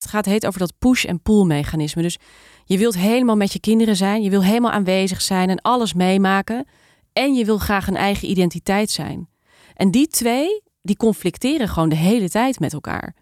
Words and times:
Het 0.00 0.10
gaat 0.10 0.24
heet 0.24 0.46
over 0.46 0.58
dat 0.58 0.72
push- 0.78 1.04
en 1.04 1.20
pull-mechanisme. 1.20 2.02
Dus 2.02 2.18
je 2.64 2.78
wilt 2.78 2.96
helemaal 2.96 3.36
met 3.36 3.52
je 3.52 3.60
kinderen 3.60 3.96
zijn, 3.96 4.22
je 4.22 4.30
wil 4.30 4.42
helemaal 4.42 4.70
aanwezig 4.70 5.20
zijn 5.22 5.50
en 5.50 5.60
alles 5.60 5.94
meemaken. 5.94 6.66
En 7.12 7.34
je 7.34 7.44
wil 7.44 7.58
graag 7.58 7.86
een 7.86 7.96
eigen 7.96 8.30
identiteit 8.30 8.90
zijn. 8.90 9.28
En 9.74 9.90
die 9.90 10.06
twee, 10.06 10.62
die 10.82 10.96
conflicteren 10.96 11.68
gewoon 11.68 11.88
de 11.88 11.96
hele 11.96 12.28
tijd 12.28 12.60
met 12.60 12.72
elkaar. 12.72 13.14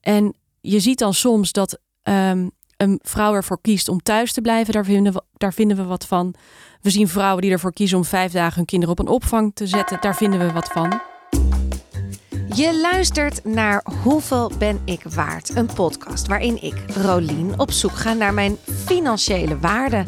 En 0.00 0.34
je 0.60 0.80
ziet 0.80 0.98
dan 0.98 1.14
soms 1.14 1.52
dat 1.52 1.78
ehm, 2.02 2.48
een 2.76 3.00
vrouw 3.02 3.34
ervoor 3.34 3.60
kiest 3.60 3.88
om 3.88 4.02
thuis 4.02 4.32
te 4.32 4.40
blijven. 4.40 4.72
Daar 4.72 4.84
vinden, 4.84 5.12
we, 5.12 5.22
daar 5.32 5.52
vinden 5.52 5.76
we 5.76 5.84
wat 5.84 6.06
van. 6.06 6.34
We 6.80 6.90
zien 6.90 7.08
vrouwen 7.08 7.42
die 7.42 7.50
ervoor 7.50 7.72
kiezen 7.72 7.98
om 7.98 8.04
vijf 8.04 8.32
dagen 8.32 8.56
hun 8.56 8.64
kinderen 8.64 8.98
op 8.98 9.06
een 9.06 9.12
opvang 9.12 9.54
te 9.54 9.66
zetten. 9.66 10.00
Daar 10.00 10.16
vinden 10.16 10.38
we 10.38 10.52
wat 10.52 10.68
van. 10.68 11.15
Je 12.54 12.78
luistert 12.80 13.44
naar 13.44 13.84
Hoeveel 14.02 14.50
ben 14.58 14.80
ik 14.84 15.02
waard? 15.14 15.56
Een 15.56 15.68
podcast 15.74 16.26
waarin 16.26 16.62
ik, 16.62 16.74
Rolien, 16.94 17.58
op 17.58 17.70
zoek 17.70 17.96
ga 17.96 18.12
naar 18.12 18.34
mijn 18.34 18.56
financiële 18.84 19.58
waarde. 19.58 20.04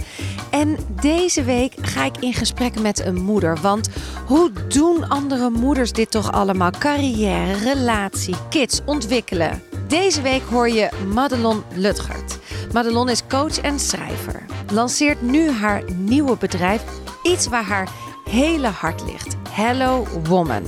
En 0.51 0.77
deze 1.01 1.45
week 1.45 1.75
ga 1.81 2.05
ik 2.05 2.17
in 2.19 2.35
gesprek 2.35 2.81
met 2.81 3.05
een 3.07 3.23
moeder. 3.23 3.59
Want 3.61 3.89
hoe 4.27 4.51
doen 4.69 5.09
andere 5.09 5.51
moeders 5.51 5.93
dit 5.93 6.11
toch 6.11 6.33
allemaal? 6.33 6.71
Carrière, 6.71 7.53
relatie, 7.53 8.35
kids, 8.49 8.81
ontwikkelen. 8.85 9.63
Deze 9.89 10.23
week 10.23 10.43
hoor 10.43 10.69
je 10.69 10.89
Madelon 11.15 11.63
Lutgert. 11.75 12.39
Madelon 12.73 13.09
is 13.09 13.27
coach 13.27 13.59
en 13.59 13.79
schrijver. 13.79 14.45
Lanceert 14.73 15.23
nu 15.23 15.51
haar 15.51 15.83
nieuwe 15.95 16.37
bedrijf. 16.37 16.83
Iets 17.23 17.47
waar 17.47 17.65
haar 17.65 17.89
hele 18.31 18.69
hart 18.69 19.03
ligt. 19.05 19.37
Hello 19.51 20.07
Woman. 20.29 20.63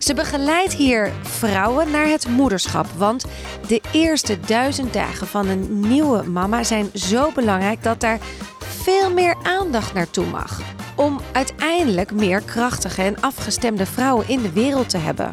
Ze 0.00 0.14
begeleidt 0.14 0.74
hier 0.74 1.12
vrouwen 1.22 1.90
naar 1.90 2.06
het 2.06 2.28
moederschap. 2.28 2.86
Want 2.96 3.24
de 3.66 3.80
eerste 3.92 4.40
duizend 4.40 4.92
dagen 4.92 5.26
van 5.26 5.48
een 5.48 5.80
nieuwe 5.80 6.22
mama 6.22 6.62
zijn 6.62 6.90
zo 6.94 7.30
belangrijk 7.34 7.82
dat 7.82 8.00
daar 8.00 8.18
veel 8.58 9.12
meer 9.12 9.36
aandacht 9.42 9.94
naartoe 9.94 10.26
mag. 10.26 10.60
Om 10.96 11.20
uiteindelijk 11.32 12.12
meer 12.12 12.42
krachtige 12.42 13.02
en 13.02 13.20
afgestemde 13.20 13.86
vrouwen 13.86 14.28
in 14.28 14.42
de 14.42 14.52
wereld 14.52 14.88
te 14.88 14.98
hebben. 14.98 15.32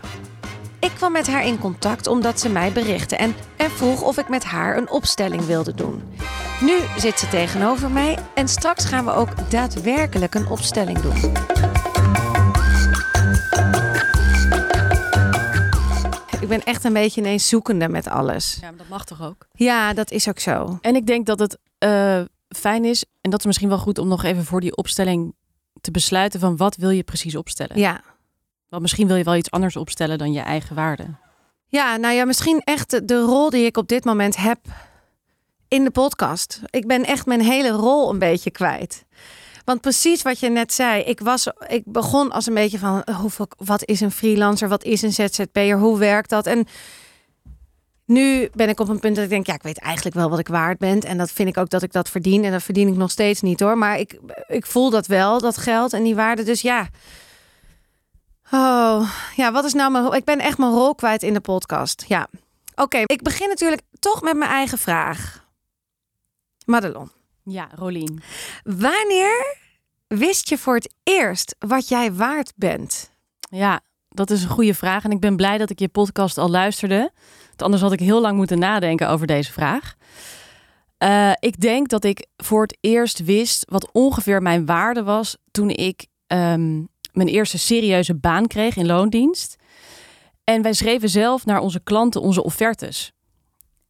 Ik 0.80 0.92
kwam 0.96 1.12
met 1.12 1.28
haar 1.28 1.46
in 1.46 1.60
contact 1.60 2.08
omdat 2.08 2.40
ze 2.40 2.50
mij 2.50 2.72
berichtte 2.72 3.16
en, 3.16 3.36
en 3.56 3.72
vroeg 3.72 4.02
of 4.02 4.18
ik 4.18 4.30
met 4.30 4.44
haar 4.44 4.78
een 4.78 4.90
opstelling 4.90 5.46
wilde 5.46 5.74
doen. 5.74 6.04
Nu 6.62 6.78
zit 6.98 7.20
ze 7.20 7.28
tegenover 7.28 7.92
mij 7.92 8.18
en 8.34 8.48
straks 8.48 8.86
gaan 8.86 9.06
we 9.06 9.12
ook 9.12 9.50
daadwerkelijk 9.50 10.36
een 10.36 10.50
opstelling 10.50 11.00
doen. 11.00 11.34
Ik 16.48 16.58
ben 16.58 16.64
echt 16.64 16.84
een 16.84 16.94
beetje 16.94 17.22
ineens 17.22 17.48
zoekende 17.48 17.90
met 17.90 18.08
alles. 18.08 18.58
Ja, 18.62 18.70
maar 18.70 18.78
dat 18.78 18.88
mag 18.88 19.06
toch 19.06 19.22
ook? 19.22 19.48
Ja, 19.54 19.94
dat 19.94 20.12
is 20.12 20.28
ook 20.28 20.40
zo. 20.40 20.78
En 20.82 20.96
ik 20.96 21.08
denk 21.08 21.26
dat 21.26 21.40
het 21.40 21.58
uh, 21.80 22.22
fijn 22.50 22.86
is, 22.86 23.06
en 23.22 23.30
dat 23.30 23.40
is 23.40 23.46
misschien 23.46 23.70
wel 23.70 23.78
goed 23.78 23.98
om 23.98 24.08
nog 24.08 24.24
even 24.24 24.46
voor 24.46 24.62
die 24.62 24.76
opstelling 24.76 25.36
te 25.82 25.92
besluiten 25.92 26.40
van 26.40 26.58
wat 26.58 26.76
wil 26.76 26.90
je 26.90 27.04
precies 27.04 27.36
opstellen. 27.36 27.80
Ja. 27.80 28.02
Want 28.70 28.82
misschien 28.82 29.08
wil 29.08 29.16
je 29.16 29.24
wel 29.24 29.36
iets 29.36 29.52
anders 29.52 29.76
opstellen 29.76 30.18
dan 30.18 30.34
je 30.34 30.40
eigen 30.40 30.76
waarde. 30.76 31.06
Ja, 31.68 31.98
nou 31.98 32.14
ja, 32.14 32.26
misschien 32.26 32.62
echt 32.64 33.08
de 33.08 33.20
rol 33.20 33.50
die 33.50 33.66
ik 33.66 33.78
op 33.78 33.88
dit 33.88 34.04
moment 34.06 34.36
heb 34.36 34.60
in 35.68 35.84
de 35.84 35.92
podcast. 35.92 36.62
Ik 36.70 36.88
ben 36.88 37.06
echt 37.06 37.26
mijn 37.26 37.42
hele 37.42 37.70
rol 37.70 38.10
een 38.10 38.20
beetje 38.20 38.52
kwijt. 38.52 39.06
Want 39.68 39.82
precies 39.82 40.22
wat 40.22 40.40
je 40.40 40.50
net 40.50 40.74
zei, 40.74 41.04
ik, 41.04 41.20
was, 41.20 41.48
ik 41.68 41.84
begon 41.86 42.32
als 42.32 42.46
een 42.46 42.54
beetje 42.54 42.80
van 42.80 43.04
hoeveel, 43.22 43.48
wat 43.58 43.86
is 43.86 44.02
een 44.02 44.12
freelancer, 44.12 44.70
wat 44.70 44.84
is 44.84 45.02
een 45.02 45.14
ZZP'er, 45.14 45.78
hoe 45.78 45.98
werkt 45.98 46.30
dat? 46.30 46.46
En 46.46 46.68
nu 48.06 48.50
ben 48.54 48.70
ik 48.70 48.80
op 48.80 48.90
een 48.90 49.00
punt 49.00 49.16
dat 49.16 49.24
ik 49.24 49.30
denk, 49.30 49.46
ja, 49.46 49.54
ik 49.54 49.62
weet 49.62 49.80
eigenlijk 49.80 50.16
wel 50.16 50.30
wat 50.30 50.40
ik 50.40 50.48
waard 50.48 50.78
ben. 50.78 51.00
En 51.00 51.18
dat 51.18 51.32
vind 51.32 51.50
ik 51.50 51.58
ook 51.58 51.70
dat 51.70 51.84
ik 51.84 51.92
dat 51.92 52.10
verdien. 52.10 52.44
En 52.44 52.52
dat 52.52 52.64
verdien 52.64 52.88
ik 52.88 52.96
nog 52.96 53.12
steeds 53.12 53.42
niet 53.42 53.60
hoor. 53.60 53.78
Maar 53.78 54.00
ik, 54.00 54.20
ik 54.48 54.66
voel 54.66 54.90
dat 54.90 55.08
wel, 55.08 55.40
dat 55.40 55.58
geld 55.58 55.94
en 55.94 56.04
die 56.04 56.16
waarde. 56.16 56.44
Dus 56.44 56.62
ja. 56.62 56.88
Oh, 58.52 59.12
ja, 59.36 59.52
wat 59.52 59.66
is 59.66 59.74
nou 59.74 59.92
mijn... 59.92 60.12
Ik 60.12 60.24
ben 60.24 60.40
echt 60.40 60.58
mijn 60.58 60.72
rol 60.72 60.96
kwijt 60.96 61.24
in 61.24 61.34
de 61.34 61.42
podcast. 61.42 62.06
Ja. 62.08 62.28
Oké, 62.76 63.02
ik 63.06 63.22
begin 63.22 63.48
natuurlijk 63.48 63.82
toch 64.00 64.22
met 64.22 64.38
mijn 64.38 64.52
eigen 64.52 64.78
vraag. 64.78 65.46
Madelon. 66.66 67.17
Ja, 67.50 67.70
Rolien. 67.76 68.22
Wanneer 68.64 69.58
wist 70.08 70.50
je 70.50 70.58
voor 70.58 70.76
het 70.76 70.94
eerst 71.04 71.56
wat 71.60 71.88
jij 71.88 72.14
waard 72.14 72.54
bent? 72.56 73.12
Ja, 73.50 73.82
dat 74.10 74.30
is 74.30 74.44
een 74.44 74.50
goede 74.50 74.74
vraag. 74.74 75.04
En 75.04 75.12
ik 75.12 75.20
ben 75.20 75.36
blij 75.36 75.58
dat 75.58 75.70
ik 75.70 75.80
je 75.80 75.88
podcast 75.88 76.38
al 76.38 76.50
luisterde. 76.50 77.12
Want 77.48 77.62
anders 77.62 77.82
had 77.82 77.92
ik 77.92 78.00
heel 78.00 78.22
lang 78.22 78.38
moeten 78.38 78.60
nadenken 78.60 79.10
over 79.10 79.28
deze 79.28 79.52
vraag. 79.52 79.96
Uh, 81.04 81.32
ik 81.40 81.60
denk 81.60 81.90
dat 81.90 82.04
ik 82.04 82.28
voor 82.38 82.62
het 82.62 82.78
eerst 82.82 83.24
wist 83.24 83.66
wat 83.70 83.92
ongeveer 83.92 84.42
mijn 84.42 84.66
waarde 84.66 85.04
was 85.04 85.38
toen 85.52 85.70
ik 85.70 86.08
um, 86.28 86.88
mijn 87.12 87.28
eerste 87.28 87.58
serieuze 87.58 88.16
baan 88.16 88.48
kreeg 88.48 88.76
in 88.76 88.86
loondienst. 88.86 89.56
En 90.44 90.62
wij 90.62 90.74
schreven 90.74 91.10
zelf 91.10 91.46
naar 91.46 91.60
onze 91.60 91.80
klanten 91.80 92.22
onze 92.22 92.44
offertes. 92.44 93.12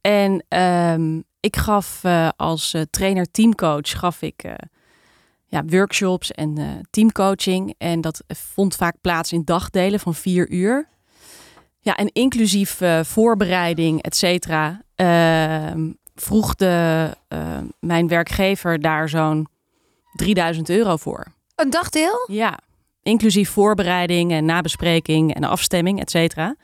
En 0.00 0.44
um, 0.58 1.24
ik 1.48 1.56
gaf 1.56 2.02
uh, 2.04 2.28
als 2.36 2.74
uh, 2.74 2.82
trainer 2.90 3.30
teamcoach 3.30 3.98
gaf 3.98 4.22
ik 4.22 4.44
uh, 4.44 4.52
ja, 5.44 5.64
workshops 5.64 6.30
en 6.30 6.80
teamcoaching. 6.90 7.74
En 7.78 8.00
dat 8.00 8.22
vond 8.28 8.76
vaak 8.76 8.94
plaats 9.00 9.32
in 9.32 9.44
dagdelen 9.44 10.00
van 10.00 10.14
vier 10.14 10.50
uur. 10.50 10.88
Ja, 11.80 11.96
en 11.96 12.12
inclusief 12.12 12.80
voorbereiding, 13.02 14.02
et 14.02 14.16
cetera, 14.16 14.82
ehm, 14.94 15.92
vroeg 16.14 16.54
de, 16.54 17.10
mijn 17.80 18.08
werkgever 18.08 18.80
daar 18.80 19.08
zo'n 19.08 19.48
3000 20.12 20.68
euro 20.68 20.96
voor. 20.96 21.26
Een 21.54 21.70
dagdeel? 21.70 22.24
Ja, 22.26 22.58
inclusief 23.02 23.50
voorbereiding 23.50 24.32
en 24.32 24.44
nabespreking 24.44 25.34
en 25.34 25.44
afstemming, 25.44 26.00
et 26.00 26.10
cetera. 26.10 26.56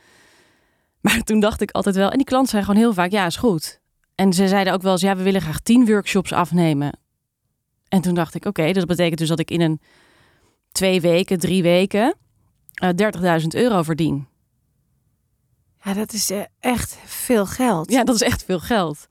Maar 1.05 1.21
toen 1.23 1.39
dacht 1.39 1.61
ik 1.61 1.71
altijd 1.71 1.95
wel, 1.95 2.09
en 2.09 2.17
die 2.17 2.25
klant 2.25 2.49
zei 2.49 2.63
gewoon 2.63 2.79
heel 2.79 2.93
vaak, 2.93 3.11
ja, 3.11 3.25
is 3.25 3.35
goed. 3.35 3.79
En 4.15 4.33
ze 4.33 4.47
zeiden 4.47 4.73
ook 4.73 4.81
wel 4.81 4.91
eens, 4.91 5.01
ja, 5.01 5.15
we 5.15 5.23
willen 5.23 5.41
graag 5.41 5.59
tien 5.59 5.85
workshops 5.85 6.31
afnemen. 6.31 6.99
En 7.87 8.01
toen 8.01 8.13
dacht 8.13 8.35
ik, 8.35 8.45
oké, 8.45 8.71
dat 8.71 8.87
betekent 8.87 9.19
dus 9.19 9.27
dat 9.27 9.39
ik 9.39 9.51
in 9.51 9.61
een 9.61 9.81
twee 10.71 11.01
weken, 11.01 11.39
drie 11.39 11.63
weken 11.63 12.15
uh, 12.83 13.39
30.000 13.41 13.47
euro 13.47 13.83
verdien. 13.83 14.27
Ja, 15.83 15.93
dat 15.93 16.13
is 16.13 16.31
uh, 16.31 16.41
echt 16.59 16.97
veel 17.05 17.45
geld. 17.45 17.91
Ja, 17.91 18.03
dat 18.03 18.15
is 18.15 18.21
echt 18.21 18.43
veel 18.43 18.59
geld. 18.59 19.07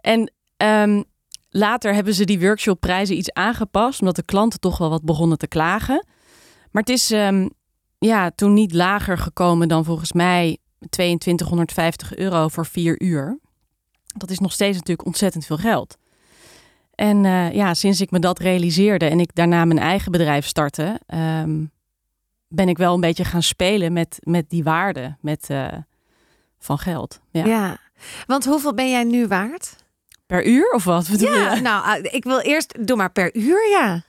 En 0.00 0.32
um, 0.56 1.04
later 1.50 1.94
hebben 1.94 2.14
ze 2.14 2.24
die 2.24 2.40
workshopprijzen 2.40 3.16
iets 3.16 3.32
aangepast, 3.32 4.00
omdat 4.00 4.16
de 4.16 4.24
klanten 4.24 4.60
toch 4.60 4.78
wel 4.78 4.90
wat 4.90 5.04
begonnen 5.04 5.38
te 5.38 5.48
klagen. 5.48 6.06
Maar 6.70 6.82
het 6.82 6.90
is 6.90 7.10
um, 7.10 7.50
ja, 7.98 8.30
toen 8.30 8.54
niet 8.54 8.72
lager 8.72 9.18
gekomen 9.18 9.68
dan 9.68 9.84
volgens 9.84 10.12
mij 10.12 10.58
2250 10.88 12.16
euro 12.16 12.48
voor 12.48 12.66
vier 12.66 13.02
uur 13.02 13.38
dat 14.16 14.30
is 14.30 14.38
nog 14.38 14.52
steeds 14.52 14.76
natuurlijk 14.76 15.06
ontzettend 15.06 15.46
veel 15.46 15.56
geld. 15.56 15.96
En 16.94 17.24
uh, 17.24 17.52
ja, 17.52 17.74
sinds 17.74 18.00
ik 18.00 18.10
me 18.10 18.18
dat 18.18 18.38
realiseerde 18.38 19.06
en 19.06 19.20
ik 19.20 19.34
daarna 19.34 19.64
mijn 19.64 19.78
eigen 19.78 20.12
bedrijf 20.12 20.46
startte, 20.46 21.00
um, 21.14 21.70
ben 22.48 22.68
ik 22.68 22.78
wel 22.78 22.94
een 22.94 23.00
beetje 23.00 23.24
gaan 23.24 23.42
spelen 23.42 23.92
met, 23.92 24.18
met 24.20 24.50
die 24.50 24.64
waarde 24.64 25.16
met, 25.20 25.48
uh, 25.50 25.68
van 26.58 26.78
geld. 26.78 27.20
Ja. 27.30 27.44
ja, 27.44 27.78
want 28.26 28.44
hoeveel 28.44 28.74
ben 28.74 28.90
jij 28.90 29.04
nu 29.04 29.26
waard? 29.26 29.76
Per 30.26 30.46
uur 30.46 30.70
of 30.70 30.84
wat? 30.84 31.06
ja, 31.20 31.54
je? 31.54 31.60
nou, 31.70 32.00
ik 32.00 32.24
wil 32.24 32.38
eerst, 32.38 32.86
doe 32.86 32.96
maar 32.96 33.12
per 33.12 33.36
uur, 33.36 33.68
ja. 33.70 34.02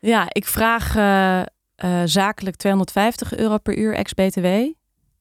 Ja, 0.00 0.26
ik 0.28 0.46
vraag 0.46 0.96
uh, 0.96 1.42
zakelijk 2.04 2.56
250 2.56 3.36
euro 3.36 3.58
per 3.58 3.76
uur 3.76 3.94
ex-BTW. 3.94 4.46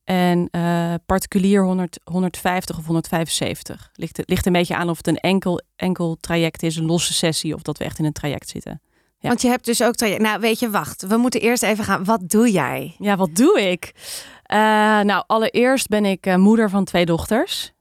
En 0.09 0.47
uh, 0.51 0.93
particulier 1.05 1.63
100, 1.63 1.99
150 2.03 2.77
of 2.77 2.85
175. 2.85 3.89
Ligt, 3.93 4.21
ligt 4.25 4.45
een 4.45 4.51
beetje 4.51 4.75
aan 4.75 4.89
of 4.89 4.97
het 4.97 5.07
een 5.07 5.17
enkel, 5.17 5.61
enkel 5.75 6.17
traject 6.19 6.63
is, 6.63 6.75
een 6.75 6.85
losse 6.85 7.13
sessie, 7.13 7.53
of 7.53 7.61
dat 7.61 7.77
we 7.77 7.83
echt 7.83 7.99
in 7.99 8.05
een 8.05 8.13
traject 8.13 8.49
zitten. 8.49 8.81
Ja. 9.19 9.27
Want 9.27 9.41
je 9.41 9.47
hebt 9.47 9.65
dus 9.65 9.83
ook 9.83 9.95
traject. 9.95 10.21
Nou, 10.21 10.39
weet 10.39 10.59
je, 10.59 10.69
wacht. 10.69 11.07
We 11.07 11.17
moeten 11.17 11.41
eerst 11.41 11.63
even 11.63 11.83
gaan. 11.83 12.03
Wat 12.03 12.29
doe 12.29 12.51
jij? 12.51 12.95
Ja, 12.97 13.17
wat 13.17 13.35
doe 13.35 13.61
ik? 13.61 13.91
Uh, 13.93 14.57
nou, 15.01 15.23
allereerst 15.27 15.87
ben 15.87 16.05
ik 16.05 16.25
uh, 16.25 16.35
moeder 16.35 16.69
van 16.69 16.83
twee 16.83 17.05
dochters, 17.05 17.71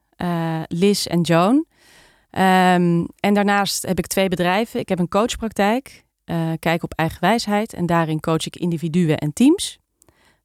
Liz 0.67 1.07
en 1.07 1.21
Joan. 1.21 1.55
Um, 1.55 3.09
en 3.21 3.35
daarnaast 3.35 3.87
heb 3.87 3.99
ik 3.99 4.07
twee 4.07 4.29
bedrijven. 4.29 4.81
Ik 4.81 4.89
heb 4.89 4.99
een 4.99 5.09
coachpraktijk, 5.09 6.05
kijk 6.59 6.83
op 6.83 6.93
eigen 6.95 7.21
wijsheid. 7.21 7.73
En 7.73 7.87
daarin 7.87 8.21
coach 8.21 8.47
ik 8.47 8.57
individuen 8.57 9.19
en 9.19 9.33
teams. 9.33 9.79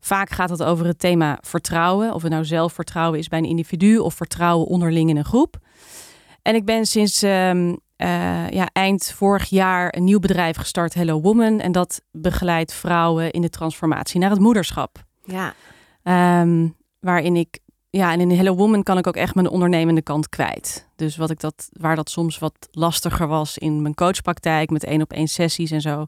Vaak 0.04 0.30
gaat 0.30 0.50
het 0.50 0.64
over 0.64 0.86
het 0.86 1.00
thema 1.00 1.38
vertrouwen. 1.42 2.14
Of 2.14 2.22
het 2.22 2.32
nou 2.32 2.46
zelfvertrouwen 2.46 3.20
is 3.20 3.28
bij 3.28 3.40
een 3.40 3.46
individu 3.46 3.98
of 3.98 4.14
vertrouwen 4.14 4.68
onderling 4.68 5.10
in 5.10 5.18
een 5.18 5.26
groep. 5.26 5.58
En 6.42 6.56
ik 6.56 6.66
ben 6.66 6.86
sinds 6.86 7.22
um, 7.22 7.68
uh, 7.70 8.50
ja, 8.50 8.70
eind 8.74 9.12
vorig 9.16 9.50
jaar 9.50 9.96
een 9.96 10.04
nieuw 10.04 10.20
bedrijf 10.20 10.58
gestart, 10.58 10.94
Hello 10.94 11.22
Woman. 11.22 11.60
En 11.60 11.72
dat 11.72 12.02
begeleidt 12.12 12.74
vrouwen 12.74 13.32
in 13.32 13.42
de 13.42 13.50
transformatie 13.50 14.20
naar 14.20 14.30
het 14.30 14.40
moederschap. 14.40 15.04
Ja. 15.24 15.54
Um, 16.42 16.76
waarin 17.00 17.36
ik 17.36 17.60
ja, 17.90 18.12
en 18.12 18.20
in 18.20 18.32
Hello 18.32 18.56
Woman 18.56 18.84
kan 18.84 18.98
ik 18.98 19.08
ook 19.08 19.16
echt 19.16 19.36
mijn 19.36 19.50
ondernemende 19.50 20.02
kant 20.02 20.30
kwijt. 20.30 20.88
Dus 20.96 21.18
wat 21.18 21.30
ik 21.30 21.40
dat, 21.40 21.70
waar 21.72 21.96
dat 21.96 22.10
soms 22.10 22.40
wat 22.40 22.68
lastiger 22.72 23.28
was 23.28 23.58
in 23.58 23.82
mijn 23.82 23.94
coachpraktijk 23.94 24.70
met 24.70 24.84
één 24.84 25.02
op 25.02 25.14
één 25.14 25.28
sessies 25.28 25.72
en 25.72 25.82
zo, 25.82 26.06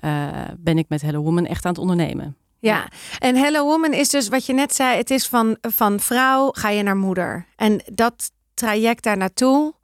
uh, 0.00 0.28
ben 0.58 0.78
ik 0.78 0.88
met 0.88 1.02
Hello 1.02 1.22
Woman 1.22 1.46
echt 1.46 1.64
aan 1.64 1.72
het 1.72 1.80
ondernemen. 1.80 2.36
Ja, 2.60 2.88
en 3.18 3.36
Hello 3.36 3.64
Woman 3.64 3.92
is 3.92 4.08
dus 4.08 4.28
wat 4.28 4.46
je 4.46 4.52
net 4.52 4.74
zei, 4.74 4.96
het 4.96 5.10
is 5.10 5.26
van, 5.26 5.56
van 5.60 6.00
vrouw 6.00 6.50
ga 6.50 6.68
je 6.68 6.82
naar 6.82 6.96
moeder. 6.96 7.46
En 7.56 7.82
dat 7.92 8.30
traject 8.54 9.02
daar 9.02 9.16
naartoe, 9.16 9.74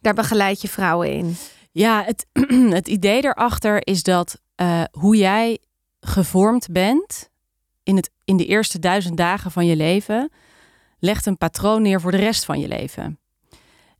daar 0.00 0.14
begeleid 0.14 0.60
je 0.60 0.68
vrouwen 0.68 1.12
in. 1.12 1.36
Ja, 1.72 2.04
het, 2.04 2.26
het 2.78 2.88
idee 2.88 3.20
daarachter 3.20 3.86
is 3.86 4.02
dat 4.02 4.40
uh, 4.56 4.82
hoe 4.90 5.16
jij 5.16 5.58
gevormd 6.00 6.68
bent 6.70 7.30
in, 7.82 7.96
het, 7.96 8.10
in 8.24 8.36
de 8.36 8.46
eerste 8.46 8.78
duizend 8.78 9.16
dagen 9.16 9.50
van 9.50 9.66
je 9.66 9.76
leven, 9.76 10.30
legt 10.98 11.26
een 11.26 11.38
patroon 11.38 11.82
neer 11.82 12.00
voor 12.00 12.10
de 12.10 12.16
rest 12.16 12.44
van 12.44 12.60
je 12.60 12.68
leven. 12.68 13.18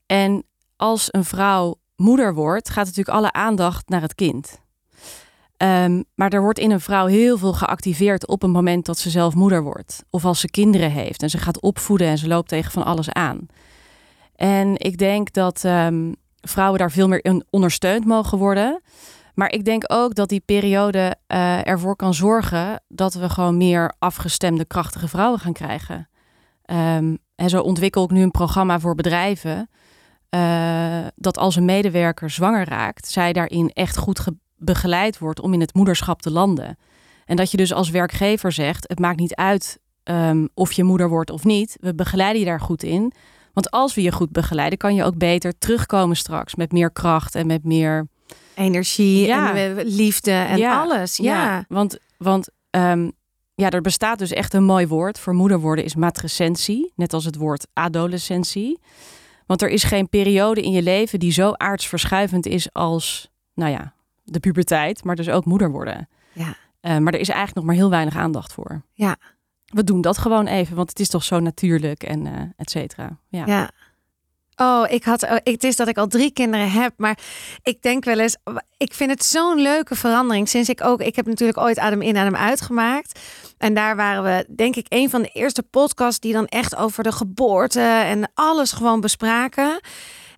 En 0.07 0.45
als 0.77 1.09
een 1.11 1.25
vrouw 1.25 1.81
moeder 1.97 2.35
wordt, 2.35 2.71
gaat 2.71 2.87
natuurlijk 2.87 3.17
alle 3.17 3.33
aandacht 3.33 3.89
naar 3.89 4.03
het 4.03 4.15
kind. 4.15 4.61
Um, 5.63 6.05
maar 6.15 6.33
er 6.33 6.43
wordt 6.43 6.59
in 6.59 6.71
een 6.71 6.81
vrouw 6.81 7.07
heel 7.07 7.39
veel 7.39 7.53
geactiveerd 7.53 8.27
op 8.27 8.43
een 8.43 8.51
moment 8.51 8.87
dat 8.87 8.99
ze 8.99 9.11
zelf 9.11 9.35
moeder 9.35 9.63
wordt. 9.63 10.05
Of 10.11 10.25
als 10.25 10.41
ze 10.41 10.51
kinderen 10.51 10.91
heeft 10.91 11.23
en 11.23 11.31
ze 11.31 11.39
gaat 11.39 11.61
opvoeden 11.61 12.07
en 12.07 12.19
ze 12.19 12.29
loopt 12.29 12.49
tegen 12.49 12.73
van 12.73 12.85
alles 12.85 13.13
aan. 13.13 13.47
En 14.35 14.73
ik 14.77 14.99
denk 14.99 15.33
dat 15.33 15.65
um, 15.65 16.17
vrouwen 16.41 16.79
daar 16.79 16.91
veel 16.91 17.09
meer 17.09 17.43
ondersteund 17.51 18.05
mogen 18.05 18.39
worden. 18.39 18.81
Maar 19.35 19.51
ik 19.51 19.65
denk 19.65 19.85
ook 19.87 20.15
dat 20.15 20.29
die 20.29 20.43
periode 20.45 21.17
uh, 21.29 21.67
ervoor 21.67 21.97
kan 21.97 22.15
zorgen 22.15 22.83
dat 22.89 23.15
we 23.15 23.29
gewoon 23.29 23.57
meer 23.57 23.95
afgestemde, 23.99 24.65
krachtige 24.65 25.09
vrouwen 25.09 25.41
gaan 25.41 25.53
krijgen. 25.53 26.09
Um, 26.71 27.19
en 27.35 27.49
zo 27.49 27.61
ontwikkel 27.61 28.05
ik 28.05 28.11
nu 28.11 28.23
een 28.23 28.31
programma 28.31 28.81
voor 28.81 28.95
bedrijven. 28.95 29.71
Uh, 30.31 31.07
dat 31.15 31.39
als 31.39 31.57
een 31.57 31.65
medewerker 31.65 32.31
zwanger 32.31 32.69
raakt, 32.69 33.09
zij 33.09 33.33
daarin 33.33 33.71
echt 33.73 33.97
goed 33.97 34.21
begeleid 34.59 35.19
wordt 35.19 35.41
om 35.41 35.53
in 35.53 35.61
het 35.61 35.75
moederschap 35.75 36.23
te 36.23 36.31
landen. 36.31 36.79
En 37.25 37.37
dat 37.37 37.51
je 37.51 37.57
dus 37.57 37.73
als 37.73 37.91
werkgever 37.91 38.53
zegt: 38.53 38.89
het 38.89 38.99
maakt 38.99 39.19
niet 39.19 39.35
uit 39.35 39.79
um, 40.05 40.49
of 40.55 40.73
je 40.73 40.85
moeder 40.85 41.09
wordt 41.09 41.31
of 41.31 41.45
niet. 41.45 41.77
We 41.81 41.95
begeleiden 41.95 42.41
je 42.41 42.47
daar 42.47 42.61
goed 42.61 42.83
in. 42.83 43.13
Want 43.53 43.71
als 43.71 43.95
we 43.95 44.03
je 44.03 44.13
goed 44.13 44.33
begeleiden, 44.33 44.79
kan 44.79 44.95
je 44.95 45.05
ook 45.05 45.19
beter 45.19 45.59
terugkomen 45.59 46.17
straks 46.17 46.55
met 46.55 46.73
meer 46.73 46.91
kracht 46.91 47.35
en 47.35 47.47
met 47.47 47.65
meer 47.65 48.09
energie 48.55 49.33
en 49.33 49.77
liefde 49.85 50.33
en 50.33 50.65
alles. 50.65 51.17
Ja, 51.17 51.45
ja. 51.45 51.65
want, 51.69 51.99
want 52.17 52.49
um, 52.71 53.13
ja, 53.55 53.71
er 53.71 53.81
bestaat 53.81 54.19
dus 54.19 54.33
echt 54.33 54.55
een 54.55 54.65
mooi 54.65 54.87
woord 54.87 55.19
voor 55.19 55.35
moeder 55.35 55.61
worden 55.61 55.85
is 55.85 55.95
matrescentie, 55.95 56.93
net 56.97 57.13
als 57.13 57.25
het 57.25 57.37
woord 57.37 57.67
adolescentie. 57.73 58.79
Want 59.47 59.63
er 59.63 59.69
is 59.69 59.83
geen 59.83 60.09
periode 60.09 60.63
in 60.63 60.73
je 60.73 60.83
leven 60.83 61.19
die 61.19 61.33
zo 61.33 61.53
aardsverschuivend 61.53 62.47
is 62.47 62.73
als, 62.73 63.31
nou 63.55 63.71
ja, 63.71 63.93
de 64.31 64.41
puberteit, 64.41 65.05
maar 65.05 65.17
dus 65.17 65.29
ook 65.29 65.45
moeder 65.45 65.71
worden. 65.71 66.09
Ja. 66.33 66.57
Uh, 66.83 66.97
maar 66.99 67.13
er 67.13 67.21
is 67.21 67.29
eigenlijk 67.29 67.57
nog 67.57 67.65
maar 67.65 67.75
heel 67.75 67.91
weinig 67.91 68.17
aandacht 68.17 68.53
voor. 68.53 68.83
Ja. 68.93 69.17
We 69.65 69.85
doen 69.85 70.01
dat 70.01 70.19
gewoon 70.19 70.47
even, 70.47 70.77
want 70.77 70.89
het 70.89 71.01
is 71.01 71.09
toch 71.09 71.25
zo 71.25 71.41
natuurlijk 71.41 72.03
en 72.03 72.27
uh, 72.27 72.33
et 72.57 72.71
cetera. 72.71 73.19
Ja. 73.29 73.47
ja. 73.47 73.71
Oh, 74.57 74.85
ik 74.91 75.05
had. 75.05 75.23
Oh, 75.23 75.37
het 75.43 75.65
is 75.65 75.77
dat 75.77 75.89
ik 75.89 75.99
al 75.99 76.07
drie 76.07 76.33
kinderen 76.33 76.71
heb, 76.71 76.93
maar 76.97 77.19
ik 77.63 77.83
denk 77.83 78.05
wel 78.05 78.19
eens. 78.19 78.37
Ik 78.77 78.95
vind 78.95 79.11
het 79.11 79.25
zo'n 79.25 79.61
leuke 79.61 79.95
verandering. 79.95 80.49
Sinds 80.49 80.69
ik 80.69 80.85
ook. 80.85 81.01
Ik 81.01 81.17
heb 81.17 81.27
natuurlijk 81.27 81.59
ooit 81.59 81.79
Adem 81.79 82.03
in, 82.03 82.17
Adem 82.17 82.37
uit 82.37 82.61
gemaakt. 82.61 83.21
En 83.59 83.75
daar 83.75 83.97
waren 83.97 84.23
we, 84.23 84.55
denk 84.55 84.77
ik, 84.77 84.87
een 84.89 85.11
van 85.11 85.23
de 85.23 85.29
eerste 85.29 85.63
podcasts 85.63 86.21
die 86.21 86.33
dan 86.33 86.47
echt 86.47 86.77
over 86.77 87.03
de 87.03 87.13
geboorte 87.13 87.81
en 87.81 88.31
alles 88.35 88.73
gewoon 88.73 89.01
bespraken. 89.01 89.81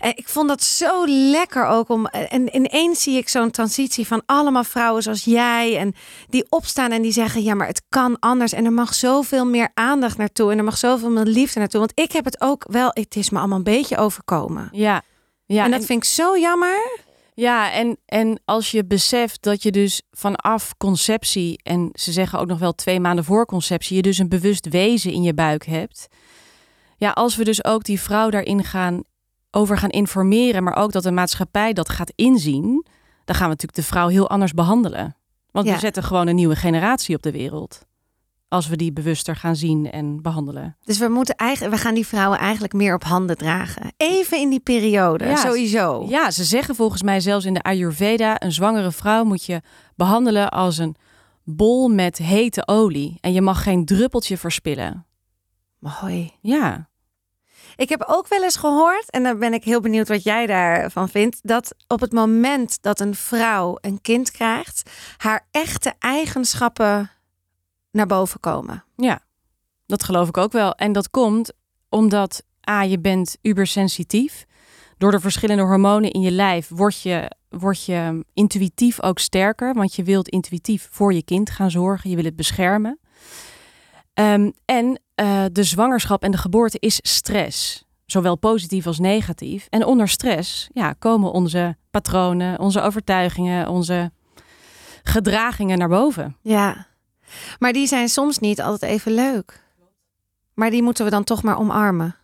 En 0.01 0.13
ik 0.15 0.29
vond 0.29 0.49
dat 0.49 0.63
zo 0.63 1.07
lekker 1.07 1.67
ook 1.67 1.89
om. 1.89 2.07
En 2.07 2.57
ineens 2.57 3.03
zie 3.03 3.17
ik 3.17 3.29
zo'n 3.29 3.51
transitie 3.51 4.07
van 4.07 4.23
allemaal 4.27 4.65
vrouwen 4.65 5.03
zoals 5.03 5.25
jij. 5.25 5.77
En 5.77 5.95
die 6.29 6.47
opstaan 6.49 6.91
en 6.91 7.03
die 7.03 7.13
zeggen: 7.13 7.43
Ja, 7.43 7.55
maar 7.55 7.67
het 7.67 7.83
kan 7.89 8.19
anders. 8.19 8.53
En 8.53 8.65
er 8.65 8.73
mag 8.73 8.95
zoveel 8.95 9.47
meer 9.47 9.71
aandacht 9.75 10.17
naartoe. 10.19 10.53
En 10.53 10.59
er 10.59 10.65
mag 10.65 10.79
zoveel 10.79 11.11
meer 11.11 11.25
liefde 11.25 11.59
naartoe. 11.59 11.81
Want 11.81 11.93
ik 11.95 12.13
heb 12.13 12.25
het 12.25 12.41
ook 12.41 12.65
wel. 12.69 12.91
Het 12.93 13.17
is 13.17 13.31
me 13.31 13.39
allemaal 13.39 13.59
een 13.59 13.65
beetje 13.65 13.97
overkomen. 13.97 14.69
Ja. 14.73 15.03
ja 15.47 15.65
en 15.65 15.71
dat 15.71 15.85
vind 15.85 16.03
ik 16.05 16.09
zo 16.11 16.39
jammer. 16.39 17.09
Ja, 17.35 17.73
en, 17.73 17.97
en 18.07 18.41
als 18.45 18.71
je 18.71 18.85
beseft 18.85 19.43
dat 19.43 19.63
je 19.63 19.71
dus 19.71 20.03
vanaf 20.11 20.77
conceptie, 20.77 21.61
en 21.63 21.91
ze 21.93 22.13
zeggen 22.13 22.39
ook 22.39 22.47
nog 22.47 22.59
wel 22.59 22.75
twee 22.75 23.01
maanden 23.01 23.25
voor 23.25 23.47
conceptie, 23.47 23.97
je 23.97 24.03
dus 24.03 24.19
een 24.19 24.29
bewust 24.29 24.69
wezen 24.69 25.13
in 25.13 25.23
je 25.23 25.35
buik 25.35 25.67
hebt. 25.67 26.07
Ja, 26.97 27.11
als 27.11 27.37
we 27.37 27.45
dus 27.45 27.65
ook 27.65 27.85
die 27.85 28.01
vrouw 28.01 28.31
daarin 28.31 28.65
gaan 28.65 29.03
over 29.51 29.79
gaan 29.79 29.91
informeren, 29.91 30.63
maar 30.63 30.77
ook 30.77 30.93
dat 30.93 31.03
de 31.03 31.11
maatschappij 31.11 31.73
dat 31.73 31.89
gaat 31.89 32.13
inzien, 32.15 32.87
dan 33.25 33.37
gaan 33.37 33.45
we 33.45 33.51
natuurlijk 33.51 33.75
de 33.75 33.83
vrouw 33.83 34.09
heel 34.09 34.29
anders 34.29 34.53
behandelen. 34.53 35.17
Want 35.51 35.69
we 35.69 35.79
zetten 35.79 36.03
gewoon 36.03 36.27
een 36.27 36.35
nieuwe 36.35 36.57
generatie 36.57 37.17
op 37.17 37.23
de 37.23 37.31
wereld. 37.33 37.89
Als 38.49 38.69
we 38.69 38.77
die 38.77 38.93
bewuster 38.93 39.37
gaan 39.37 39.57
zien 39.57 39.91
en 39.91 40.23
behandelen. 40.23 40.77
Dus 40.85 40.99
we 40.99 41.09
moeten 41.09 41.35
eigenlijk, 41.35 41.77
we 41.77 41.81
gaan 41.81 41.95
die 41.95 42.07
vrouwen 42.07 42.39
eigenlijk 42.39 42.73
meer 42.73 42.95
op 42.95 43.05
handen 43.05 43.37
dragen. 43.37 43.93
Even 43.97 44.39
in 44.39 44.51
die 44.51 44.61
periode, 44.61 45.25
ja, 45.25 45.37
sowieso. 45.37 46.07
Ja, 46.09 46.31
ze 46.31 46.45
zeggen 46.45 46.75
volgens 46.75 47.03
mij 47.03 47.21
zelfs 47.21 47.45
in 47.45 47.55
de 47.55 47.63
Ayurveda: 47.63 48.43
een 48.43 48.53
zwangere 48.53 48.93
vrouw 48.93 49.25
moet 49.25 49.45
je 49.45 49.61
behandelen 49.97 50.51
als 50.51 50.79
een 50.79 50.97
bol 51.45 51.89
met 51.89 52.19
hete 52.19 52.67
olie. 52.67 53.19
En 53.21 53.33
je 53.33 53.41
mag 53.41 53.63
geen 53.63 53.85
druppeltje 53.85 54.37
verspillen. 54.37 55.07
Mooi. 55.79 56.33
Ja. 56.41 56.90
Ik 57.81 57.89
heb 57.89 58.05
ook 58.07 58.29
wel 58.29 58.43
eens 58.43 58.57
gehoord, 58.57 59.11
en 59.11 59.23
dan 59.23 59.39
ben 59.39 59.53
ik 59.53 59.65
heel 59.65 59.81
benieuwd 59.81 60.09
wat 60.09 60.23
jij 60.23 60.47
daarvan 60.47 61.09
vindt, 61.09 61.39
dat 61.43 61.75
op 61.89 62.01
het 62.01 62.13
moment 62.13 62.83
dat 62.83 63.01
een 63.01 63.15
vrouw 63.15 63.79
een 63.81 64.01
kind 64.01 64.31
krijgt, 64.31 64.91
haar 65.17 65.47
echte 65.51 65.95
eigenschappen 65.99 67.11
naar 67.91 68.07
boven 68.07 68.41
komen. 68.41 68.85
Ja, 68.97 69.21
dat 69.87 70.05
geloof 70.05 70.29
ik 70.29 70.37
ook 70.37 70.53
wel. 70.53 70.75
En 70.75 70.93
dat 70.93 71.11
komt 71.11 71.53
omdat 71.89 72.43
A, 72.71 72.83
je 72.83 72.99
bent 72.99 73.37
ubersensitief. 73.43 74.47
Door 74.99 75.11
de 75.11 75.21
verschillende 75.21 75.63
hormonen 75.63 76.11
in 76.11 76.21
je 76.21 76.31
lijf 76.31 76.69
word 76.69 77.03
je, 77.03 77.31
word 77.49 77.85
je 77.85 78.25
intuïtief 78.35 79.03
ook 79.03 79.19
sterker. 79.19 79.75
Want 79.75 79.95
je 79.95 80.03
wilt 80.03 80.29
intuïtief 80.29 80.89
voor 80.91 81.13
je 81.13 81.23
kind 81.23 81.51
gaan 81.51 81.71
zorgen. 81.71 82.11
Je 82.11 82.17
wil 82.17 82.25
het 82.25 82.37
beschermen. 82.37 83.00
Um, 84.21 84.53
en 84.65 85.01
uh, 85.23 85.45
de 85.53 85.63
zwangerschap 85.63 86.23
en 86.23 86.31
de 86.31 86.39
geboorte 86.39 86.79
is 86.81 86.99
stress. 87.03 87.85
Zowel 88.07 88.37
positief 88.37 88.87
als 88.87 88.99
negatief. 88.99 89.67
En 89.69 89.85
onder 89.85 90.09
stress 90.09 90.69
ja, 90.73 90.93
komen 90.93 91.33
onze 91.33 91.77
patronen, 91.91 92.59
onze 92.59 92.81
overtuigingen, 92.81 93.69
onze 93.69 94.13
gedragingen 95.03 95.79
naar 95.79 95.89
boven. 95.89 96.37
Ja, 96.43 96.87
maar 97.59 97.73
die 97.73 97.87
zijn 97.87 98.09
soms 98.09 98.39
niet 98.39 98.61
altijd 98.63 98.93
even 98.93 99.13
leuk. 99.13 99.65
Maar 100.55 100.71
die 100.71 100.83
moeten 100.83 101.05
we 101.05 101.11
dan 101.11 101.25
toch 101.25 101.43
maar 101.43 101.59
omarmen. 101.59 102.17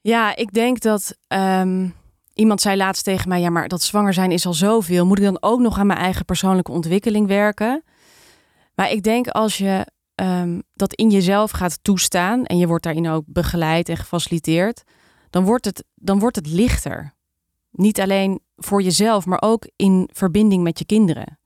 Ja, 0.00 0.36
ik 0.36 0.52
denk 0.52 0.80
dat 0.80 1.16
um, 1.28 1.94
iemand 2.34 2.60
zei 2.60 2.76
laatst 2.76 3.04
tegen 3.04 3.28
mij: 3.28 3.40
ja, 3.40 3.50
maar 3.50 3.68
dat 3.68 3.82
zwanger 3.82 4.14
zijn 4.14 4.32
is 4.32 4.46
al 4.46 4.54
zoveel. 4.54 5.06
Moet 5.06 5.18
ik 5.18 5.24
dan 5.24 5.42
ook 5.42 5.60
nog 5.60 5.78
aan 5.78 5.86
mijn 5.86 5.98
eigen 5.98 6.24
persoonlijke 6.24 6.72
ontwikkeling 6.72 7.26
werken? 7.26 7.82
Maar 8.74 8.90
ik 8.90 9.02
denk 9.02 9.28
als 9.28 9.58
je 9.58 9.86
um, 10.20 10.62
dat 10.74 10.94
in 10.94 11.10
jezelf 11.10 11.50
gaat 11.50 11.78
toestaan 11.82 12.44
en 12.44 12.58
je 12.58 12.66
wordt 12.66 12.84
daarin 12.84 13.08
ook 13.08 13.24
begeleid 13.26 13.88
en 13.88 13.96
gefaciliteerd, 13.96 14.82
dan 15.30 15.44
wordt 15.44 15.64
het, 15.64 15.84
dan 15.94 16.18
wordt 16.18 16.36
het 16.36 16.46
lichter. 16.46 17.14
Niet 17.70 18.00
alleen 18.00 18.40
voor 18.56 18.82
jezelf, 18.82 19.26
maar 19.26 19.42
ook 19.42 19.68
in 19.76 20.08
verbinding 20.12 20.62
met 20.62 20.78
je 20.78 20.84
kinderen. 20.84 21.38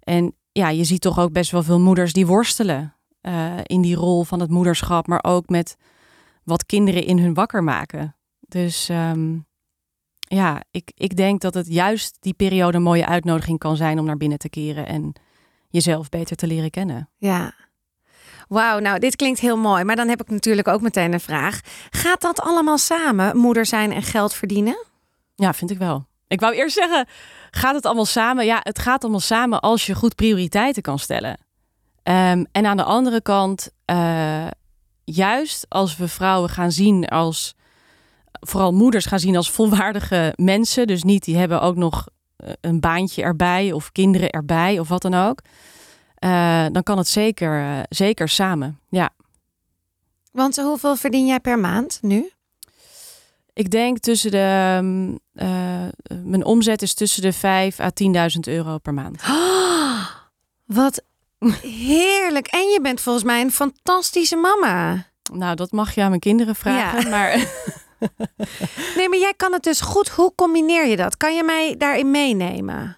En 0.00 0.36
ja, 0.52 0.68
je 0.68 0.84
ziet 0.84 1.00
toch 1.00 1.18
ook 1.18 1.32
best 1.32 1.50
wel 1.50 1.62
veel 1.62 1.80
moeders 1.80 2.12
die 2.12 2.26
worstelen 2.26 2.94
uh, 3.22 3.52
in 3.62 3.80
die 3.80 3.96
rol 3.96 4.24
van 4.24 4.40
het 4.40 4.50
moederschap, 4.50 5.06
maar 5.06 5.24
ook 5.24 5.48
met 5.48 5.76
wat 6.44 6.66
kinderen 6.66 7.04
in 7.04 7.18
hun 7.18 7.34
wakker 7.34 7.64
maken. 7.64 8.16
Dus 8.40 8.88
um, 8.88 9.46
ja, 10.18 10.62
ik, 10.70 10.92
ik 10.94 11.16
denk 11.16 11.40
dat 11.40 11.54
het 11.54 11.66
juist 11.66 12.16
die 12.20 12.34
periode 12.34 12.76
een 12.76 12.82
mooie 12.82 13.06
uitnodiging 13.06 13.58
kan 13.58 13.76
zijn 13.76 13.98
om 13.98 14.04
naar 14.04 14.16
binnen 14.16 14.38
te 14.38 14.48
keren 14.48 14.86
en 14.86 15.12
jezelf 15.68 16.08
beter 16.08 16.36
te 16.36 16.46
leren 16.46 16.70
kennen. 16.70 17.10
Ja, 17.16 17.54
Wauw, 18.48 18.78
nou 18.78 18.98
dit 18.98 19.16
klinkt 19.16 19.40
heel 19.40 19.56
mooi. 19.56 19.84
Maar 19.84 19.96
dan 19.96 20.08
heb 20.08 20.20
ik 20.20 20.30
natuurlijk 20.30 20.68
ook 20.68 20.80
meteen 20.80 21.12
een 21.12 21.20
vraag. 21.20 21.60
Gaat 21.90 22.20
dat 22.20 22.40
allemaal 22.40 22.78
samen, 22.78 23.36
moeder 23.36 23.66
zijn 23.66 23.92
en 23.92 24.02
geld 24.02 24.34
verdienen? 24.34 24.84
Ja, 25.34 25.54
vind 25.54 25.70
ik 25.70 25.78
wel. 25.78 26.06
Ik 26.28 26.40
wou 26.40 26.54
eerst 26.54 26.76
zeggen, 26.76 27.06
gaat 27.50 27.74
het 27.74 27.86
allemaal 27.86 28.04
samen? 28.04 28.44
Ja, 28.44 28.58
het 28.62 28.78
gaat 28.78 29.02
allemaal 29.02 29.20
samen 29.20 29.60
als 29.60 29.86
je 29.86 29.94
goed 29.94 30.14
prioriteiten 30.14 30.82
kan 30.82 30.98
stellen. 30.98 31.38
Um, 32.02 32.46
en 32.52 32.66
aan 32.66 32.76
de 32.76 32.82
andere 32.82 33.22
kant, 33.22 33.70
uh, 33.90 34.46
juist 35.04 35.66
als 35.68 35.96
we 35.96 36.08
vrouwen 36.08 36.50
gaan 36.50 36.72
zien 36.72 37.08
als, 37.08 37.54
vooral 38.32 38.72
moeders 38.72 39.06
gaan 39.06 39.20
zien 39.20 39.36
als 39.36 39.50
volwaardige 39.50 40.32
mensen. 40.36 40.86
Dus 40.86 41.02
niet 41.02 41.24
die 41.24 41.36
hebben 41.36 41.60
ook 41.60 41.76
nog 41.76 42.06
eh, 42.36 42.50
een 42.60 42.80
baantje 42.80 43.22
erbij 43.22 43.72
of 43.72 43.92
kinderen 43.92 44.30
erbij 44.30 44.78
of 44.78 44.88
wat 44.88 45.02
dan 45.02 45.14
ook. 45.14 45.40
Uh, 46.26 46.66
dan 46.72 46.82
kan 46.82 46.98
het 46.98 47.08
zeker, 47.08 47.60
uh, 47.60 47.78
zeker 47.88 48.28
samen. 48.28 48.80
Ja. 48.88 49.10
Want 50.32 50.56
hoeveel 50.56 50.96
verdien 50.96 51.26
jij 51.26 51.40
per 51.40 51.58
maand 51.58 51.98
nu? 52.02 52.30
Ik 53.52 53.70
denk 53.70 53.98
tussen 53.98 54.30
de. 54.30 54.78
mm, 54.82 55.18
eh, 55.34 55.84
mijn 56.22 56.44
omzet 56.44 56.82
is 56.82 56.94
tussen 56.94 57.22
de 57.22 57.32
5 57.32 57.80
à 57.80 57.90
10.000 57.90 58.40
euro 58.40 58.78
per 58.78 58.94
maand. 58.94 59.22
Oh, 59.28 60.06
wat 60.80 61.02
heerlijk. 61.62 62.46
En 62.46 62.68
je 62.68 62.78
bent 62.82 63.00
volgens 63.00 63.24
mij 63.24 63.40
een 63.40 63.52
fantastische 63.52 64.36
mama. 64.36 65.06
Nou, 65.32 65.54
dat 65.54 65.70
mag 65.70 65.94
je 65.94 66.02
aan 66.02 66.08
mijn 66.08 66.20
kinderen 66.20 66.54
vragen. 66.54 67.02
Ja. 67.02 67.08
Maar 67.08 67.30
Nee, 68.96 69.08
maar 69.08 69.18
jij 69.18 69.34
kan 69.36 69.52
het 69.52 69.62
dus 69.62 69.80
goed. 69.80 70.08
Hoe 70.08 70.32
combineer 70.34 70.86
je 70.86 70.96
dat? 70.96 71.16
Kan 71.16 71.34
je 71.36 71.42
mij 71.42 71.74
daarin 71.78 72.10
meenemen? 72.10 72.96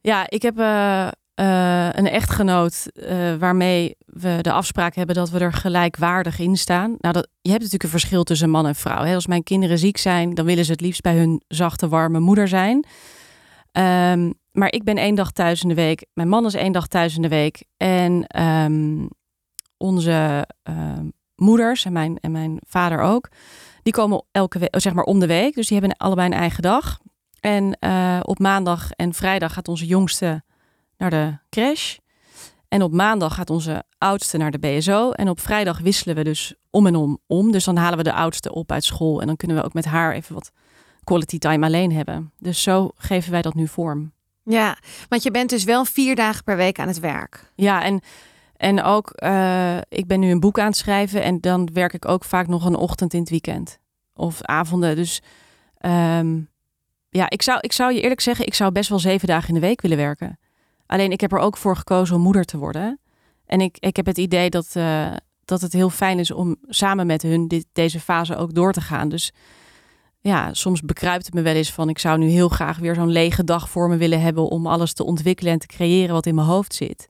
ja, 0.00 0.30
ik 0.30 0.42
heb 0.42 0.58
eh, 0.58 1.08
eh, 1.38 1.88
een 1.92 2.08
echtgenoot 2.08 2.90
eh, 2.94 3.34
waarmee 3.34 3.96
we 4.06 4.38
de 4.40 4.52
afspraak 4.52 4.94
hebben 4.94 5.14
dat 5.14 5.30
we 5.30 5.38
er 5.38 5.52
gelijkwaardig 5.52 6.38
in 6.38 6.56
staan. 6.56 6.96
Nou, 6.98 7.14
dat, 7.14 7.28
je 7.40 7.50
hebt 7.50 7.62
natuurlijk 7.62 7.82
een 7.82 7.98
verschil 7.98 8.24
tussen 8.24 8.50
man 8.50 8.66
en 8.66 8.74
vrouw. 8.74 9.04
Hè? 9.04 9.14
Als 9.14 9.26
mijn 9.26 9.42
kinderen 9.42 9.78
ziek 9.78 9.96
zijn, 9.96 10.34
dan 10.34 10.44
willen 10.44 10.64
ze 10.64 10.72
het 10.72 10.80
liefst 10.80 11.02
bij 11.02 11.16
hun 11.16 11.42
zachte, 11.48 11.88
warme 11.88 12.18
moeder 12.18 12.48
zijn. 12.48 12.84
Ehm, 13.72 14.32
maar 14.52 14.72
ik 14.72 14.84
ben 14.84 14.96
één 14.96 15.14
dag 15.14 15.30
thuis 15.30 15.62
in 15.62 15.68
de 15.68 15.74
week. 15.74 16.06
Mijn 16.12 16.28
man 16.28 16.46
is 16.46 16.54
één 16.54 16.72
dag 16.72 16.86
thuis 16.86 17.16
in 17.16 17.22
de 17.22 17.28
week. 17.28 17.64
En 17.76 18.26
ehm, 18.26 19.06
onze 19.76 20.48
ehm, 20.62 21.08
moeders 21.34 21.84
en 21.84 21.92
mijn, 21.92 22.18
en 22.20 22.32
mijn 22.32 22.58
vader 22.66 23.00
ook, 23.00 23.28
die 23.82 23.92
komen 23.92 24.24
elke 24.30 24.58
week, 24.58 24.80
zeg 24.80 24.92
maar 24.92 25.04
om 25.04 25.18
de 25.18 25.26
week. 25.26 25.54
Dus 25.54 25.66
die 25.68 25.78
hebben 25.78 25.96
allebei 25.96 26.28
een 26.28 26.38
eigen 26.38 26.62
dag. 26.62 26.98
En 27.40 27.76
eh, 27.80 28.20
op 28.22 28.38
maandag 28.38 28.90
en 28.90 29.14
vrijdag 29.14 29.52
gaat 29.52 29.68
onze 29.68 29.86
jongste 29.86 30.42
naar 30.98 31.10
de 31.10 31.38
crash. 31.50 31.96
En 32.68 32.82
op 32.82 32.92
maandag 32.92 33.34
gaat 33.34 33.50
onze 33.50 33.84
oudste 33.98 34.36
naar 34.36 34.50
de 34.50 34.58
BSO. 34.58 35.10
En 35.10 35.28
op 35.28 35.40
vrijdag 35.40 35.78
wisselen 35.78 36.16
we 36.16 36.24
dus 36.24 36.54
om 36.70 36.86
en 36.86 36.96
om 36.96 37.18
om. 37.26 37.52
Dus 37.52 37.64
dan 37.64 37.76
halen 37.76 37.98
we 37.98 38.04
de 38.04 38.12
oudste 38.12 38.54
op 38.54 38.72
uit 38.72 38.84
school. 38.84 39.20
En 39.20 39.26
dan 39.26 39.36
kunnen 39.36 39.56
we 39.56 39.62
ook 39.62 39.72
met 39.72 39.84
haar 39.84 40.12
even 40.12 40.34
wat 40.34 40.50
quality 41.04 41.38
time 41.38 41.66
alleen 41.66 41.92
hebben. 41.92 42.32
Dus 42.38 42.62
zo 42.62 42.90
geven 42.94 43.30
wij 43.30 43.42
dat 43.42 43.54
nu 43.54 43.68
vorm. 43.68 44.12
Ja, 44.42 44.78
want 45.08 45.22
je 45.22 45.30
bent 45.30 45.50
dus 45.50 45.64
wel 45.64 45.84
vier 45.84 46.16
dagen 46.16 46.44
per 46.44 46.56
week 46.56 46.78
aan 46.78 46.88
het 46.88 47.00
werk. 47.00 47.52
Ja, 47.54 47.82
en, 47.82 48.00
en 48.56 48.82
ook, 48.82 49.10
eh, 49.10 49.76
ik 49.88 50.06
ben 50.06 50.20
nu 50.20 50.30
een 50.30 50.40
boek 50.40 50.58
aan 50.58 50.66
het 50.66 50.76
schrijven. 50.76 51.22
En 51.22 51.40
dan 51.40 51.68
werk 51.72 51.92
ik 51.92 52.08
ook 52.08 52.24
vaak 52.24 52.46
nog 52.46 52.64
een 52.64 52.76
ochtend 52.76 53.14
in 53.14 53.20
het 53.20 53.30
weekend. 53.30 53.78
Of 54.14 54.42
avonden. 54.42 54.96
Dus 54.96 55.22
ehm, 55.78 56.40
ja, 57.10 57.30
ik 57.30 57.42
zou, 57.42 57.58
ik 57.60 57.72
zou 57.72 57.94
je 57.94 58.00
eerlijk 58.00 58.20
zeggen, 58.20 58.46
ik 58.46 58.54
zou 58.54 58.72
best 58.72 58.88
wel 58.88 58.98
zeven 58.98 59.28
dagen 59.28 59.48
in 59.48 59.54
de 59.54 59.60
week 59.60 59.80
willen 59.80 59.96
werken. 59.96 60.38
Alleen 60.88 61.12
ik 61.12 61.20
heb 61.20 61.32
er 61.32 61.38
ook 61.38 61.56
voor 61.56 61.76
gekozen 61.76 62.16
om 62.16 62.22
moeder 62.22 62.44
te 62.44 62.58
worden. 62.58 63.00
En 63.46 63.60
ik, 63.60 63.76
ik 63.78 63.96
heb 63.96 64.06
het 64.06 64.18
idee 64.18 64.50
dat, 64.50 64.68
eh, 64.72 65.12
dat 65.44 65.60
het 65.60 65.72
heel 65.72 65.90
fijn 65.90 66.18
is 66.18 66.30
om 66.30 66.56
samen 66.68 67.06
met 67.06 67.22
hun 67.22 67.48
dit, 67.48 67.66
deze 67.72 68.00
fase 68.00 68.36
ook 68.36 68.54
door 68.54 68.72
te 68.72 68.80
gaan. 68.80 69.08
Dus 69.08 69.32
ja, 70.20 70.54
soms 70.54 70.82
bekruipt 70.82 71.26
het 71.26 71.34
me 71.34 71.42
wel 71.42 71.54
eens 71.54 71.72
van 71.72 71.88
ik 71.88 71.98
zou 71.98 72.18
nu 72.18 72.28
heel 72.28 72.48
graag 72.48 72.78
weer 72.78 72.94
zo'n 72.94 73.10
lege 73.10 73.44
dag 73.44 73.70
voor 73.70 73.88
me 73.88 73.96
willen 73.96 74.20
hebben 74.20 74.48
om 74.48 74.66
alles 74.66 74.92
te 74.92 75.04
ontwikkelen 75.04 75.52
en 75.52 75.58
te 75.58 75.66
creëren 75.66 76.14
wat 76.14 76.26
in 76.26 76.34
mijn 76.34 76.46
hoofd 76.46 76.74
zit. 76.74 77.08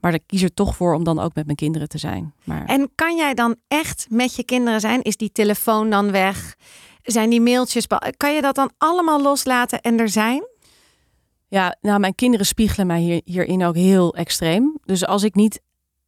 Maar 0.00 0.14
ik 0.14 0.22
kies 0.26 0.42
er 0.42 0.54
toch 0.54 0.76
voor 0.76 0.94
om 0.94 1.04
dan 1.04 1.18
ook 1.18 1.34
met 1.34 1.44
mijn 1.44 1.56
kinderen 1.56 1.88
te 1.88 1.98
zijn. 1.98 2.34
Maar 2.44 2.64
En 2.64 2.90
kan 2.94 3.16
jij 3.16 3.34
dan 3.34 3.56
echt 3.68 4.06
met 4.10 4.34
je 4.34 4.44
kinderen 4.44 4.80
zijn? 4.80 5.02
Is 5.02 5.16
die 5.16 5.32
telefoon 5.32 5.90
dan 5.90 6.10
weg? 6.10 6.54
Zijn 7.02 7.30
die 7.30 7.40
mailtjes? 7.40 7.86
Kan 8.16 8.34
je 8.34 8.40
dat 8.40 8.54
dan 8.54 8.70
allemaal 8.78 9.22
loslaten 9.22 9.80
en 9.80 9.98
er 9.98 10.08
zijn? 10.08 10.42
Ja, 11.48 11.76
nou, 11.80 12.00
mijn 12.00 12.14
kinderen 12.14 12.46
spiegelen 12.46 12.86
mij 12.86 13.00
hier, 13.00 13.20
hierin 13.24 13.64
ook 13.64 13.74
heel 13.74 14.14
extreem. 14.14 14.78
Dus 14.84 15.06
als 15.06 15.22
ik 15.22 15.34
niet 15.34 15.60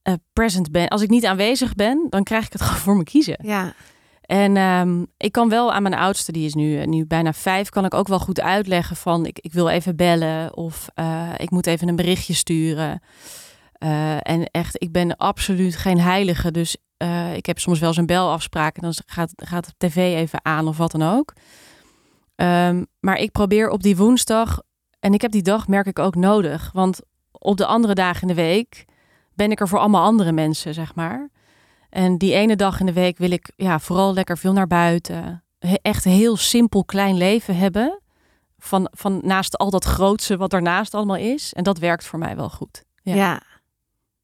eh, 0.03 0.15
present 0.33 0.71
ben, 0.71 0.89
als 0.89 1.03
ik 1.03 1.11
niet 1.11 1.27
aanwezig 1.27 1.75
ben, 1.75 2.07
dan 2.11 2.23
krijg 2.23 2.47
ik 2.47 2.53
het 2.53 2.63
gewoon 2.63 2.81
voor 2.81 2.97
me 2.97 3.05
kiezen. 3.05 3.39
Ja. 3.43 3.75
En 4.21 4.57
ehm, 4.57 5.05
ik 5.17 5.33
kan 5.33 5.49
wel 5.49 5.73
aan 5.73 5.83
mijn 5.83 5.95
oudste, 5.95 6.33
die 6.33 6.47
is 6.47 6.55
nu, 6.55 6.81
eh, 6.81 6.87
nu 6.87 7.07
bijna 7.07 7.33
vijf, 7.33 7.69
kan 7.69 7.85
ik 7.85 7.95
ook 7.95 8.09
wel 8.09 8.19
goed 8.19 8.41
uitleggen 8.41 8.97
van 8.97 9.27
ik, 9.27 9.39
ik 9.39 9.53
wil 9.53 9.69
even 9.69 9.97
bellen 9.97 10.57
of 10.57 10.89
eh, 10.95 11.29
ik 11.37 11.51
moet 11.51 11.67
even 11.67 11.89
een 11.89 11.97
berichtje 11.97 12.35
sturen. 12.35 13.03
En 14.23 14.45
echt, 14.51 14.83
ik 14.83 14.93
ben 14.93 15.17
absoluut 15.17 15.77
geen 15.77 16.01
heilige. 16.01 16.51
Dus 16.51 16.77
ik 17.35 17.47
heb 17.47 17.59
soms 17.59 17.79
wel 17.79 17.89
eens 17.89 17.97
een 17.97 18.07
belafspraak 18.07 18.77
en 18.77 18.83
dan 18.83 18.95
gaat, 19.07 19.33
gaat 19.37 19.67
de 19.67 19.87
tv 19.87 19.97
even 19.97 20.45
aan 20.45 20.69
of 20.69 20.77
wat 20.77 20.91
dan 20.91 21.03
ook. 21.03 21.33
Ehm, 22.41 22.85
maar 23.01 23.17
ik 23.17 23.33
probeer 23.33 23.71
op 23.71 23.83
die 23.83 23.97
woensdag, 23.97 24.61
en 25.01 25.15
ik 25.15 25.21
heb 25.21 25.31
die 25.31 25.43
dag 25.43 25.69
merk 25.69 25.87
ik 25.87 25.99
ook 25.99 26.15
nodig. 26.15 26.71
Want 26.73 27.01
op 27.33 27.57
de 27.57 27.67
andere 27.67 27.95
dagen 27.95 28.21
in 28.23 28.29
de 28.29 28.43
week 28.43 28.85
ben 29.35 29.51
ik 29.51 29.61
er 29.61 29.69
voor 29.69 29.79
allemaal 29.79 30.05
andere 30.05 30.33
mensen, 30.33 30.75
zeg 30.75 30.95
maar. 30.95 31.29
En 31.91 32.19
die 32.19 32.35
ene 32.35 32.57
dag 32.57 32.81
in 32.81 32.87
de 32.87 32.93
week 32.93 33.19
wil 33.19 33.31
ik 33.31 33.53
ja, 33.57 33.79
vooral 33.79 34.15
lekker 34.15 34.39
veel 34.39 34.53
naar 34.53 34.67
buiten. 34.67 35.45
He- 35.59 35.75
Echt 35.83 36.05
een 36.05 36.13
heel 36.13 36.37
simpel 36.37 36.85
klein 36.85 37.17
leven 37.17 37.57
hebben. 37.57 38.01
Van, 38.59 38.89
van 38.93 39.21
naast 39.23 39.59
al 39.59 39.71
dat 39.71 39.85
grootse 39.85 40.37
wat 40.37 40.51
daarnaast 40.51 40.95
allemaal 40.95 41.17
is. 41.17 41.53
En 41.53 41.63
dat 41.65 41.79
werkt 41.79 42.05
voor 42.05 42.19
mij 42.19 42.37
wel 42.37 42.49
goed. 42.51 42.85
Ja. 43.03 43.15
Ja. 43.15 43.43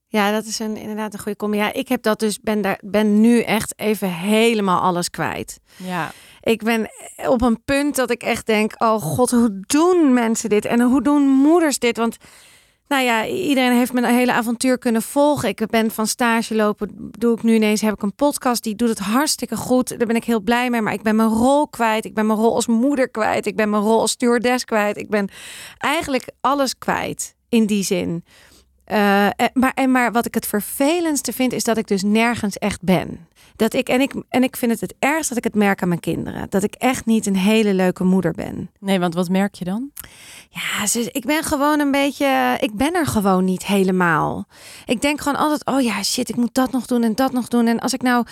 ja. 0.07 0.31
dat 0.31 0.45
is 0.45 0.59
een, 0.59 0.77
inderdaad 0.77 1.13
een 1.13 1.19
goede 1.21 1.37
combi. 1.39 1.57
Ja, 1.57 1.73
ik 1.73 1.89
heb 1.89 2.03
dat 2.03 2.19
dus, 2.19 2.41
ben, 2.41 2.61
daar, 2.63 2.81
ben 2.85 3.21
nu 3.21 3.41
echt 3.41 3.79
even 3.79 4.13
helemaal 4.13 4.81
alles 4.81 5.11
kwijt. 5.11 5.61
Ja. 5.77 6.11
Ik 6.47 6.63
ben 6.63 6.91
op 7.29 7.43
een 7.43 7.65
punt 7.65 7.97
dat 7.97 8.11
ik 8.11 8.23
echt 8.23 8.47
denk: 8.47 8.73
oh 8.79 9.03
god, 9.03 9.31
hoe 9.31 9.61
doen 9.67 10.13
mensen 10.13 10.49
dit? 10.49 10.65
En 10.65 10.81
hoe 10.81 11.03
doen 11.03 11.23
moeders 11.23 11.79
dit? 11.79 11.97
Want 11.97 12.17
nou 12.89 13.03
ja, 13.03 13.27
iedereen 13.27 13.73
heeft 13.73 13.93
mijn 13.93 14.15
hele 14.15 14.33
avontuur 14.33 14.79
kunnen 14.79 15.03
volgen. 15.03 15.49
Ik 15.49 15.67
ben 15.67 15.91
van 15.91 16.07
stage 16.07 16.55
lopen, 16.55 17.11
doe 17.19 17.37
ik 17.37 17.43
nu 17.43 17.55
ineens, 17.55 17.81
heb 17.81 17.95
ik 17.95 18.03
een 18.03 18.15
podcast, 18.15 18.63
die 18.63 18.75
doet 18.75 18.89
het 18.89 18.99
hartstikke 18.99 19.57
goed. 19.57 19.89
Daar 19.89 20.07
ben 20.07 20.17
ik 20.17 20.25
heel 20.25 20.41
blij 20.41 20.71
mee, 20.71 20.81
maar 20.81 20.93
ik 20.93 21.03
ben 21.03 21.17
mijn 21.17 21.29
rol 21.29 21.69
kwijt. 21.69 22.05
Ik 22.05 22.15
ben 22.15 22.27
mijn 22.27 22.39
rol 22.39 22.55
als 22.55 22.67
moeder 22.67 23.09
kwijt. 23.11 23.47
Ik 23.47 23.57
ben 23.57 23.71
mijn 23.71 23.83
rol 23.83 24.01
als 24.01 24.11
stewardess 24.11 24.65
kwijt. 24.65 24.97
Ik 24.97 25.09
ben 25.09 25.29
eigenlijk 25.79 26.29
alles 26.41 26.79
kwijt 26.79 27.35
in 27.49 27.67
die 27.67 27.85
zin. 27.85 28.25
Eh, 28.87 29.29
maar, 29.53 29.73
en 29.75 29.91
maar 29.91 30.13
wat 30.13 30.27
ik 30.27 30.35
het 30.35 30.47
vervelendste 30.47 31.33
vind, 31.33 31.53
is 31.53 31.65
dat 31.65 31.77
ik 31.77 31.89
dus 31.89 32.03
nergens 32.03 32.59
echt 32.59 32.83
ben. 32.83 33.27
Dat 33.57 33.75
ik, 33.75 33.89
en, 33.89 34.01
ik, 34.01 34.15
en 34.29 34.43
ik 34.43 34.57
vind 34.57 34.73
het 34.73 34.81
het 34.81 34.95
ergst 34.99 35.29
dat 35.29 35.39
ik 35.39 35.45
het 35.45 35.55
merk 35.55 35.83
aan 35.83 35.89
mijn 35.89 36.01
kinderen. 36.01 36.47
Dat 36.51 36.63
ik 36.63 36.75
echt 36.75 37.07
niet 37.07 37.27
een 37.27 37.37
hele 37.37 37.75
leuke 37.75 38.05
moeder 38.05 38.33
ben. 38.33 38.71
Nee, 38.81 38.99
want 39.01 39.15
wat 39.15 39.29
merk 39.29 39.55
je 39.55 39.65
dan? 39.65 39.91
Ja, 40.49 40.87
ze, 40.87 41.09
ik 41.13 41.25
ben 41.25 41.43
gewoon 41.43 41.81
een 41.81 41.91
beetje. 41.91 42.57
Ik 42.61 42.75
ben 42.75 42.95
er 42.95 43.07
gewoon 43.07 43.45
niet 43.45 43.67
helemaal. 43.67 44.47
Ik 44.85 45.01
denk 45.01 45.21
gewoon 45.21 45.39
altijd: 45.39 45.65
oh 45.65 45.81
ja, 45.81 46.03
shit, 46.03 46.29
ik 46.29 46.37
moet 46.37 46.55
dat 46.55 46.73
nog 46.73 46.87
doen 46.87 47.03
en 47.03 47.15
dat 47.15 47.33
nog 47.33 47.49
doen. 47.49 47.67
En 47.67 47.81
als 47.81 47.93
ik 47.93 48.03
nou. 48.03 48.27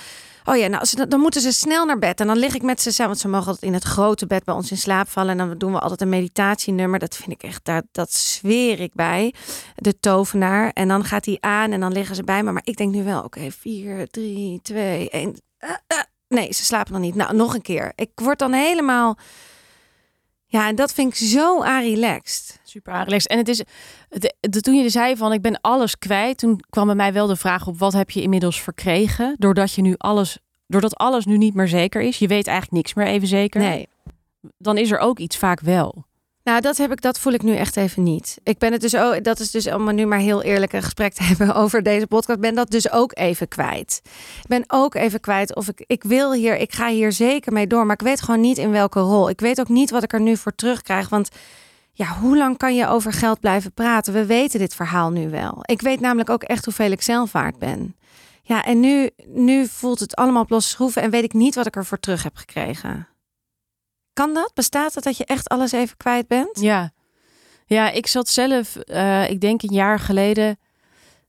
Oh 0.44 0.56
ja, 0.56 0.66
nou, 0.66 1.06
dan 1.08 1.20
moeten 1.20 1.40
ze 1.40 1.52
snel 1.52 1.84
naar 1.84 1.98
bed. 1.98 2.20
En 2.20 2.26
dan 2.26 2.36
lig 2.36 2.54
ik 2.54 2.62
met 2.62 2.80
ze 2.80 2.90
samen. 2.90 3.10
Want 3.10 3.20
ze 3.20 3.28
mogen 3.28 3.46
altijd 3.46 3.64
in 3.64 3.74
het 3.74 3.84
grote 3.84 4.26
bed 4.26 4.44
bij 4.44 4.54
ons 4.54 4.70
in 4.70 4.76
slaap 4.76 5.08
vallen. 5.08 5.30
En 5.30 5.48
dan 5.48 5.58
doen 5.58 5.72
we 5.72 5.78
altijd 5.78 6.00
een 6.00 6.08
meditatienummer. 6.08 6.98
Dat 6.98 7.16
vind 7.16 7.30
ik 7.30 7.42
echt, 7.42 7.64
daar, 7.64 7.82
dat 7.92 8.12
zweer 8.12 8.80
ik 8.80 8.94
bij. 8.94 9.34
De 9.74 9.98
tovenaar. 10.00 10.70
En 10.70 10.88
dan 10.88 11.04
gaat 11.04 11.24
hij 11.24 11.36
aan 11.40 11.72
en 11.72 11.80
dan 11.80 11.92
liggen 11.92 12.16
ze 12.16 12.24
bij 12.24 12.42
me. 12.42 12.52
Maar 12.52 12.62
ik 12.64 12.76
denk 12.76 12.94
nu 12.94 13.04
wel: 13.04 13.22
oké, 13.22 13.50
drie, 14.10 14.60
twee, 14.62 15.10
één. 15.10 15.40
Eh, 15.58 15.70
eh. 15.86 15.98
Nee, 16.28 16.52
ze 16.52 16.64
slapen 16.64 16.92
nog 16.92 17.02
niet. 17.02 17.14
Nou, 17.14 17.36
nog 17.36 17.54
een 17.54 17.62
keer. 17.62 17.92
Ik 17.94 18.10
word 18.14 18.38
dan 18.38 18.52
helemaal. 18.52 19.18
Ja, 20.46 20.68
en 20.68 20.74
dat 20.74 20.92
vind 20.92 21.12
ik 21.20 21.28
zo 21.28 21.60
relaxed. 21.60 22.60
Super 22.75 23.04
relaxed. 23.04 23.31
En 23.31 23.38
het 23.38 23.49
is, 23.49 23.62
het, 24.09 24.35
de, 24.40 24.61
toen 24.61 24.75
je 24.75 24.88
zei 24.88 25.16
van 25.16 25.33
ik 25.33 25.43
ben 25.43 25.61
alles 25.61 25.99
kwijt, 25.99 26.38
toen 26.38 26.61
kwam 26.71 26.87
bij 26.87 26.95
mij 26.95 27.12
wel 27.12 27.26
de 27.26 27.37
vraag 27.37 27.66
op 27.66 27.78
wat 27.78 27.93
heb 27.93 28.11
je 28.11 28.23
inmiddels 28.23 28.62
verkregen, 28.62 29.35
doordat 29.38 29.73
je 29.73 29.83
nu 29.83 29.95
alles, 29.97 30.38
doordat 30.66 30.97
alles 30.97 31.25
nu 31.25 31.37
niet 31.37 31.54
meer 31.54 31.69
zeker 31.69 32.02
is. 32.02 32.19
Je 32.19 32.26
weet 32.26 32.47
eigenlijk 32.47 32.76
niks 32.76 32.95
meer 32.95 33.07
even 33.07 33.28
zeker. 33.28 33.61
Nee. 33.61 33.88
Dan 34.59 34.78
is 34.78 34.90
er 34.90 34.99
ook 34.99 35.19
iets 35.19 35.37
vaak 35.37 35.61
wel. 35.61 36.04
Nou, 36.43 36.61
dat 36.61 36.76
heb 36.76 36.93
ik, 36.93 37.00
dat 37.00 37.19
voel 37.19 37.33
ik 37.33 37.43
nu 37.43 37.54
echt 37.57 37.76
even 37.76 38.02
niet. 38.02 38.38
Ik 38.43 38.59
ben 38.59 38.73
het 38.73 38.81
dus 38.81 38.97
ook, 38.97 39.25
dat 39.25 39.40
is 39.40 39.50
dus 39.50 39.66
om 39.66 39.95
nu 39.95 40.07
maar 40.07 40.19
heel 40.19 40.43
eerlijk 40.43 40.73
een 40.73 40.83
gesprek 40.83 41.12
te 41.12 41.23
hebben 41.31 41.54
over 41.54 41.83
deze 41.83 42.07
podcast. 42.07 42.40
Ben 42.40 42.54
dat 42.54 42.71
dus 42.71 42.90
ook 42.90 43.16
even 43.16 43.49
kwijt. 43.49 44.00
Ik 44.40 44.49
ben 44.49 44.64
ook 44.66 44.95
even 44.95 45.21
kwijt 45.21 45.54
of 45.54 45.69
ik, 45.69 45.85
ik 45.87 46.02
wil 46.02 46.33
hier, 46.33 46.57
ik 46.57 46.73
ga 46.73 46.88
hier 46.88 47.12
zeker 47.12 47.52
mee 47.52 47.66
door, 47.66 47.87
maar 47.87 47.97
ik 48.00 48.07
weet 48.07 48.23
gewoon 48.23 48.40
niet 48.40 48.59
in 48.59 48.71
welke 48.71 49.00
rol. 49.00 49.28
Ik 49.28 49.40
weet 49.40 49.61
ook 49.61 49.69
niet 49.69 49.90
wat 49.90 50.02
ik 50.02 50.12
er 50.12 50.21
nu 50.21 50.37
voor 50.37 50.54
terugkrijg, 50.54 51.09
want 51.09 51.28
ja, 51.96 52.06
hoe 52.06 52.36
lang 52.36 52.56
kan 52.56 52.74
je 52.74 52.86
over 52.86 53.12
geld 53.12 53.40
blijven 53.40 53.72
praten? 53.72 54.12
We 54.12 54.26
weten 54.26 54.58
dit 54.58 54.74
verhaal 54.74 55.10
nu 55.10 55.30
wel. 55.30 55.58
Ik 55.60 55.80
weet 55.80 56.00
namelijk 56.00 56.30
ook 56.30 56.42
echt 56.42 56.64
hoeveel 56.64 56.90
ik 56.90 57.02
zelf 57.02 57.32
waard 57.32 57.58
ben. 57.58 57.96
Ja, 58.42 58.64
en 58.64 58.80
nu, 58.80 59.10
nu 59.26 59.66
voelt 59.66 60.00
het 60.00 60.16
allemaal 60.16 60.42
op 60.42 60.50
losse 60.50 60.68
schroeven 60.68 61.02
en 61.02 61.10
weet 61.10 61.24
ik 61.24 61.32
niet 61.32 61.54
wat 61.54 61.66
ik 61.66 61.76
er 61.76 61.84
voor 61.84 62.00
terug 62.00 62.22
heb 62.22 62.36
gekregen. 62.36 63.08
Kan 64.12 64.34
dat? 64.34 64.50
Bestaat 64.54 64.94
dat 64.94 65.04
dat 65.04 65.16
je 65.16 65.24
echt 65.24 65.48
alles 65.48 65.72
even 65.72 65.96
kwijt 65.96 66.28
bent? 66.28 66.60
Ja, 66.60 66.92
ja 67.66 67.90
ik 67.90 68.06
zat 68.06 68.28
zelf, 68.28 68.76
eh, 68.76 69.30
ik 69.30 69.40
denk 69.40 69.62
een 69.62 69.74
jaar 69.74 69.98
geleden, 69.98 70.58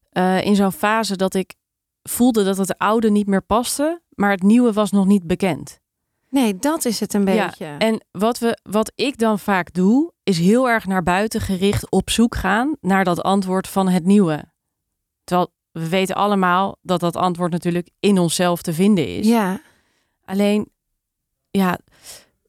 eh, 0.10 0.42
in 0.46 0.56
zo'n 0.56 0.72
fase 0.72 1.16
dat 1.16 1.34
ik 1.34 1.54
voelde 2.04 2.44
dat 2.44 2.58
het 2.58 2.78
oude 2.78 3.12
niet 3.12 3.28
meer 3.28 3.44
paste, 3.44 4.02
maar 4.10 4.32
het 4.32 4.44
nieuwe 4.44 4.74
was 4.74 4.92
nog 4.92 5.06
niet 5.06 5.28
bekend. 5.28 5.80
Nee, 6.36 6.58
dat 6.58 6.86
is 6.86 7.00
het 7.00 7.14
een 7.14 7.26
Ja, 7.26 7.46
beetje. 7.46 7.66
En 7.66 8.06
wat, 8.12 8.40
we, 8.40 8.60
wat 8.64 8.92
ik 8.96 9.18
dan 9.18 9.40
vaak 9.40 9.74
doe, 9.74 10.14
is 10.24 10.38
heel 10.38 10.70
erg 10.70 10.86
naar 10.86 11.04
buiten 11.04 11.42
gericht 11.42 11.92
op 11.92 12.10
zoek 12.10 12.36
gaan 12.36 12.76
naar 12.82 13.04
dat 13.04 13.22
antwoord 13.22 13.68
van 13.68 13.88
het 13.88 14.06
nieuwe. 14.06 14.44
Terwijl 15.24 15.54
we 15.72 15.90
weten 15.90 16.16
allemaal 16.16 16.78
dat 16.82 17.00
dat 17.00 17.16
antwoord 17.16 17.52
natuurlijk 17.52 17.90
in 18.00 18.20
onszelf 18.20 18.62
te 18.62 18.74
vinden 18.74 19.08
is. 19.18 19.28
Ja. 19.28 19.62
Alleen, 20.26 20.70
ja, 21.52 21.80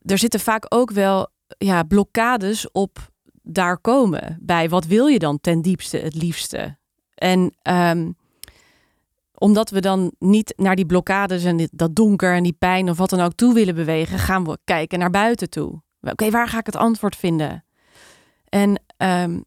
er 0.03 0.19
zitten 0.19 0.41
vaak 0.41 0.67
ook 0.69 0.91
wel 0.91 1.29
ja, 1.59 1.83
blokkades 1.83 2.71
op 2.71 2.99
daar 3.43 3.79
komen. 3.79 4.39
Bij 4.41 4.69
wat 4.69 4.85
wil 4.85 5.07
je 5.07 5.19
dan 5.19 5.41
ten 5.41 5.63
diepste, 5.63 5.99
het 5.99 6.15
liefste? 6.15 6.79
En 7.15 7.55
ehm, 7.63 8.11
omdat 9.39 9.71
we 9.71 9.81
dan 9.81 10.13
niet 10.19 10.53
naar 10.57 10.77
die 10.77 10.87
blokkades 10.87 11.45
en 11.45 11.69
dat 11.73 11.95
donker 11.95 12.35
en 12.35 12.43
die 12.43 12.57
pijn 12.59 12.91
of 12.91 12.99
wat 12.99 13.11
dan 13.11 13.21
ook 13.21 13.35
toe 13.35 13.55
willen 13.55 13.75
bewegen, 13.75 14.19
gaan 14.19 14.45
we 14.45 14.59
kijken 14.65 14.99
naar 14.99 15.11
buiten 15.11 15.51
toe. 15.51 15.83
Oké, 16.01 16.31
waar 16.31 16.49
ga 16.49 16.59
ik 16.59 16.67
het 16.67 16.77
antwoord 16.77 17.17
vinden? 17.17 17.65
En 18.49 18.83
ehm, 18.97 19.41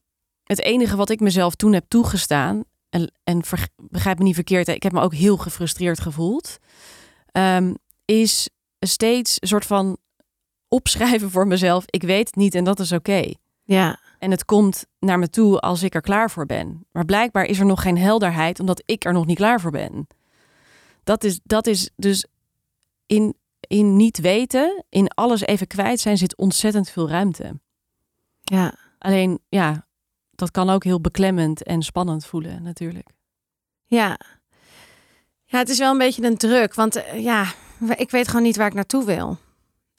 het 0.44 0.62
enige 0.62 0.96
wat 0.96 1.10
ik 1.10 1.20
mezelf 1.20 1.56
toen 1.56 1.74
heb 1.74 1.86
toegestaan, 1.88 2.64
en, 2.90 3.12
en 3.24 3.42
begrijp 3.76 4.18
me 4.18 4.24
niet 4.24 4.36
verkeerd, 4.36 4.68
ik 4.68 4.84
heb 4.84 4.92
me 4.92 5.02
ook 5.02 5.14
heel 5.14 5.38
gefrustreerd 5.38 6.00
gevoeld, 6.00 6.58
ehm, 7.32 7.74
is 8.06 8.50
steeds 8.80 9.38
een 9.40 9.48
soort 9.48 9.66
van 9.66 9.98
opschrijven 10.68 11.32
voor 11.32 11.48
mezelf. 11.48 11.84
Ik 11.86 12.04
weet 12.04 12.28
het 12.28 12.36
niet 12.36 12.56
en 12.56 12.64
dat 12.64 12.80
is 12.80 12.92
oké. 12.92 13.34
Ja. 13.64 14.00
En 14.20 14.32
het 14.32 14.46
komt 14.46 14.86
naar 15.00 15.20
me 15.20 15.30
toe 15.30 15.60
als 15.60 15.84
ik 15.84 15.96
er 15.96 16.02
klaar 16.02 16.32
voor 16.32 16.46
ben. 16.46 16.86
Maar 16.92 17.06
blijkbaar 17.06 17.46
is 17.46 17.60
er 17.60 17.66
nog 17.66 17.82
geen 17.82 17.98
helderheid 17.98 18.60
omdat 18.60 18.84
ik 18.86 19.06
er 19.06 19.14
nog 19.14 19.26
niet 19.26 19.38
klaar 19.38 19.62
voor 19.62 19.72
ben. 19.72 20.08
Dat 21.04 21.24
is, 21.24 21.40
dat 21.44 21.68
is 21.68 21.90
dus 21.96 22.26
in, 23.06 23.36
in 23.60 23.96
niet 23.96 24.20
weten, 24.20 24.84
in 24.90 25.08
alles 25.08 25.42
even 25.42 25.68
kwijt 25.68 26.00
zijn, 26.00 26.18
zit 26.18 26.38
ontzettend 26.38 26.90
veel 26.90 27.10
ruimte. 27.10 27.60
Ja. 28.42 28.76
Alleen 28.98 29.40
ja, 29.50 29.88
dat 30.32 30.52
kan 30.52 30.70
ook 30.70 30.84
heel 30.84 31.02
beklemmend 31.02 31.64
en 31.64 31.82
spannend 31.82 32.26
voelen 32.26 32.64
natuurlijk. 32.64 33.10
Ja. 33.86 34.20
Ja, 35.46 35.58
het 35.58 35.70
is 35.70 35.78
wel 35.78 35.92
een 35.92 35.98
beetje 35.98 36.26
een 36.26 36.38
druk. 36.38 36.74
Want 36.74 36.96
eh, 36.96 37.24
ja, 37.24 37.46
ik 37.96 38.12
weet 38.12 38.28
gewoon 38.28 38.44
niet 38.44 38.58
waar 38.58 38.68
ik 38.68 38.74
naartoe 38.74 39.06
wil. 39.06 39.38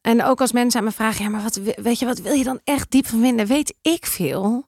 En 0.00 0.24
ook 0.24 0.40
als 0.40 0.52
mensen 0.52 0.80
aan 0.80 0.86
me 0.86 0.92
vragen, 0.92 1.24
ja, 1.24 1.30
maar 1.30 1.42
wat, 1.42 1.60
weet 1.76 1.98
je, 1.98 2.06
wat 2.06 2.18
wil 2.18 2.32
je 2.32 2.44
dan 2.44 2.60
echt 2.64 2.90
diep 2.90 3.06
van 3.06 3.20
vinden? 3.20 3.46
Weet 3.46 3.74
ik 3.82 4.06
veel. 4.06 4.66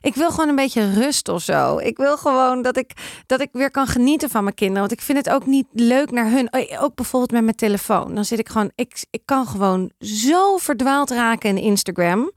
Ik 0.00 0.14
wil 0.14 0.30
gewoon 0.30 0.48
een 0.48 0.54
beetje 0.56 0.92
rust 0.94 1.28
of 1.28 1.42
zo. 1.42 1.78
Ik 1.78 1.96
wil 1.96 2.16
gewoon 2.16 2.62
dat 2.62 2.76
ik, 2.76 2.92
dat 3.26 3.40
ik 3.40 3.48
weer 3.52 3.70
kan 3.70 3.86
genieten 3.86 4.30
van 4.30 4.42
mijn 4.42 4.54
kinderen. 4.54 4.80
Want 4.80 4.92
ik 4.92 5.00
vind 5.00 5.18
het 5.18 5.30
ook 5.30 5.46
niet 5.46 5.66
leuk 5.72 6.10
naar 6.10 6.30
hun. 6.30 6.48
Eh, 6.48 6.82
Ook 6.82 6.94
bijvoorbeeld 6.94 7.32
met 7.32 7.42
mijn 7.42 7.56
telefoon. 7.56 8.14
Dan 8.14 8.24
zit 8.24 8.38
ik 8.38 8.48
gewoon, 8.48 8.70
ik, 8.74 9.04
ik 9.10 9.22
kan 9.24 9.46
gewoon 9.46 9.90
zo 10.00 10.56
verdwaald 10.56 11.10
raken 11.10 11.50
in 11.50 11.58
Instagram. 11.58 12.30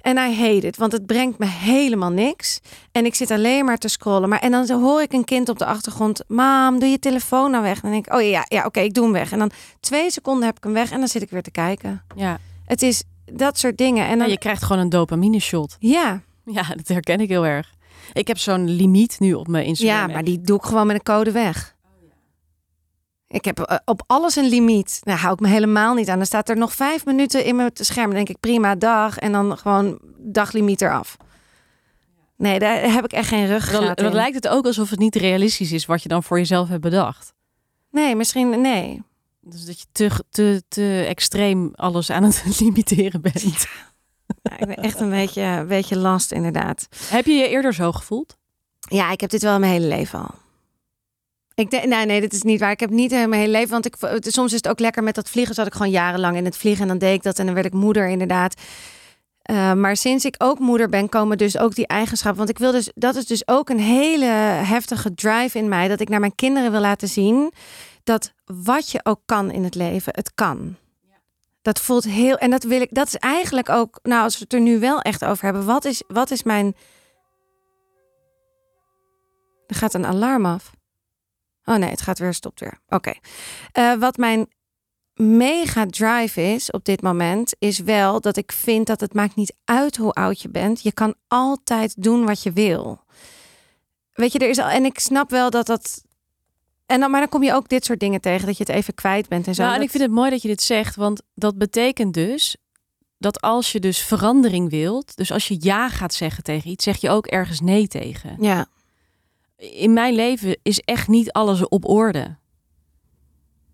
En 0.00 0.16
I 0.16 0.34
hate 0.36 0.66
it, 0.66 0.76
want 0.76 0.92
het 0.92 1.06
brengt 1.06 1.38
me 1.38 1.46
helemaal 1.46 2.10
niks. 2.10 2.60
En 2.92 3.04
ik 3.06 3.14
zit 3.14 3.30
alleen 3.30 3.64
maar 3.64 3.78
te 3.78 3.88
scrollen. 3.88 4.28
Maar, 4.28 4.38
en 4.38 4.50
dan 4.50 4.70
hoor 4.70 5.02
ik 5.02 5.12
een 5.12 5.24
kind 5.24 5.48
op 5.48 5.58
de 5.58 5.64
achtergrond. 5.64 6.22
Mam, 6.26 6.78
doe 6.78 6.88
je 6.88 6.98
telefoon 6.98 7.50
nou 7.50 7.62
weg? 7.62 7.74
En 7.74 7.80
dan 7.82 7.90
denk 7.90 8.06
ik, 8.06 8.14
oh 8.14 8.22
ja, 8.22 8.44
ja 8.48 8.64
oké, 8.64 8.80
ik 8.80 8.94
doe 8.94 9.04
hem 9.04 9.12
weg. 9.12 9.32
En 9.32 9.38
dan 9.38 9.50
twee 9.80 10.10
seconden 10.10 10.46
heb 10.46 10.56
ik 10.56 10.64
hem 10.64 10.72
weg 10.72 10.90
en 10.90 10.98
dan 10.98 11.08
zit 11.08 11.22
ik 11.22 11.30
weer 11.30 11.42
te 11.42 11.50
kijken. 11.50 12.02
Ja, 12.16 12.38
Het 12.66 12.82
is 12.82 13.02
dat 13.32 13.58
soort 13.58 13.76
dingen. 13.78 14.04
En 14.04 14.10
en 14.10 14.18
dan, 14.18 14.28
je 14.30 14.38
krijgt 14.38 14.62
gewoon 14.62 14.82
een 14.82 14.88
dopamine 14.88 15.38
shot. 15.40 15.76
ja, 15.78 16.20
Ja, 16.56 16.74
dat 16.74 16.88
herken 16.88 17.20
ik 17.20 17.28
heel 17.28 17.46
erg. 17.46 17.74
Ik 18.12 18.28
heb 18.28 18.38
zo'n 18.38 18.70
limiet 18.70 19.16
nu 19.20 19.34
op 19.34 19.48
mijn 19.48 19.64
Instagram. 19.64 20.08
ja, 20.08 20.14
maar 20.14 20.24
die 20.24 20.40
doe 20.40 20.56
ik 20.56 20.64
gewoon 20.64 20.86
met 20.86 20.96
een 20.96 21.02
code 21.02 21.32
weg. 21.32 21.76
Ik 23.28 23.44
heb 23.44 23.60
eh, 23.60 23.76
op 23.84 24.02
alles 24.06 24.36
een 24.36 24.48
limiet. 24.48 24.98
Daar 25.02 25.18
hou 25.18 25.32
ik 25.32 25.40
me 25.40 25.48
helemaal 25.48 25.94
niet 25.94 26.08
aan. 26.08 26.16
Dan 26.16 26.26
staat 26.26 26.48
er 26.48 26.56
nog 26.56 26.72
vijf 26.72 27.04
minuten 27.04 27.44
in 27.44 27.56
mijn 27.56 27.70
scherm. 27.74 28.06
Dan 28.06 28.14
denk 28.14 28.28
ik, 28.28 28.40
prima, 28.40 28.74
dag. 28.74 29.18
En 29.18 29.32
dan 29.32 29.58
gewoon 29.58 29.98
daglimiet 30.18 30.80
eraf. 30.80 31.16
Nee, 32.36 32.58
daar 32.58 32.92
heb 32.92 33.04
ik 33.04 33.12
echt 33.12 33.28
geen 33.28 33.46
rug 33.46 33.70
dan, 33.70 33.92
dan 33.94 34.12
lijkt 34.12 34.34
het 34.34 34.48
ook 34.48 34.66
alsof 34.66 34.90
het 34.90 34.98
niet 34.98 35.16
realistisch 35.16 35.72
is 35.72 35.86
wat 35.86 36.02
je 36.02 36.08
dan 36.08 36.22
voor 36.22 36.38
jezelf 36.38 36.68
hebt 36.68 36.80
bedacht. 36.80 37.34
Nee, 37.90 38.16
misschien, 38.16 38.60
nee. 38.60 39.02
Dus 39.40 39.64
dat 39.64 39.80
je 39.80 39.86
te, 39.92 40.10
te, 40.30 40.62
te 40.68 41.04
extreem 41.08 41.70
alles 41.74 42.10
aan 42.10 42.22
het 42.22 42.44
limiteren 42.60 43.20
bent. 43.20 43.66
Ja, 44.42 44.58
ik 44.58 44.66
ben 44.66 44.76
echt 44.76 45.00
een 45.00 45.10
beetje, 45.10 45.42
een 45.42 45.66
beetje 45.66 45.96
last, 45.96 46.32
inderdaad. 46.32 46.88
Heb 47.04 47.26
je 47.26 47.32
je 47.32 47.48
eerder 47.48 47.74
zo 47.74 47.92
gevoeld? 47.92 48.36
Ja, 48.80 49.10
ik 49.10 49.20
heb 49.20 49.30
dit 49.30 49.42
wel 49.42 49.58
mijn 49.58 49.72
hele 49.72 49.86
leven 49.86 50.18
al. 50.18 50.34
Ik 51.54 51.70
denk, 51.70 51.84
nee, 51.84 52.06
nee, 52.06 52.20
dit 52.20 52.32
is 52.32 52.42
niet 52.42 52.60
waar. 52.60 52.70
Ik 52.70 52.80
heb 52.80 52.90
niet 52.90 53.10
mijn 53.10 53.32
hele 53.32 53.52
leven, 53.52 53.70
want 53.70 53.86
ik, 53.86 53.96
soms 54.20 54.50
is 54.50 54.56
het 54.56 54.68
ook 54.68 54.78
lekker 54.78 55.02
met 55.02 55.14
dat 55.14 55.30
vliegen. 55.30 55.54
Zat 55.54 55.66
ik 55.66 55.72
gewoon 55.72 55.90
jarenlang 55.90 56.36
in 56.36 56.44
het 56.44 56.56
vliegen 56.56 56.82
en 56.82 56.88
dan 56.88 56.98
deed 56.98 57.14
ik 57.14 57.22
dat 57.22 57.38
en 57.38 57.44
dan 57.44 57.54
werd 57.54 57.66
ik 57.66 57.72
moeder, 57.72 58.08
inderdaad. 58.08 58.54
Eh, 59.42 59.72
maar 59.72 59.96
sinds 59.96 60.24
ik 60.24 60.34
ook 60.38 60.58
moeder 60.58 60.88
ben, 60.88 61.08
komen 61.08 61.38
dus 61.38 61.58
ook 61.58 61.74
die 61.74 61.86
eigenschappen. 61.86 62.38
Want 62.38 62.50
ik 62.50 62.58
wil 62.58 62.72
dus, 62.72 62.90
dat 62.94 63.16
is 63.16 63.26
dus 63.26 63.48
ook 63.48 63.68
een 63.68 63.80
hele 63.80 64.26
heftige 64.64 65.14
drive 65.14 65.58
in 65.58 65.68
mij, 65.68 65.88
dat 65.88 66.00
ik 66.00 66.08
naar 66.08 66.20
mijn 66.20 66.34
kinderen 66.34 66.70
wil 66.70 66.80
laten 66.80 67.08
zien 67.08 67.52
dat 68.04 68.32
wat 68.44 68.90
je 68.90 69.00
ook 69.02 69.20
kan 69.24 69.50
in 69.50 69.64
het 69.64 69.74
leven, 69.74 70.12
het 70.16 70.34
kan. 70.34 70.76
Dat 71.62 71.80
voelt 71.80 72.04
heel, 72.04 72.36
en 72.36 72.50
dat 72.50 72.62
wil 72.62 72.80
ik, 72.80 72.94
dat 72.94 73.06
is 73.06 73.16
eigenlijk 73.16 73.68
ook, 73.68 73.98
nou, 74.02 74.22
als 74.22 74.34
we 74.34 74.42
het 74.42 74.52
er 74.52 74.60
nu 74.60 74.78
wel 74.78 75.00
echt 75.00 75.24
over 75.24 75.44
hebben, 75.44 75.64
wat 75.64 75.84
is, 75.84 76.02
wat 76.06 76.30
is 76.30 76.42
mijn 76.42 76.74
er 79.68 79.76
gaat 79.76 79.94
een 79.94 80.06
alarm 80.06 80.46
af. 80.46 80.70
Oh 81.64 81.74
nee, 81.74 81.90
het 81.90 82.00
gaat 82.00 82.18
weer, 82.18 82.34
stopt 82.34 82.60
weer. 82.60 82.80
Oké. 82.88 83.12
Eh, 83.72 83.94
wat 83.94 84.16
mijn 84.16 84.46
mega 85.14 85.86
drive 85.86 86.42
is 86.42 86.70
op 86.70 86.84
dit 86.84 87.02
moment, 87.02 87.54
is 87.58 87.78
wel 87.78 88.20
dat 88.20 88.36
ik 88.36 88.52
vind 88.52 88.86
dat 88.86 89.00
het 89.00 89.14
maakt 89.14 89.34
niet 89.34 89.54
uit 89.64 89.96
hoe 89.96 90.12
oud 90.12 90.40
je 90.40 90.48
bent. 90.48 90.82
Je 90.82 90.92
kan 90.92 91.14
altijd 91.26 92.02
doen 92.02 92.26
wat 92.26 92.42
je 92.42 92.52
wil. 92.52 93.00
Weet 94.12 94.32
je, 94.32 94.38
er 94.38 94.48
is 94.48 94.58
al, 94.58 94.68
en 94.68 94.84
ik 94.84 94.98
snap 94.98 95.30
wel 95.30 95.50
dat 95.50 95.66
dat. 95.66 96.06
En 96.88 97.00
dan, 97.00 97.10
maar 97.10 97.20
dan 97.20 97.28
kom 97.28 97.42
je 97.42 97.54
ook 97.54 97.68
dit 97.68 97.84
soort 97.84 98.00
dingen 98.00 98.20
tegen, 98.20 98.46
dat 98.46 98.56
je 98.56 98.64
het 98.64 98.72
even 98.72 98.94
kwijt 98.94 99.28
bent 99.28 99.46
en 99.46 99.54
zo. 99.54 99.62
Nou, 99.62 99.74
en 99.74 99.82
ik 99.82 99.90
vind 99.90 100.02
het 100.02 100.12
mooi 100.12 100.30
dat 100.30 100.42
je 100.42 100.48
dit 100.48 100.62
zegt, 100.62 100.96
want 100.96 101.22
dat 101.34 101.58
betekent 101.58 102.14
dus 102.14 102.56
dat 103.18 103.40
als 103.40 103.72
je 103.72 103.80
dus 103.80 103.98
verandering 103.98 104.70
wilt, 104.70 105.16
dus 105.16 105.32
als 105.32 105.48
je 105.48 105.56
ja 105.60 105.88
gaat 105.88 106.14
zeggen 106.14 106.42
tegen 106.42 106.70
iets, 106.70 106.84
zeg 106.84 106.96
je 106.96 107.10
ook 107.10 107.26
ergens 107.26 107.60
nee 107.60 107.88
tegen. 107.88 108.36
Ja, 108.40 108.66
In 109.56 109.92
mijn 109.92 110.14
leven 110.14 110.58
is 110.62 110.80
echt 110.80 111.08
niet 111.08 111.32
alles 111.32 111.68
op 111.68 111.88
orde. 111.88 112.36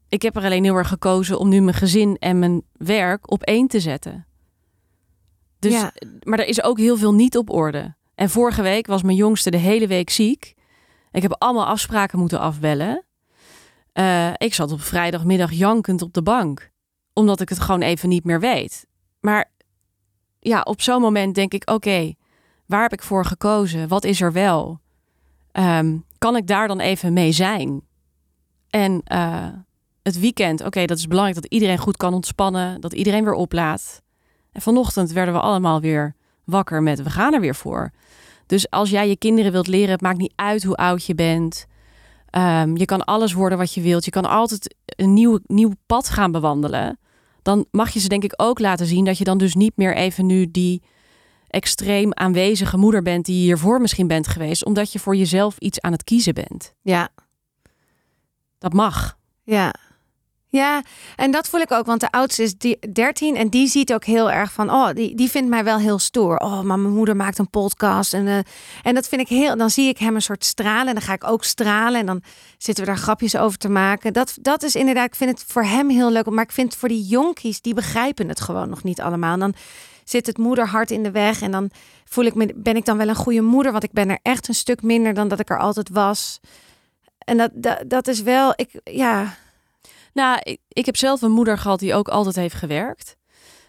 Ik 0.09 0.22
heb 0.22 0.37
er 0.37 0.44
alleen 0.44 0.64
heel 0.64 0.77
erg 0.77 0.88
gekozen 0.88 1.38
om 1.38 1.48
nu 1.48 1.61
mijn 1.61 1.77
gezin 1.77 2.16
en 2.18 2.38
mijn 2.38 2.62
werk 2.72 3.31
op 3.31 3.42
één 3.42 3.68
te 3.68 3.81
zetten. 3.81 4.27
Dus, 5.59 5.72
Ja. 5.72 5.92
Maar 6.22 6.38
er 6.38 6.46
is 6.46 6.62
ook 6.62 6.79
heel 6.79 6.96
veel 6.96 7.14
niet 7.14 7.37
op 7.37 7.50
orde. 7.50 7.94
En 8.14 8.31
vorige 8.31 8.62
week 8.62 8.87
was 8.87 9.03
mijn 9.03 9.16
jongste 9.16 9.50
de 9.50 9.57
hele 9.57 9.87
week 9.87 10.11
ziek. 10.11 10.55
Ik 11.12 11.22
heb 11.22 11.35
allemaal 11.38 11.66
afspraken 11.66 12.18
moeten 12.18 12.40
afbellen. 12.40 13.04
Eh, 13.95 14.33
ik 14.37 14.55
zat 14.55 14.73
op 14.73 14.81
vrijdagmiddag 14.81 15.53
jankend 15.53 16.03
op 16.03 16.13
de 16.13 16.23
bank. 16.23 16.71
Omdat 17.13 17.41
ik 17.41 17.49
het 17.49 17.61
gewoon 17.61 17.83
even 17.83 18.09
niet 18.09 18.25
meer 18.25 18.41
weet. 18.41 18.87
Maar 19.21 19.51
ja, 20.39 20.61
op 20.61 20.83
zo'n 20.83 21.01
moment 21.01 21.35
denk 21.35 21.53
ik: 21.53 21.71
oké, 21.71 22.15
waar 22.67 22.83
heb 22.83 22.93
ik 22.93 23.03
voor 23.03 23.25
gekozen? 23.25 23.89
Wat 23.89 24.05
is 24.05 24.21
er 24.21 24.33
wel? 24.33 24.81
Ehm, 25.53 25.97
kan 26.19 26.37
ik 26.37 26.47
daar 26.47 26.69
dan 26.69 26.81
even 26.81 27.13
mee 27.13 27.33
zijn? 27.33 27.83
En 28.71 29.01
eh, 29.05 29.49
het 30.03 30.21
weekend, 30.21 30.65
oké, 30.65 30.85
dat 30.85 30.99
is 30.99 31.07
belangrijk 31.07 31.43
dat 31.43 31.53
iedereen 31.53 31.79
goed 31.79 31.97
kan 31.97 32.15
ontspannen, 32.15 32.81
dat 32.81 32.93
iedereen 32.93 33.25
weer 33.25 33.35
oplaat. 33.35 34.03
En 34.53 34.63
vanochtend 34.63 35.13
werden 35.13 35.35
we 35.35 35.41
allemaal 35.41 35.81
weer 35.81 36.15
wakker 36.45 36.83
met 36.83 37.03
we 37.03 37.11
gaan 37.11 37.35
er 37.35 37.41
weer 37.41 37.55
voor. 37.55 37.91
Dus 38.47 38.71
als 38.71 38.91
jij 38.91 39.09
je 39.09 39.17
kinderen 39.17 39.53
wilt 39.53 39.67
leren, 39.67 39.91
het 39.91 40.01
maakt 40.01 40.19
niet 40.19 40.33
uit 40.35 40.63
hoe 40.63 40.75
oud 40.75 41.05
je 41.05 41.15
bent. 41.15 41.67
Ehm, 42.35 42.77
je 42.77 42.85
kan 42.85 43.05
alles 43.05 43.33
worden 43.33 43.59
wat 43.59 43.75
je 43.75 43.81
wilt. 43.81 44.05
Je 44.05 44.11
kan 44.11 44.25
altijd 44.25 44.75
een 44.87 45.12
nieuw, 45.12 45.38
nieuw 45.47 45.73
pad 45.87 46.09
gaan 46.09 46.33
bewandelen. 46.33 46.99
Dan 47.42 47.66
mag 47.70 47.90
je 47.90 48.01
ze 48.01 48.09
denk 48.09 48.25
ik 48.25 48.33
ook 48.37 48.59
laten 48.59 48.87
zien 48.87 49.05
dat 49.05 49.18
je 49.18 49.25
dan 49.25 49.38
dus 49.38 49.55
niet 49.55 49.77
meer 49.77 49.97
even 49.97 50.27
nu 50.27 50.51
die 50.51 50.83
extreem 51.49 52.14
aanwezige 52.14 52.77
moeder 52.77 53.03
bent 53.03 53.25
die 53.25 53.37
je 53.37 53.42
hiervoor 53.42 53.81
misschien 53.81 54.07
bent 54.07 54.29
geweest, 54.29 54.64
omdat 54.64 54.92
je 54.92 54.99
voor 54.99 55.16
jezelf 55.16 55.59
iets 55.59 55.81
aan 55.81 55.92
het 55.92 56.05
kiezen 56.05 56.35
bent. 56.35 56.75
ja, 56.83 57.09
Dat 58.59 58.73
mag. 58.73 59.18
Ja. 59.42 59.75
Ja, 60.55 60.83
en 61.17 61.31
dat 61.31 61.49
voel 61.49 61.61
ik 61.61 61.73
ook, 61.73 61.87
want 61.87 62.01
de 62.01 62.11
oudste 62.11 62.43
is 62.43 62.59
die 62.59 62.79
13 62.93 63.37
en 63.37 63.49
die 63.49 63.69
ziet 63.69 63.93
ook 63.93 64.05
heel 64.05 64.31
erg 64.31 64.53
van, 64.53 64.71
oh, 64.71 64.88
die, 64.93 65.14
die 65.14 65.31
vindt 65.31 65.49
mij 65.49 65.64
wel 65.64 65.79
heel 65.79 65.99
stoer. 65.99 66.37
Oh, 66.37 66.61
maar 66.61 66.79
mijn 66.79 66.95
moeder 66.95 67.17
maakt 67.17 67.38
een 67.38 67.51
podcast 67.51 68.14
en, 68.14 68.27
eh, 68.27 68.38
en 68.83 68.95
dat 68.95 69.09
vind 69.09 69.21
ik 69.21 69.29
heel, 69.29 69.57
dan 69.57 69.71
zie 69.71 69.88
ik 69.88 69.99
hem 69.99 70.14
een 70.14 70.23
soort 70.23 70.45
stralen 70.45 70.87
en 70.87 70.95
dan 70.95 71.03
ga 71.03 71.12
ik 71.12 71.25
ook 71.25 71.45
stralen 71.45 72.01
en 72.01 72.07
dan 72.07 72.23
zitten 72.59 72.85
we 72.85 72.90
daar 72.90 73.01
grapjes 73.01 73.37
over 73.37 73.59
te 73.59 73.69
maken. 73.69 74.12
Dat, 74.12 74.37
dat 74.40 74.62
is 74.62 74.75
inderdaad, 74.75 75.07
ik 75.07 75.14
vind 75.14 75.31
het 75.31 75.45
voor 75.47 75.64
hem 75.64 75.90
heel 75.90 76.11
leuk, 76.11 76.31
maar 76.31 76.45
ik 76.45 76.53
vind 76.53 76.71
het 76.71 76.81
voor 76.81 76.88
die 76.88 77.05
jonkies, 77.05 77.61
die 77.61 77.75
begrijpen 77.75 78.29
het 78.29 78.40
gewoon 78.40 78.69
nog 78.69 78.83
niet 78.83 79.01
allemaal. 79.01 79.33
En 79.33 79.40
dan 79.40 79.55
zit 80.05 80.27
het 80.27 80.38
moederhart 80.38 80.90
in 80.90 81.03
de 81.03 81.11
weg 81.11 81.40
en 81.40 81.51
dan 81.51 81.71
voel 82.05 82.25
ik 82.25 82.35
me, 82.35 82.53
ben 82.55 82.77
ik 82.77 82.85
dan 82.85 82.97
wel 82.97 83.09
een 83.09 83.14
goede 83.14 83.43
moeder, 83.43 83.73
want 83.73 83.85
ik 83.85 83.93
ben 83.93 84.11
er 84.11 84.19
echt 84.23 84.49
een 84.49 84.55
stuk 84.55 84.83
minder 84.83 85.14
dan 85.14 85.29
dat 85.29 85.40
ik 85.40 85.51
er 85.51 85.59
altijd 85.59 85.88
was. 85.88 86.40
En 87.19 87.37
dat, 87.37 87.51
dat, 87.55 87.83
dat 87.87 88.09
is 88.09 88.23
wel, 88.23 88.53
ik, 88.57 88.81
ja, 88.85 89.35
Nou, 90.14 90.38
ik, 90.42 90.61
ik 90.68 90.87
heb 90.87 90.96
zelf 90.96 91.22
een 91.22 91.31
moeder 91.33 91.59
gehad 91.59 91.79
die 91.79 91.94
ook 91.94 92.09
altijd 92.09 92.37
heeft 92.37 92.55
gewerkt. 92.55 93.16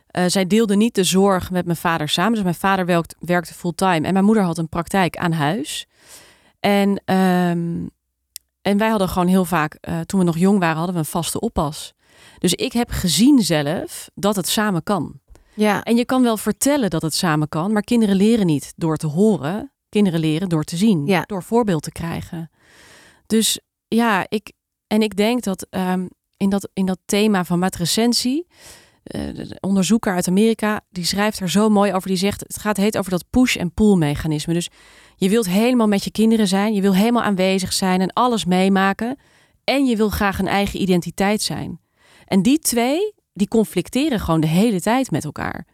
Eh, 0.08 0.24
zij 0.28 0.48
deelde 0.48 0.76
niet 0.76 0.96
de 0.96 1.04
zorg 1.04 1.52
met 1.52 1.66
mijn 1.66 1.78
vader 1.78 2.10
samen. 2.10 2.34
Dus 2.34 2.44
mijn 2.44 2.56
vader 2.56 2.86
werkt, 2.86 3.16
werkte 3.20 3.54
fulltime 3.54 4.08
en 4.08 4.14
mijn 4.14 4.26
moeder 4.26 4.44
had 4.44 4.58
een 4.58 4.70
praktijk 4.70 5.18
aan 5.18 5.32
huis. 5.32 5.88
En 6.60 7.02
ehm, 7.06 7.86
en 8.62 8.78
wij 8.78 8.90
hadden 8.90 9.10
gewoon 9.10 9.28
heel 9.28 9.46
vaak, 9.46 9.74
eh, 9.74 10.00
toen 10.00 10.20
we 10.20 10.26
nog 10.26 10.38
jong 10.38 10.60
waren, 10.60 10.76
hadden 10.76 10.94
we 10.94 11.00
een 11.02 11.06
vaste 11.06 11.40
oppas. 11.40 11.94
Dus 12.40 12.54
ik 12.54 12.74
heb 12.74 12.90
gezien 12.90 13.40
zelf 13.40 14.10
dat 14.14 14.36
het 14.36 14.48
samen 14.48 14.84
kan. 14.84 15.20
Ja. 15.54 15.84
En 15.84 15.96
je 15.96 16.06
kan 16.06 16.24
wel 16.24 16.38
vertellen 16.38 16.90
dat 16.90 17.02
het 17.02 17.14
samen 17.14 17.50
kan, 17.50 17.72
maar 17.74 17.82
kinderen 17.82 18.16
leren 18.16 18.46
niet 18.46 18.74
door 18.76 18.98
te 18.98 19.08
horen. 19.08 19.72
Kinderen 19.90 20.20
leren 20.20 20.50
door 20.50 20.64
te 20.64 20.78
zien, 20.78 21.06
Ja. 21.06 21.22
door 21.22 21.44
voorbeeld 21.44 21.84
te 21.84 21.92
krijgen. 21.92 22.50
Dus 23.26 23.60
ja, 23.88 24.26
ik, 24.30 24.52
en 24.88 25.02
ik 25.02 25.16
denk 25.16 25.44
dat 25.44 25.68
ehm, 25.70 26.06
in, 26.46 26.52
dat 26.52 26.70
in 26.74 26.86
dat 26.86 27.00
thema 27.06 27.46
van 27.46 27.60
matrecensie, 27.60 28.48
eh, 29.04 29.22
de 29.34 29.58
onderzoeker 29.60 30.14
uit 30.14 30.28
Amerika, 30.28 30.82
die 30.90 31.06
schrijft 31.06 31.40
er 31.40 31.50
zo 31.50 31.70
mooi 31.70 31.94
over. 31.94 32.08
Die 32.08 32.18
zegt, 32.18 32.40
het 32.40 32.60
gaat 32.60 32.78
heet 32.78 32.98
over 32.98 33.12
dat 33.12 33.26
push- 33.30 33.56
en 33.56 33.74
pull-mechanisme. 33.74 34.54
Dus 34.54 34.70
je 35.16 35.30
wilt 35.30 35.50
helemaal 35.50 35.88
met 35.88 36.04
je 36.04 36.12
kinderen 36.12 36.48
zijn, 36.48 36.74
je 36.74 36.82
wil 36.82 36.96
helemaal 36.96 37.24
aanwezig 37.24 37.74
zijn 37.74 38.02
en 38.02 38.14
alles 38.14 38.46
meemaken. 38.46 39.18
En 39.64 39.86
je 39.86 39.96
wil 39.96 40.10
graag 40.10 40.40
een 40.40 40.48
eigen 40.48 40.82
identiteit 40.82 41.42
zijn. 41.42 41.80
En 42.26 42.42
die 42.42 42.60
twee, 42.60 43.14
die 43.34 43.48
conflicteren 43.48 44.20
gewoon 44.20 44.42
de 44.42 44.48
hele 44.48 44.82
tijd 44.82 45.12
met 45.12 45.26
elkaar. 45.26 45.68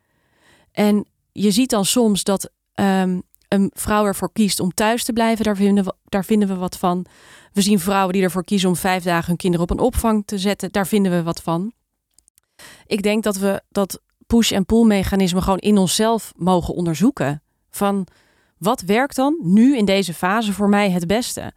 En 0.72 1.06
je 1.32 1.52
ziet 1.52 1.70
dan 1.70 1.86
soms 1.86 2.24
dat 2.24 2.52
ehm, 2.74 3.20
een 3.54 3.72
vrouw 3.74 4.06
ervoor 4.06 4.32
kiest 4.32 4.60
om 4.60 4.74
thuis 4.74 5.04
te 5.04 5.14
blijven. 5.14 5.44
Daar 5.44 5.56
vinden, 5.56 5.84
we, 5.84 5.94
daar 6.10 6.26
vinden 6.26 6.48
we 6.48 6.56
wat 6.56 6.78
van. 6.78 7.06
We 7.54 7.62
zien 7.62 7.80
vrouwen 7.80 8.14
die 8.14 8.24
ervoor 8.24 8.44
kiezen 8.44 8.70
om 8.70 8.76
vijf 8.76 9.04
dagen 9.04 9.28
hun 9.28 9.38
kinderen 9.38 9.70
op 9.70 9.72
een 9.72 9.86
opvang 9.86 10.24
te 10.26 10.38
zetten. 10.38 10.72
Daar 10.72 10.88
vinden 10.88 11.12
we 11.12 11.24
wat 11.24 11.42
van. 11.42 11.72
Ik 12.86 13.04
denk 13.04 13.24
dat 13.24 13.38
we 13.38 13.62
dat 13.70 14.02
push- 14.28 14.52
en 14.52 14.66
pull-mechanisme 14.66 15.42
gewoon 15.42 15.58
in 15.58 15.78
onszelf 15.78 16.34
mogen 16.36 16.74
onderzoeken. 16.74 17.42
Van 17.70 18.08
wat 18.58 18.82
werkt 18.82 19.16
dan 19.16 19.38
nu 19.44 19.78
in 19.78 19.86
deze 19.86 20.14
fase 20.14 20.54
voor 20.54 20.70
mij 20.70 20.92
het 20.92 21.08
beste? 21.08 21.52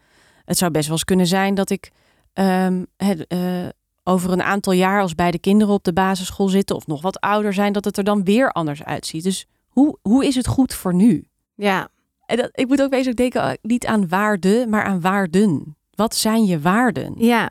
Het 0.45 0.59
zou 0.59 0.71
best 0.71 0.85
wel 0.85 0.97
eens 0.97 1.05
kunnen 1.05 1.27
zijn 1.27 1.55
dat 1.55 1.71
ik 1.71 1.91
ehm, 2.33 2.85
eh, 2.97 3.09
over 4.05 4.33
een 4.33 4.43
aantal 4.43 4.73
jaar, 4.73 5.01
als 5.01 5.15
beide 5.15 5.39
kinderen 5.39 5.75
op 5.75 5.85
de 5.85 5.93
basisschool 5.93 6.49
zitten 6.49 6.77
of 6.77 6.87
nog 6.87 7.03
wat 7.03 7.21
ouder 7.21 7.53
zijn, 7.53 7.73
dat 7.73 7.85
het 7.85 7.99
er 7.99 8.05
dan 8.05 8.25
weer 8.25 8.53
anders 8.53 8.83
uitziet. 8.83 9.23
Dus 9.23 9.47
hoe, 9.69 9.99
hoe 10.03 10.27
is 10.27 10.35
het 10.35 10.47
goed 10.47 10.75
voor 10.75 10.95
nu? 10.95 11.29
Ja. 11.55 11.89
En 12.27 12.37
dat, 12.37 12.49
ik 12.53 12.69
moet 12.69 12.83
ook 12.83 12.91
bezig 12.91 13.15
denken, 13.15 13.43
eh, 13.43 13.51
niet 13.63 13.87
aan 13.87 14.09
waarde, 14.09 14.67
maar 14.69 14.85
aan 14.85 15.01
waarden. 15.01 15.77
Wat 15.95 16.15
zijn 16.15 16.45
je 16.45 16.61
waarden? 16.61 17.15
Ja. 17.17 17.51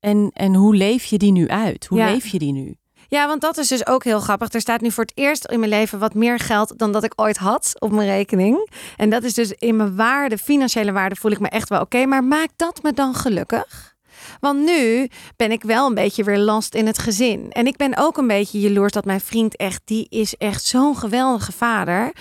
En, 0.00 0.30
en 0.32 0.54
hoe 0.54 0.74
leef 0.76 1.04
je 1.04 1.18
die 1.18 1.32
nu 1.32 1.48
uit? 1.48 1.86
Hoe 1.86 1.98
Ja. 1.98 2.10
leef 2.10 2.26
je 2.26 2.38
die 2.38 2.52
nu? 2.52 2.76
Ja, 3.08 3.26
want 3.26 3.40
dat 3.40 3.56
is 3.58 3.68
dus 3.68 3.86
ook 3.86 4.04
heel 4.04 4.20
grappig. 4.20 4.52
Er 4.52 4.60
staat 4.60 4.80
nu 4.80 4.90
voor 4.90 5.04
het 5.04 5.16
eerst 5.16 5.44
in 5.46 5.58
mijn 5.58 5.70
leven 5.70 5.98
wat 5.98 6.14
meer 6.14 6.38
geld 6.38 6.78
dan 6.78 6.92
dat 6.92 7.04
ik 7.04 7.12
ooit 7.16 7.36
had 7.36 7.74
op 7.78 7.90
mijn 7.90 8.08
rekening. 8.08 8.70
En 8.96 9.10
dat 9.10 9.22
is 9.22 9.34
dus 9.34 9.52
in 9.52 9.76
mijn 9.76 9.96
waarde, 9.96 10.38
financiële 10.38 10.92
waarde, 10.92 11.16
voel 11.16 11.30
ik 11.30 11.40
me 11.40 11.48
echt 11.48 11.68
wel 11.68 11.80
oké. 11.80 12.04
maar 12.06 12.24
maakt 12.24 12.52
dat 12.56 12.82
me 12.82 12.92
dan 12.92 13.14
gelukkig? 13.14 13.96
Want 14.40 14.64
nu 14.64 15.08
ben 15.36 15.50
ik 15.52 15.62
wel 15.62 15.86
een 15.86 15.94
beetje 15.94 16.24
weer 16.24 16.38
last 16.38 16.74
in 16.74 16.86
het 16.86 16.98
gezin. 16.98 17.52
En 17.52 17.66
ik 17.66 17.76
ben 17.76 17.96
ook 17.96 18.16
een 18.16 18.26
beetje 18.26 18.60
jaloers 18.60 18.92
dat 18.92 19.04
mijn 19.04 19.20
vriend 19.20 19.56
echt, 19.56 19.80
die 19.84 20.06
is 20.08 20.34
echt 20.36 20.64
zo'n 20.64 20.96
geweldige 20.96 21.52
vader. 21.52 22.12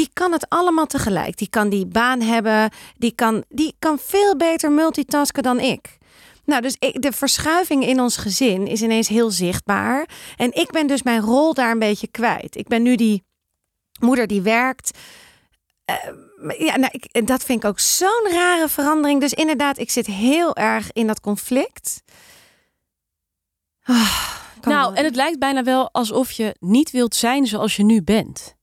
Die 0.00 0.10
kan 0.12 0.32
het 0.32 0.48
allemaal 0.48 0.86
tegelijk. 0.86 1.36
Die 1.36 1.48
kan 1.48 1.68
die 1.68 1.86
baan 1.86 2.20
hebben. 2.20 2.70
Die 2.96 3.14
kan, 3.14 3.44
die 3.48 3.74
kan 3.78 3.98
veel 3.98 4.36
beter 4.36 4.72
multitasken 4.72 5.42
dan 5.42 5.58
ik. 5.58 5.98
Nou, 6.44 6.62
dus 6.62 6.76
ik, 6.78 7.02
de 7.02 7.12
verschuiving 7.12 7.86
in 7.86 8.00
ons 8.00 8.16
gezin 8.16 8.66
is 8.66 8.82
ineens 8.82 9.08
heel 9.08 9.30
zichtbaar. 9.30 10.08
En 10.36 10.54
ik 10.54 10.70
ben 10.70 10.86
dus 10.86 11.02
mijn 11.02 11.20
rol 11.20 11.54
daar 11.54 11.70
een 11.70 11.78
beetje 11.78 12.06
kwijt. 12.06 12.56
Ik 12.56 12.68
ben 12.68 12.82
nu 12.82 12.96
die 12.96 13.24
moeder 14.00 14.26
die 14.26 14.42
werkt. 14.42 14.98
Eh, 15.84 15.94
ja, 16.58 16.76
nou, 16.76 16.90
ik, 16.92 17.04
en 17.04 17.24
dat 17.24 17.44
vind 17.44 17.64
ik 17.64 17.70
ook 17.70 17.80
zo'n 17.80 18.28
rare 18.30 18.68
verandering. 18.68 19.20
Dus 19.20 19.32
inderdaad, 19.32 19.78
ik 19.78 19.90
zit 19.90 20.06
heel 20.06 20.56
erg 20.56 20.92
in 20.92 21.06
dat 21.06 21.20
conflict. 21.20 22.02
Ah, 23.82 24.38
nou, 24.62 24.94
en 24.94 25.04
het 25.04 25.16
lijkt 25.16 25.38
bijna 25.38 25.62
wel 25.62 25.92
alsof 25.92 26.30
je 26.30 26.56
niet 26.60 26.90
wilt 26.90 27.14
zijn 27.14 27.46
zoals 27.46 27.76
je 27.76 27.84
nu 27.84 28.02
bent. 28.02 28.58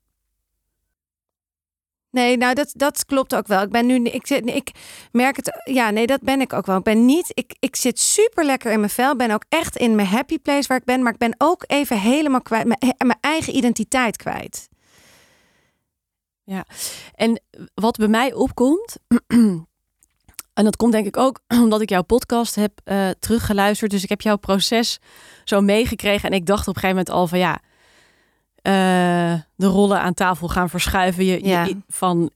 Nee, 2.18 2.38
nou 2.38 2.54
dat, 2.54 2.72
dat 2.76 3.06
klopt 3.06 3.36
ook 3.36 3.48
wel. 3.48 3.62
Ik 3.62 3.70
ben 3.70 3.86
nu, 3.86 4.04
ik, 4.04 4.30
ik 4.30 4.72
merk 5.12 5.36
het, 5.36 5.62
ja, 5.64 5.90
nee, 5.90 6.08
dat 6.08 6.22
ben 6.22 6.42
ik 6.42 6.54
ook 6.54 6.66
wel. 6.66 6.78
Ik 6.78 6.84
ben 6.84 7.06
niet, 7.06 7.32
ik, 7.34 7.56
ik 7.60 7.76
zit 7.76 8.00
super 8.00 8.46
lekker 8.46 8.72
in 8.72 8.80
mijn 8.80 8.92
vel. 8.92 9.16
Ben 9.16 9.32
ook 9.32 9.44
echt 9.50 9.76
in 9.76 9.96
mijn 9.96 10.08
happy 10.08 10.40
place 10.40 10.68
waar 10.68 10.78
ik 10.78 10.84
ben, 10.84 11.04
maar 11.04 11.14
ik 11.14 11.18
ben 11.20 11.36
ook 11.38 11.64
even 11.68 12.00
helemaal 12.00 12.42
kwijt, 12.42 12.68
mijn, 12.68 12.96
mijn 12.98 13.18
eigen 13.22 13.56
identiteit 13.56 14.18
kwijt. 14.18 14.70
En 17.16 17.42
wat 17.74 17.98
bij 17.98 18.08
mij 18.08 18.34
opkomt, 18.34 18.98
en 20.58 20.64
dat 20.64 20.76
komt 20.76 20.92
denk 20.92 21.08
ik 21.08 21.18
ook 21.18 21.40
omdat 21.64 21.82
ik 21.82 21.90
jouw 21.90 22.04
podcast 22.04 22.56
heb 22.56 22.72
eh, 22.84 23.10
teruggeluisterd. 23.20 23.92
Dus 23.92 24.04
ik 24.04 24.10
heb 24.10 24.22
jouw 24.22 24.38
proces 24.38 25.00
zo 25.44 25.62
meegekregen. 25.62 26.30
En 26.30 26.36
ik 26.36 26.46
dacht 26.46 26.68
op 26.68 26.76
een 26.76 26.82
gegeven 26.82 26.96
moment 26.96 27.16
al 27.16 27.28
van 27.28 27.40
ja, 27.40 27.60
eh, 28.68 29.34
de 29.56 29.66
rollen 29.66 30.02
aan 30.02 30.14
tafel 30.14 30.48
gaan 30.48 30.70
verschuiven. 30.70 31.26
Je, 31.26 31.78
van, 31.88 32.32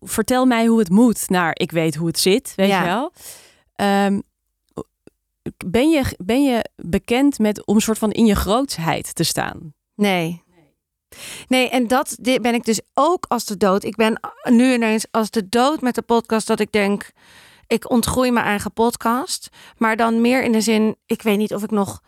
vertel 0.00 0.46
mij 0.46 0.66
hoe 0.66 0.78
het 0.78 0.90
moet 0.90 1.28
naar 1.28 1.50
ik 1.54 1.70
weet 1.70 1.94
hoe 1.94 2.06
het 2.06 2.18
zit, 2.18 2.52
weet 2.56 2.68
Ja. 2.68 2.80
je 2.80 2.86
wel. 2.86 3.12
Ehm, 3.74 4.20
ben, 5.66 5.90
je, 5.90 6.16
ben 6.24 6.44
je 6.44 6.64
bekend 6.76 7.38
met 7.38 7.66
om 7.66 7.74
een 7.74 7.80
soort 7.80 7.98
van 7.98 8.10
in 8.10 8.26
je 8.26 8.34
grootsheid 8.34 9.14
te 9.14 9.24
staan? 9.24 9.74
Nee. 9.94 10.42
Nee, 11.48 11.68
en 11.68 11.86
dat 11.86 12.16
dit 12.20 12.42
ben 12.42 12.54
ik 12.54 12.64
dus 12.64 12.80
ook 12.94 13.24
als 13.28 13.44
de 13.44 13.56
dood. 13.56 13.84
Ik 13.84 13.96
ben 13.96 14.20
nu 14.50 14.72
ineens 14.72 15.06
als 15.10 15.30
de 15.30 15.48
dood 15.48 15.80
met 15.80 15.94
de 15.94 16.02
podcast 16.02 16.46
dat 16.46 16.60
ik 16.60 16.72
denk, 16.72 17.10
ik 17.66 17.90
ontgroei 17.90 18.30
mijn 18.30 18.46
eigen 18.46 18.72
podcast. 18.72 19.48
Maar 19.76 19.96
dan 19.96 20.20
meer 20.20 20.42
in 20.42 20.52
de 20.52 20.60
zin, 20.60 20.96
ik 21.06 21.22
weet 21.22 21.38
niet 21.38 21.54
of 21.54 21.62
ik 21.62 21.70
nog 21.70 22.00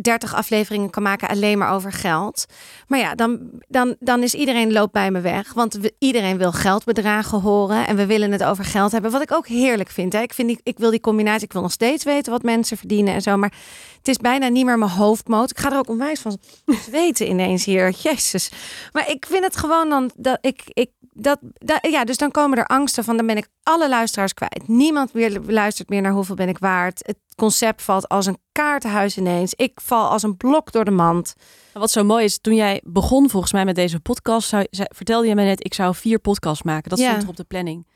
30 0.00 0.34
afleveringen 0.34 0.90
kan 0.90 1.02
maken 1.02 1.28
alleen 1.28 1.58
maar 1.58 1.72
over 1.72 1.92
geld. 1.92 2.46
Maar 2.86 2.98
ja, 2.98 3.14
dan, 3.14 3.50
dan, 3.68 3.96
dan 4.00 4.22
is 4.22 4.34
iedereen 4.34 4.72
loopt 4.72 4.92
bij 4.92 5.10
me 5.10 5.20
weg. 5.20 5.52
Want 5.52 5.78
iedereen 5.98 6.38
wil 6.38 6.52
geldbedragen 6.52 7.40
horen. 7.40 7.86
En 7.86 7.96
we 7.96 8.06
willen 8.06 8.32
het 8.32 8.44
over 8.44 8.64
geld 8.64 8.92
hebben. 8.92 9.10
Wat 9.10 9.22
ik 9.22 9.32
ook 9.32 9.46
heerlijk 9.46 9.90
vind. 9.90 10.12
Hè. 10.12 10.20
Ik, 10.20 10.34
vind 10.34 10.60
ik 10.62 10.78
wil 10.78 10.90
die 10.90 11.00
combinatie. 11.00 11.44
Ik 11.44 11.52
wil 11.52 11.62
nog 11.62 11.72
steeds 11.72 12.04
weten 12.04 12.32
wat 12.32 12.42
mensen 12.42 12.76
verdienen 12.76 13.14
en 13.14 13.22
zo. 13.22 13.36
Maar 13.36 13.52
het 13.96 14.08
is 14.08 14.16
bijna 14.16 14.48
niet 14.48 14.64
meer 14.64 14.78
mijn 14.78 14.90
hoofdmoot. 14.90 15.50
Ik 15.50 15.58
ga 15.58 15.72
er 15.72 15.78
ook 15.78 15.88
onwijs 15.88 16.20
van 16.20 16.38
weten 16.90 17.28
ineens 17.28 17.64
hier. 17.64 17.90
Jezus. 17.90 18.50
Maar 18.92 19.10
ik 19.10 19.26
vind 19.28 19.44
het 19.44 19.56
gewoon 19.56 19.88
dan 19.88 20.10
dat 20.16 20.38
ik. 20.40 20.62
ik 20.66 20.90
dat, 21.20 21.38
dat, 21.42 21.78
ja, 21.90 22.04
dus 22.04 22.16
dan 22.16 22.30
komen 22.30 22.58
er 22.58 22.66
angsten 22.66 23.04
van, 23.04 23.16
dan 23.16 23.26
ben 23.26 23.36
ik 23.36 23.48
alle 23.62 23.88
luisteraars 23.88 24.34
kwijt. 24.34 24.68
Niemand 24.68 25.12
meer 25.12 25.40
luistert 25.46 25.88
meer 25.88 26.00
naar 26.02 26.12
hoeveel 26.12 26.34
ben 26.34 26.48
ik 26.48 26.58
waard. 26.58 27.00
Het 27.06 27.16
concept 27.36 27.82
valt 27.82 28.08
als 28.08 28.26
een 28.26 28.38
kaartenhuis 28.52 29.16
ineens. 29.18 29.54
Ik 29.54 29.80
val 29.82 30.08
als 30.08 30.22
een 30.22 30.36
blok 30.36 30.72
door 30.72 30.84
de 30.84 30.90
mand. 30.90 31.34
Wat 31.72 31.90
zo 31.90 32.04
mooi 32.04 32.24
is, 32.24 32.38
toen 32.40 32.54
jij 32.54 32.80
begon 32.84 33.30
volgens 33.30 33.52
mij 33.52 33.64
met 33.64 33.74
deze 33.74 34.00
podcast, 34.00 34.48
zou, 34.48 34.66
vertelde 34.70 35.26
je 35.28 35.34
mij 35.34 35.44
net, 35.44 35.64
ik 35.64 35.74
zou 35.74 35.94
vier 35.94 36.18
podcasts 36.18 36.62
maken. 36.62 36.90
Dat 36.90 36.98
Ja. 36.98 37.08
stond 37.08 37.22
er 37.22 37.28
op 37.28 37.36
de 37.36 37.44
planning. 37.44 37.86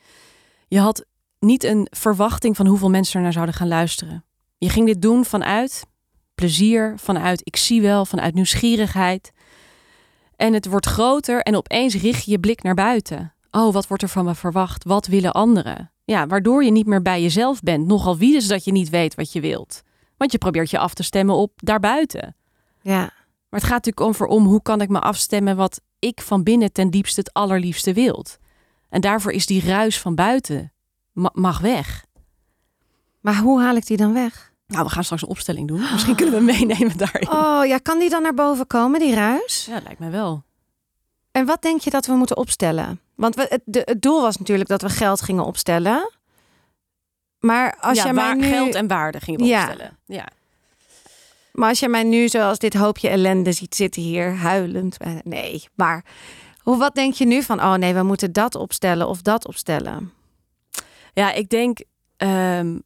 Je 0.69 0.79
had 0.79 1.05
niet 1.39 1.65
een 1.65 1.87
verwachting 1.91 2.57
van 2.57 2.67
hoeveel 2.67 2.91
mensen 2.91 3.17
er 3.17 3.23
naar 3.23 3.33
zouden 3.33 3.55
gaan 3.55 3.69
luisteren. 3.69 4.25
Je 4.59 4.69
ging 4.69 4.87
dit 4.87 5.03
doen 5.03 5.25
vanuit 5.25 5.85
plezier, 6.35 6.95
vanuit 6.99 7.41
ik 7.45 7.57
zie 7.57 7.83
wel, 7.83 8.05
vanuit 8.07 8.35
nieuwsgierigheid. 8.35 9.33
En 10.43 10.53
het 10.53 10.67
wordt 10.67 10.87
groter 10.87 11.43
en 11.43 11.57
opeens 11.57 11.95
richt 11.95 12.25
je 12.25 12.31
je 12.31 12.39
blik 12.39 12.63
naar 12.63 12.75
buiten. 12.75 13.35
Oh, 13.51 13.73
wat 13.73 13.87
wordt 13.87 14.03
er 14.03 14.09
van 14.09 14.25
me 14.25 14.35
verwacht? 14.35 14.85
Wat 14.85 15.07
willen 15.07 15.33
anderen? 15.33 15.93
Ja, 16.05 16.27
waardoor 16.27 16.65
je 16.65 16.71
niet 16.71 16.87
meer 16.87 17.03
bij 17.03 17.23
jezelf 17.23 17.61
bent. 17.61 17.87
Nogal 17.87 18.17
wie 18.17 18.37
is 18.37 18.49
dat 18.49 18.65
je 18.65 18.73
niet 18.73 18.91
weet 18.91 19.15
wat 19.15 19.33
je 19.33 19.41
wilt. 19.41 19.83
Want 20.17 20.33
je 20.33 20.39
probeert 20.39 20.71
je 20.71 20.79
af 20.79 20.95
te 20.95 21.03
stemmen 21.03 21.35
op 21.35 21.53
daarbuiten. 21.57 22.37
Ja. 22.81 22.99
Maar 23.01 23.61
het 23.61 23.65
gaat 23.65 23.85
natuurlijk 23.85 24.01
over 24.07 24.27
om 24.27 24.47
hoe 24.47 24.63
kan 24.63 24.81
ik 24.81 24.89
me 24.89 25.01
afstemmen 25.01 25.57
wat 25.57 25.81
ik 25.99 26.21
van 26.21 26.43
binnen 26.43 26.73
ten 26.73 26.91
diepste 26.91 27.21
het 27.21 27.33
allerliefste 27.33 27.93
wilt. 27.93 28.39
En 28.89 29.01
daarvoor 29.01 29.33
is 29.33 29.47
die 29.47 29.67
ruis 29.67 30.01
van 30.01 30.15
buiten 30.15 30.73
ma- 31.13 31.31
mag 31.33 31.61
weg. 31.61 32.05
Maar 33.21 33.37
hoe 33.37 33.61
haal 33.61 33.77
ik 33.77 33.87
die 33.87 33.97
dan 33.97 34.13
weg? 34.13 34.52
Nou, 34.73 34.85
we 34.85 34.91
gaan 34.91 35.05
straks 35.05 35.23
een 35.23 35.29
opstelling 35.29 35.69
doen. 35.69 35.81
Misschien 35.93 36.17
kunnen 36.17 36.35
we 36.35 36.41
meenemen 36.53 36.97
daarin. 36.97 37.29
Oh 37.31 37.67
ja, 37.67 37.79
kan 37.79 37.99
die 37.99 38.11
dan 38.11 38.23
naar 38.23 38.35
boven 38.35 38.67
komen, 38.67 39.01
die 39.01 39.15
ruis? 39.15 39.67
Ja, 39.71 39.81
lijkt 39.85 39.99
mij 39.99 40.11
wel. 40.11 40.43
En 41.33 41.47
wat 41.47 41.63
denk 41.63 41.81
je 41.81 41.91
dat 41.91 42.07
we 42.07 42.13
moeten 42.13 42.37
opstellen? 42.37 43.01
Want 43.15 43.35
we, 43.35 43.47
het, 43.49 43.63
de, 43.65 43.83
het 43.85 44.03
doel 44.03 44.21
was 44.21 44.37
natuurlijk 44.37 44.69
dat 44.69 44.83
we 44.83 44.89
geld 44.89 45.21
gingen 45.23 45.45
opstellen. 45.45 46.11
Maar 47.39 47.77
als 47.81 47.97
ja, 47.99 48.05
jij 48.05 48.13
mij 48.13 48.25
waar- 48.25 48.37
nu, 48.37 48.49
geld 48.49 48.75
en 48.75 48.87
waarde 48.87 49.21
gingen 49.21 49.41
we 49.41 49.47
Ja. 49.47 49.61
opstellen. 49.67 49.99
Ja. 50.07 50.27
maar 51.53 51.69
als 51.69 51.79
jij 51.81 51.89
mij 51.89 52.03
nu 52.03 52.29
zoals 52.29 52.59
dit 52.59 52.75
hoopje 52.75 53.09
ellende 53.09 53.53
ziet 53.53 53.75
zitten 53.75 54.03
hier, 54.03 54.35
huilend. 54.37 54.97
eh, 54.97 55.11
Nee, 55.25 55.65
maar 55.75 56.05
hoe, 56.59 56.77
wat 56.79 56.95
denk 56.95 57.15
je 57.15 57.27
nu 57.27 57.43
van, 57.43 57.61
oh 57.61 57.75
nee, 57.75 57.95
we 57.95 58.03
moeten 58.03 58.33
dat 58.33 58.55
opstellen 58.55 59.09
of 59.09 59.23
dat 59.23 59.47
opstellen? 59.47 60.13
Ja, 61.15 61.33
ik 61.33 61.49
denk, 61.49 61.79
ehm, 62.17 62.79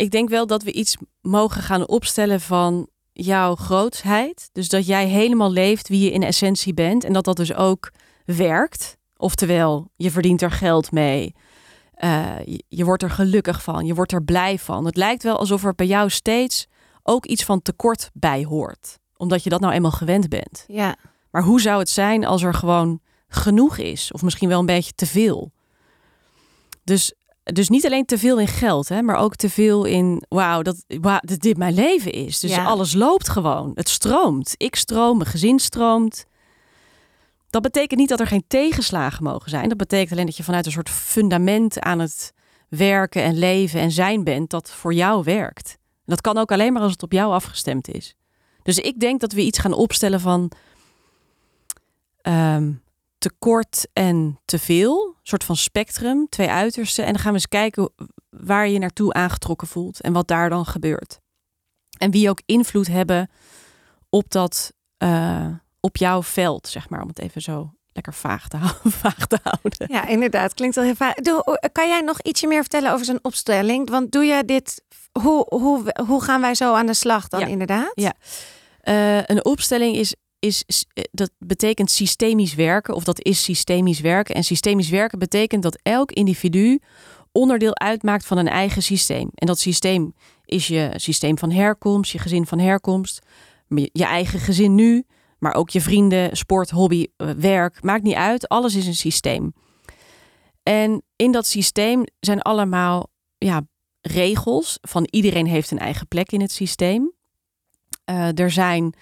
ik 0.00 0.10
denk 0.10 0.28
wel 0.28 0.46
dat 0.46 0.62
we 0.62 0.72
iets 0.72 0.96
mogen 1.20 1.62
gaan 1.62 1.88
opstellen 1.88 2.40
van 2.40 2.88
jouw 3.12 3.54
grootsheid. 3.54 4.48
Dus 4.52 4.68
dat 4.68 4.86
jij 4.86 5.06
helemaal 5.06 5.52
leeft 5.52 5.88
wie 5.88 6.04
je 6.04 6.10
in 6.10 6.22
essentie 6.22 6.74
bent. 6.74 7.04
En 7.04 7.12
dat 7.12 7.24
dat 7.24 7.36
dus 7.36 7.54
ook 7.54 7.92
werkt. 8.24 8.96
Oftewel, 9.16 9.90
je 9.96 10.10
verdient 10.10 10.42
er 10.42 10.50
geld 10.50 10.92
mee. 10.92 11.34
Uh, 12.04 12.38
je, 12.44 12.64
je, 12.68 12.84
wordt 12.84 13.02
er 13.02 13.10
gelukkig 13.10 13.62
van, 13.62 13.86
je 13.86 13.94
wordt 13.94 14.12
er 14.12 14.22
blij 14.22 14.58
van. 14.58 14.84
Het 14.84 14.96
lijkt 14.96 15.22
wel 15.22 15.38
alsof 15.38 15.64
er 15.64 15.74
bij 15.74 15.86
jou 15.86 16.10
steeds 16.10 16.66
ook 17.02 17.26
iets 17.26 17.44
van 17.44 17.62
tekort 17.62 18.10
bij 18.12 18.44
hoort, 18.44 18.98
omdat 19.16 19.42
je 19.42 19.50
dat 19.50 19.60
nou 19.60 19.72
eenmaal 19.72 19.90
gewend 19.90 20.28
bent. 20.28 20.64
Ja. 20.68 20.96
Maar 21.30 21.42
hoe 21.42 21.60
zou 21.60 21.78
het 21.78 21.88
zijn 21.88 22.24
als 22.24 22.42
er 22.42 22.54
gewoon 22.54 23.00
genoeg 23.28 23.78
is, 23.78 24.12
of 24.12 24.22
misschien 24.22 24.48
wel 24.48 24.58
een 24.60 24.66
beetje 24.66 24.92
te 24.92 25.06
veel? 25.06 25.52
Dus, 26.84 27.14
dus 27.42 27.68
niet 27.68 27.84
alleen 27.86 28.04
te 28.04 28.18
veel 28.18 28.38
in 28.38 28.46
geld, 28.48 28.88
hè, 28.88 29.02
maar 29.02 29.16
ook 29.16 29.36
te 29.36 29.50
veel 29.50 29.84
in 29.84 30.22
wauw, 30.28 30.62
dat, 30.62 30.84
wow, 30.86 31.18
dat 31.20 31.40
dit 31.40 31.56
mijn 31.56 31.74
leven 31.74 32.12
is. 32.12 32.40
Dus 32.40 32.50
Ja. 32.50 32.64
alles 32.64 32.94
loopt 32.94 33.28
gewoon. 33.28 33.70
Het 33.74 33.88
stroomt. 33.88 34.54
Ik 34.56 34.76
stroom, 34.76 35.16
mijn 35.16 35.30
gezin 35.30 35.58
stroomt. 35.58 36.24
Dat 37.50 37.62
betekent 37.62 38.00
niet 38.00 38.08
dat 38.08 38.20
er 38.20 38.26
geen 38.26 38.44
tegenslagen 38.48 39.24
mogen 39.24 39.50
zijn. 39.50 39.68
Dat 39.68 39.78
betekent 39.78 40.12
alleen 40.12 40.26
dat 40.26 40.36
je 40.36 40.42
vanuit 40.42 40.66
een 40.66 40.72
soort 40.72 40.90
fundament 40.90 41.80
aan 41.80 41.98
het 41.98 42.32
werken 42.68 43.22
en 43.22 43.38
leven 43.38 43.80
en 43.80 43.90
zijn 43.90 44.24
bent 44.24 44.50
dat 44.50 44.70
voor 44.70 44.94
jou 44.94 45.22
werkt. 45.24 45.78
Dat 46.04 46.20
kan 46.20 46.38
ook 46.38 46.52
alleen 46.52 46.72
maar 46.72 46.82
als 46.82 46.92
het 46.92 47.02
op 47.02 47.12
jou 47.12 47.32
afgestemd 47.32 47.88
is. 47.88 48.14
Dus 48.62 48.78
ik 48.78 49.00
denk 49.00 49.20
dat 49.20 49.32
we 49.32 49.40
iets 49.40 49.58
gaan 49.58 49.72
opstellen 49.72 50.20
van 50.20 50.50
ehm, 52.22 52.72
tekort 53.20 53.86
en 53.92 54.40
te 54.44 54.58
veel. 54.58 55.06
Een 55.06 55.14
soort 55.22 55.44
van 55.44 55.56
spectrum, 55.56 56.26
twee 56.28 56.50
uitersten. 56.50 57.04
En 57.04 57.12
dan 57.12 57.20
gaan 57.20 57.30
we 57.32 57.36
eens 57.38 57.48
kijken 57.48 57.90
waar 58.30 58.68
je 58.68 58.78
naartoe 58.78 59.12
aangetrokken 59.12 59.68
voelt 59.68 60.00
en 60.00 60.12
wat 60.12 60.28
daar 60.28 60.50
dan 60.50 60.66
gebeurt. 60.66 61.18
En 61.98 62.10
wie 62.10 62.28
ook 62.30 62.40
invloed 62.46 62.86
hebben 62.86 63.30
op 64.08 64.30
dat, 64.30 64.72
eh, 64.96 65.46
op 65.80 65.96
jouw 65.96 66.22
veld, 66.22 66.68
zeg 66.68 66.88
maar, 66.88 67.02
om 67.02 67.08
het 67.08 67.18
even 67.18 67.42
zo 67.42 67.72
lekker 67.92 68.14
vaag 68.14 68.48
te, 68.48 68.56
houden, 68.62 68.92
vaag 68.92 69.26
te 69.26 69.38
houden. 69.42 69.86
Ja, 69.88 70.06
inderdaad. 70.06 70.54
Klinkt 70.54 70.74
wel 70.74 70.84
heel 70.84 70.94
vaak. 70.94 71.24
Doe, 71.24 71.68
kan 71.72 71.88
jij 71.88 72.00
nog 72.00 72.20
ietsje 72.20 72.46
meer 72.46 72.60
vertellen 72.60 72.92
over 72.92 73.04
zijn 73.04 73.24
opstelling? 73.24 73.90
Want 73.90 74.12
doe 74.12 74.24
je 74.24 74.44
dit... 74.44 74.82
Hoe, 75.22 75.46
hoe, 75.48 75.94
hoe 76.06 76.22
gaan 76.22 76.40
wij 76.40 76.54
zo 76.54 76.74
aan 76.74 76.86
de 76.86 76.94
slag 76.94 77.28
dan 77.28 77.40
Ja. 77.40 77.46
inderdaad? 77.46 77.92
Ja. 77.94 78.14
Eh, 78.80 79.16
een 79.22 79.44
opstelling 79.44 79.96
is, 79.96 80.14
is, 80.40 80.64
eh, 80.94 81.04
dat 81.10 81.30
betekent 81.38 81.90
systemisch 81.90 82.54
werken, 82.54 82.94
of 82.94 83.04
dat 83.04 83.24
is 83.24 83.42
systemisch 83.42 84.00
werken. 84.00 84.34
En 84.34 84.44
systemisch 84.44 84.88
werken 84.88 85.18
betekent 85.18 85.62
dat 85.62 85.78
elk 85.82 86.12
individu 86.12 86.80
onderdeel 87.32 87.78
uitmaakt 87.78 88.26
van 88.26 88.38
een 88.38 88.48
eigen 88.48 88.82
systeem. 88.82 89.30
En 89.34 89.46
dat 89.46 89.58
systeem 89.58 90.14
is 90.44 90.66
je 90.66 90.92
systeem 90.96 91.38
van 91.38 91.50
herkomst, 91.50 92.12
je 92.12 92.18
gezin 92.18 92.46
van 92.46 92.58
herkomst, 92.58 93.26
je 93.68 93.90
je 93.92 94.04
eigen 94.04 94.38
gezin 94.38 94.74
nu, 94.74 95.04
maar 95.38 95.54
ook 95.54 95.70
je 95.70 95.80
vrienden, 95.80 96.36
sport, 96.36 96.70
hobby, 96.70 97.06
eh, 97.16 97.30
werk, 97.30 97.82
maakt 97.82 98.02
niet 98.02 98.14
uit. 98.14 98.48
Alles 98.48 98.74
is 98.74 98.86
een 98.86 98.94
systeem. 98.94 99.52
En 100.62 101.02
in 101.16 101.32
dat 101.32 101.46
systeem 101.46 102.04
zijn 102.20 102.42
allemaal 102.42 103.06
ja, 103.38 103.62
regels 104.00 104.78
van 104.80 105.08
iedereen 105.10 105.46
heeft 105.46 105.70
een 105.70 105.78
eigen 105.78 106.08
plek 106.08 106.32
in 106.32 106.40
het 106.40 106.52
systeem. 106.52 107.12
Eh, 108.04 108.38
er 108.38 108.50
zijn 108.50 108.94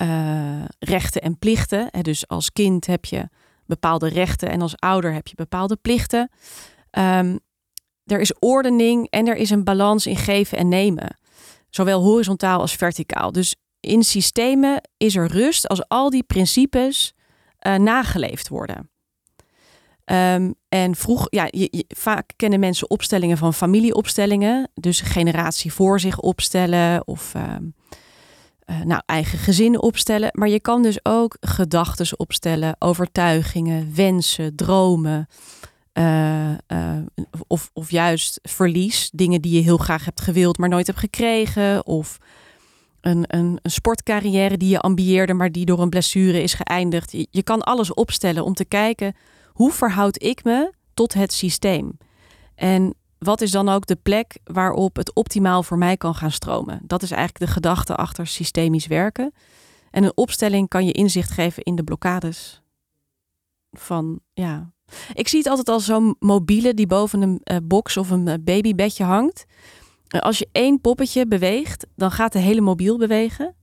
eh, 0.00 0.64
rechten 0.78 1.22
en 1.22 1.38
plichten. 1.38 1.90
Dus 2.02 2.28
als 2.28 2.52
kind 2.52 2.86
heb 2.86 3.04
je 3.04 3.28
bepaalde 3.66 4.08
rechten 4.08 4.50
en 4.50 4.62
als 4.62 4.76
ouder 4.76 5.12
heb 5.12 5.26
je 5.26 5.34
bepaalde 5.34 5.76
plichten. 5.76 6.30
Ehm, 6.90 7.36
er 8.04 8.20
is 8.20 8.38
ordening 8.38 9.06
en 9.10 9.26
er 9.26 9.36
is 9.36 9.50
een 9.50 9.64
balans 9.64 10.06
in 10.06 10.16
geven 10.16 10.58
en 10.58 10.68
nemen. 10.68 11.16
Zowel 11.70 12.02
horizontaal 12.02 12.60
als 12.60 12.74
verticaal. 12.74 13.32
Dus 13.32 13.56
in 13.80 14.02
systemen 14.02 14.80
is 14.96 15.16
er 15.16 15.26
rust 15.26 15.68
als 15.68 15.88
al 15.88 16.10
die 16.10 16.22
principes 16.22 17.14
eh, 17.58 17.74
nageleefd 17.74 18.48
worden. 18.48 18.90
Ehm, 20.04 20.52
en 20.68 20.94
vroeg, 20.96 21.26
ja, 21.30 21.50
vaak 21.88 22.32
kennen 22.36 22.60
mensen 22.60 22.90
opstellingen 22.90 23.38
van 23.38 23.54
familieopstellingen. 23.54 24.70
Dus 24.74 25.00
generatie 25.00 25.72
voor 25.72 26.00
zich 26.00 26.18
opstellen 26.18 27.06
of 27.06 27.34
ehm, 27.34 27.64
eh, 28.70 28.80
nou, 28.80 29.02
eigen 29.06 29.38
gezinnen 29.38 29.82
opstellen. 29.82 30.28
Maar 30.32 30.48
je 30.48 30.60
kan 30.60 30.82
dus 30.82 30.98
ook 31.02 31.36
gedachten 31.40 32.18
opstellen, 32.18 32.76
overtuigingen, 32.78 33.94
wensen, 33.94 34.56
dromen. 34.56 35.28
eh, 35.92 36.52
eh, 36.52 36.96
of, 37.46 37.70
of 37.72 37.90
juist 37.90 38.40
verlies, 38.42 39.10
dingen 39.12 39.40
die 39.40 39.54
je 39.54 39.62
heel 39.62 39.76
graag 39.76 40.04
hebt 40.04 40.20
gewild, 40.20 40.58
maar 40.58 40.68
nooit 40.68 40.86
hebt 40.86 40.98
gekregen. 40.98 41.86
Of 41.86 42.18
een, 43.00 43.24
een, 43.26 43.58
een 43.62 43.70
sportcarrière 43.70 44.56
die 44.56 44.68
je 44.68 44.80
ambieerde, 44.80 45.34
maar 45.34 45.52
die 45.52 45.64
door 45.64 45.80
een 45.80 45.90
blessure 45.90 46.42
is 46.42 46.54
geëindigd. 46.54 47.12
Je, 47.12 47.26
je 47.30 47.42
kan 47.42 47.62
alles 47.62 47.94
opstellen 47.94 48.44
om 48.44 48.54
te 48.54 48.64
kijken 48.64 49.14
hoe 49.46 49.72
verhoud 49.72 50.22
ik 50.22 50.44
me 50.44 50.72
tot 50.94 51.14
het 51.14 51.32
systeem. 51.32 51.98
En 52.54 52.94
wat 53.20 53.40
is 53.40 53.50
dan 53.50 53.68
ook 53.68 53.86
de 53.86 53.96
plek 53.96 54.38
waarop 54.44 54.96
het 54.96 55.14
optimaal 55.14 55.62
voor 55.62 55.78
mij 55.78 55.96
kan 55.96 56.14
gaan 56.14 56.30
stromen? 56.30 56.80
Dat 56.82 57.02
is 57.02 57.10
eigenlijk 57.10 57.44
de 57.44 57.52
gedachte 57.52 57.94
achter 57.96 58.26
systemisch 58.26 58.86
werken. 58.86 59.32
En 59.90 60.04
een 60.04 60.16
opstelling 60.16 60.68
kan 60.68 60.86
je 60.86 60.92
inzicht 60.92 61.30
geven 61.30 61.62
in 61.62 61.74
de 61.74 61.84
blokkades 61.84 62.62
van, 63.72 64.20
ja. 64.32 64.72
Ik 65.12 65.28
zie 65.28 65.38
het 65.38 65.48
altijd 65.48 65.68
als 65.68 65.84
zo'n 65.84 66.16
mobiele 66.18 66.74
die 66.74 66.86
boven 66.86 67.22
een 67.22 67.40
eh, 67.42 67.56
box 67.62 67.96
of 67.96 68.10
een 68.10 68.28
eh, 68.28 68.34
babybedje 68.40 69.04
hangt. 69.04 69.44
Eh, 70.08 70.20
als 70.20 70.38
je 70.38 70.48
één 70.52 70.80
poppetje 70.80 71.26
beweegt, 71.26 71.86
dan 71.96 72.10
gaat 72.10 72.32
de 72.32 72.38
hele 72.38 72.60
mobiel 72.60 72.98
bewegen. 72.98 73.54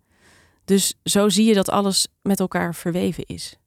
Dus 0.66 0.96
zo 1.04 1.30
zie 1.30 1.46
je 1.46 1.54
dat 1.54 1.70
alles 1.70 2.08
met 2.22 2.40
elkaar 2.40 2.76
verweven 2.76 3.26
is. 3.26 3.58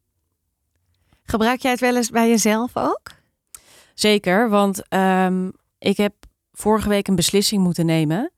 Gebruik 1.22 1.60
jij 1.60 1.70
het 1.70 1.80
wel 1.80 1.96
eens 1.96 2.10
bij 2.10 2.28
jezelf 2.28 2.76
ook? 2.76 3.00
Zeker, 3.94 4.48
want 4.48 4.88
ehm, 4.88 5.48
ik 5.80 5.96
heb 5.96 6.14
vorige 6.52 6.88
week 6.88 7.08
een 7.08 7.14
beslissing 7.14 7.62
moeten 7.62 7.86
nemen. 7.86 8.32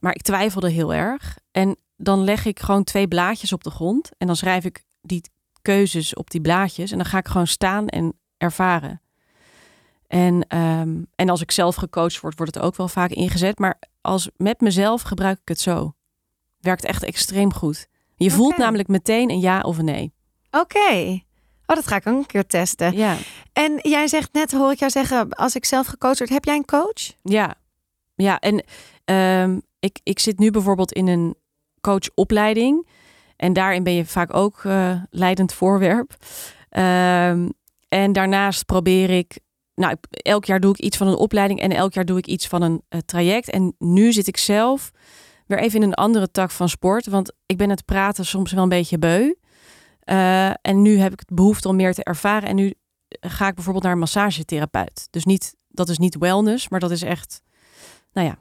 Maar 0.00 0.14
ik 0.14 0.22
twijfelde 0.22 0.70
heel 0.70 0.94
erg. 0.94 1.38
En 1.50 1.76
dan 1.96 2.24
leg 2.24 2.44
ik 2.44 2.60
gewoon 2.60 2.84
twee 2.84 3.08
blaadjes 3.08 3.52
op 3.52 3.64
de 3.64 3.70
grond. 3.70 4.10
En 4.18 4.26
dan 4.26 4.36
schrijf 4.36 4.64
ik 4.64 4.84
die 5.00 5.22
keuzes 5.62 6.14
op 6.14 6.30
die 6.30 6.40
blaadjes. 6.40 6.90
En 6.90 6.96
dan 6.96 7.06
ga 7.06 7.18
ik 7.18 7.28
gewoon 7.28 7.46
staan 7.46 7.86
en 7.86 8.18
ervaren. 8.36 9.02
En, 10.06 10.46
ehm, 10.48 11.02
en 11.14 11.28
als 11.28 11.40
ik 11.40 11.50
zelf 11.50 11.74
gecoacht 11.74 12.20
word, 12.20 12.36
wordt 12.36 12.54
het 12.54 12.64
ook 12.64 12.76
wel 12.76 12.88
vaak 12.88 13.10
ingezet. 13.10 13.58
Maar 13.58 13.78
als 14.00 14.30
met 14.36 14.60
mezelf 14.60 15.02
gebruik 15.02 15.38
ik 15.40 15.48
het 15.48 15.60
zo. 15.60 15.94
Werkt 16.58 16.84
echt 16.84 17.04
extreem 17.04 17.52
goed. 17.52 17.88
Je 18.16 18.30
voelt 18.30 18.56
namelijk 18.56 18.88
meteen 18.88 19.30
een 19.30 19.40
ja 19.40 19.60
of 19.60 19.78
een 19.78 19.84
nee. 19.84 20.12
Oké. 20.50 21.22
Oh, 21.70 21.76
dat 21.76 21.86
ga 21.86 21.96
ik 21.96 22.06
ook 22.06 22.18
een 22.18 22.26
keer 22.26 22.46
testen. 22.46 22.96
Ja, 22.96 23.16
En 23.52 23.78
jij 23.82 24.06
zegt 24.06 24.32
net, 24.32 24.52
hoor 24.52 24.72
ik 24.72 24.78
jou 24.78 24.90
zeggen, 24.90 25.30
als 25.30 25.54
ik 25.54 25.64
zelf 25.64 25.86
gecoacht 25.86 26.18
word, 26.18 26.30
heb 26.30 26.44
jij 26.44 26.56
een 26.56 26.64
coach? 26.64 27.12
Ja, 27.22 27.54
ja 28.14 28.38
en 28.38 28.64
ehm, 29.04 29.58
ik, 29.80 30.00
ik 30.02 30.18
zit 30.18 30.38
nu 30.38 30.50
bijvoorbeeld 30.50 30.92
in 30.92 31.06
een 31.08 31.34
coachopleiding. 31.80 32.88
En 33.36 33.52
daarin 33.52 33.82
ben 33.82 33.92
je 33.92 34.04
vaak 34.04 34.34
ook 34.34 34.60
eh, 34.64 35.02
leidend 35.10 35.52
voorwerp. 35.52 36.16
Ehm, 36.68 37.48
en 37.88 38.12
daarnaast 38.12 38.66
probeer 38.66 39.10
ik, 39.10 39.38
nou, 39.74 39.96
elk 40.10 40.44
jaar 40.44 40.60
doe 40.60 40.72
ik 40.72 40.78
iets 40.78 40.96
van 40.96 41.06
een 41.06 41.14
opleiding 41.14 41.60
en 41.60 41.70
elk 41.70 41.92
jaar 41.92 42.04
doe 42.04 42.18
ik 42.18 42.26
iets 42.26 42.46
van 42.46 42.62
een 42.62 42.82
eh, 42.88 43.00
traject. 43.00 43.50
En 43.50 43.74
nu 43.78 44.12
zit 44.12 44.26
ik 44.26 44.36
zelf 44.36 44.90
weer 45.46 45.58
even 45.58 45.82
in 45.82 45.88
een 45.88 45.94
andere 45.94 46.30
tak 46.30 46.50
van 46.50 46.68
sport. 46.68 47.06
Want 47.06 47.32
ik 47.46 47.56
ben 47.56 47.70
het 47.70 47.84
praten 47.84 48.26
soms 48.26 48.52
wel 48.52 48.62
een 48.62 48.68
beetje 48.68 48.98
beu. 48.98 49.32
Eh, 50.00 50.48
en 50.48 50.82
nu 50.82 50.98
heb 50.98 51.12
ik 51.12 51.18
het 51.20 51.34
behoefte 51.34 51.68
om 51.68 51.76
meer 51.76 51.94
te 51.94 52.04
ervaren. 52.04 52.48
En 52.48 52.56
nu 52.56 52.74
ga 53.20 53.46
ik 53.48 53.54
bijvoorbeeld 53.54 53.84
naar 53.84 53.92
een 53.92 53.98
massagetherapeut. 53.98 55.06
Dus 55.10 55.24
niet, 55.24 55.54
dat 55.68 55.88
is 55.88 55.98
niet 55.98 56.16
wellness, 56.18 56.68
maar 56.68 56.80
dat 56.80 56.90
is 56.90 57.02
echt, 57.02 57.42
nou 58.12 58.26
ja, 58.26 58.36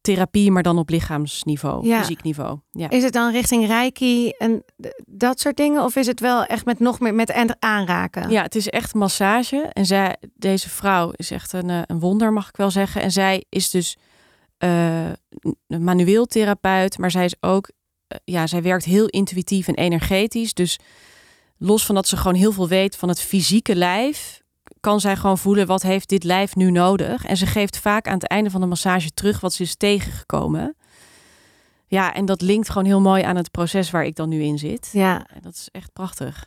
therapie, 0.00 0.50
maar 0.50 0.62
dan 0.62 0.78
op 0.78 0.88
lichaamsniveau, 0.88 1.86
Ja. 1.86 1.98
fysiek 1.98 2.22
niveau. 2.22 2.58
Ja. 2.70 2.90
Is 2.90 3.02
het 3.02 3.12
dan 3.12 3.32
richting 3.32 3.66
reiki 3.66 4.30
en 4.30 4.64
dat 5.04 5.40
soort 5.40 5.56
dingen? 5.56 5.82
Of 5.84 5.96
is 5.96 6.06
het 6.06 6.20
wel 6.20 6.44
echt 6.44 6.64
met 6.64 6.78
nog 6.78 7.00
meer 7.00 7.14
met 7.14 7.30
en- 7.30 7.56
aanraken? 7.58 8.30
ja, 8.30 8.42
het 8.42 8.54
is 8.54 8.68
echt 8.68 8.94
massage. 8.94 9.56
En 9.72 9.86
zij, 9.86 10.16
deze 10.34 10.68
vrouw 10.70 11.10
is 11.12 11.30
echt 11.30 11.52
een, 11.52 11.70
eh, 11.70 11.82
een 11.86 12.00
wonder, 12.00 12.32
mag 12.32 12.48
ik 12.48 12.56
wel 12.56 12.70
zeggen. 12.70 13.02
En 13.02 13.10
zij 13.12 13.44
is 13.48 13.70
dus 13.70 13.96
eh, 14.58 15.06
een 15.66 15.84
manueel 15.84 16.26
therapeut, 16.26 16.98
maar 16.98 17.10
zij 17.10 17.24
is 17.24 17.34
ook, 17.40 17.68
eh, 17.68 17.74
ja, 18.24 18.46
zij 18.46 18.62
werkt 18.62 18.84
heel 18.84 19.06
intuïtief 19.06 19.68
en 19.68 19.74
energetisch. 19.74 20.54
Dus 20.54 20.78
los 21.58 21.86
van 21.86 21.94
dat 21.94 22.08
ze 22.08 22.16
gewoon 22.16 22.34
heel 22.34 22.52
veel 22.52 22.68
weet 22.68 22.96
van 22.96 23.08
het 23.08 23.20
fysieke 23.20 23.74
lijf, 23.74 24.42
kan 24.80 25.00
zij 25.00 25.16
gewoon 25.16 25.38
voelen 25.38 25.66
wat 25.66 25.82
heeft 25.82 26.08
dit 26.08 26.24
lijf 26.24 26.56
nu 26.56 26.70
nodig. 26.70 27.24
En 27.24 27.36
ze 27.36 27.46
geeft 27.46 27.78
vaak 27.78 28.06
aan 28.08 28.14
het 28.14 28.26
einde 28.28 28.50
van 28.50 28.60
de 28.60 28.66
massage 28.66 29.10
terug 29.10 29.40
wat 29.40 29.52
ze 29.52 29.62
is 29.62 29.76
tegengekomen. 29.76 30.76
Ja, 31.86 32.14
en 32.14 32.24
dat 32.24 32.40
linkt 32.40 32.68
gewoon 32.68 32.86
heel 32.86 33.00
mooi 33.00 33.22
aan 33.22 33.36
het 33.36 33.50
proces 33.50 33.90
waar 33.90 34.04
ik 34.04 34.16
dan 34.16 34.28
nu 34.28 34.42
in 34.42 34.58
zit. 34.58 34.88
Ja. 34.92 35.26
Dat 35.40 35.54
is 35.54 35.68
echt 35.72 35.92
prachtig. 35.92 36.46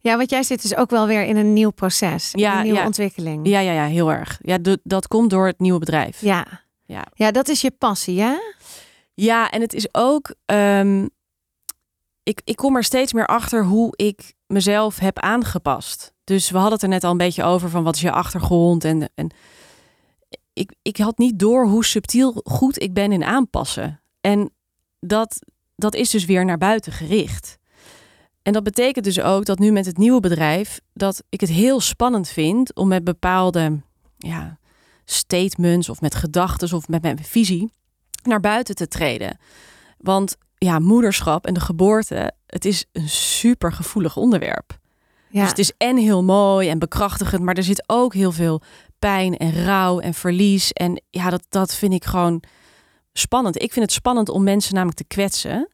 ja, 0.00 0.16
want 0.16 0.30
jij 0.30 0.42
zit 0.42 0.62
dus 0.62 0.76
ook 0.76 0.90
wel 0.90 1.06
weer 1.06 1.24
in 1.24 1.36
een 1.36 1.52
nieuw 1.52 1.70
proces, 1.70 2.30
Ja, 2.32 2.56
een 2.56 2.62
nieuwe 2.62 2.78
ja. 2.78 2.86
ontwikkeling. 2.86 3.48
Ja, 3.48 3.60
ja, 3.60 3.72
ja, 3.72 3.84
heel 3.86 4.12
erg. 4.12 4.38
Ja, 4.42 4.58
dat 4.82 5.08
komt 5.08 5.30
door 5.30 5.46
het 5.46 5.58
nieuwe 5.58 5.78
bedrijf. 5.78 6.20
Ja. 6.20 6.46
Ja. 6.84 7.06
ja, 7.14 7.30
dat 7.30 7.48
is 7.48 7.60
je 7.60 7.70
passie, 7.70 8.20
hè? 8.20 8.34
Ja, 9.20 9.50
en 9.50 9.60
het 9.60 9.74
is 9.74 9.94
ook. 9.94 10.34
ehm, 10.44 11.06
ik, 12.22 12.40
ik 12.44 12.56
kom 12.56 12.76
er 12.76 12.84
steeds 12.84 13.12
meer 13.12 13.26
achter 13.26 13.64
hoe 13.64 13.92
ik 13.96 14.34
mezelf 14.46 14.98
heb 14.98 15.18
aangepast. 15.18 16.12
Dus 16.24 16.50
we 16.50 16.56
hadden 16.56 16.72
het 16.74 16.82
er 16.82 16.88
net 16.88 17.04
al 17.04 17.10
een 17.10 17.16
beetje 17.16 17.44
over 17.44 17.70
van 17.70 17.82
wat 17.82 17.94
is 17.94 18.00
je 18.00 18.12
achtergrond. 18.12 18.84
En, 18.84 19.10
en 19.14 19.30
ik, 20.52 20.74
ik 20.82 20.96
had 20.96 21.18
niet 21.18 21.38
door 21.38 21.66
hoe 21.66 21.84
subtiel 21.84 22.40
goed 22.44 22.82
ik 22.82 22.94
ben 22.94 23.12
in 23.12 23.24
aanpassen. 23.24 24.00
En 24.20 24.50
dat, 25.00 25.38
dat 25.76 25.94
is 25.94 26.10
dus 26.10 26.24
weer 26.24 26.44
naar 26.44 26.58
buiten 26.58 26.92
gericht. 26.92 27.58
En 28.42 28.52
dat 28.52 28.62
betekent 28.62 29.04
dus 29.04 29.20
ook 29.20 29.44
dat 29.44 29.58
nu 29.58 29.70
met 29.70 29.86
het 29.86 29.98
nieuwe 29.98 30.20
bedrijf, 30.20 30.80
dat 30.92 31.22
ik 31.28 31.40
het 31.40 31.50
heel 31.50 31.80
spannend 31.80 32.28
vind 32.28 32.74
om 32.74 32.88
met 32.88 33.04
bepaalde 33.04 33.80
ja, 34.16 34.58
statements 35.04 35.88
of 35.88 36.00
met 36.00 36.14
gedachten 36.14 36.76
of 36.76 36.88
met 36.88 37.02
mijn 37.02 37.24
visie 37.24 37.76
naar 38.22 38.40
buiten 38.40 38.74
te 38.74 38.88
treden. 38.88 39.38
Want 39.98 40.36
ja, 40.58 40.78
moederschap 40.78 41.46
en 41.46 41.54
de 41.54 41.60
geboorte, 41.60 42.32
het 42.46 42.64
is 42.64 42.84
een 42.92 43.08
super 43.08 43.72
gevoelig 43.72 44.16
onderwerp. 44.16 44.78
Ja. 45.30 45.40
Dus 45.40 45.48
het 45.48 45.58
is 45.58 45.72
en 45.76 45.96
heel 45.96 46.24
mooi 46.24 46.68
en 46.68 46.78
bekrachtigend, 46.78 47.42
maar 47.42 47.54
er 47.54 47.62
zit 47.62 47.84
ook 47.86 48.14
heel 48.14 48.32
veel 48.32 48.62
pijn 48.98 49.36
en 49.36 49.64
rouw 49.64 49.98
en 49.98 50.14
verlies. 50.14 50.72
En 50.72 51.02
ja, 51.10 51.30
dat, 51.30 51.44
dat 51.48 51.74
vind 51.74 51.92
ik 51.92 52.04
gewoon 52.04 52.42
spannend. 53.12 53.62
Ik 53.62 53.72
vind 53.72 53.84
het 53.84 53.94
spannend 53.94 54.28
om 54.28 54.42
mensen 54.42 54.74
namelijk 54.74 54.98
te 54.98 55.04
kwetsen. 55.04 55.68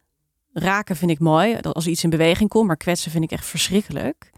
Raken 0.53 0.97
vind 0.97 1.11
ik 1.11 1.19
mooi, 1.19 1.59
als 1.61 1.87
iets 1.87 2.05
in 2.05 2.11
beweging 2.11 2.49
komt, 2.49 2.67
maar 2.67 2.77
kwetsen 2.77 3.11
vind 3.11 3.25
ik 3.25 3.31
echt 3.31 3.47
verschrikkelijk. 3.47 4.31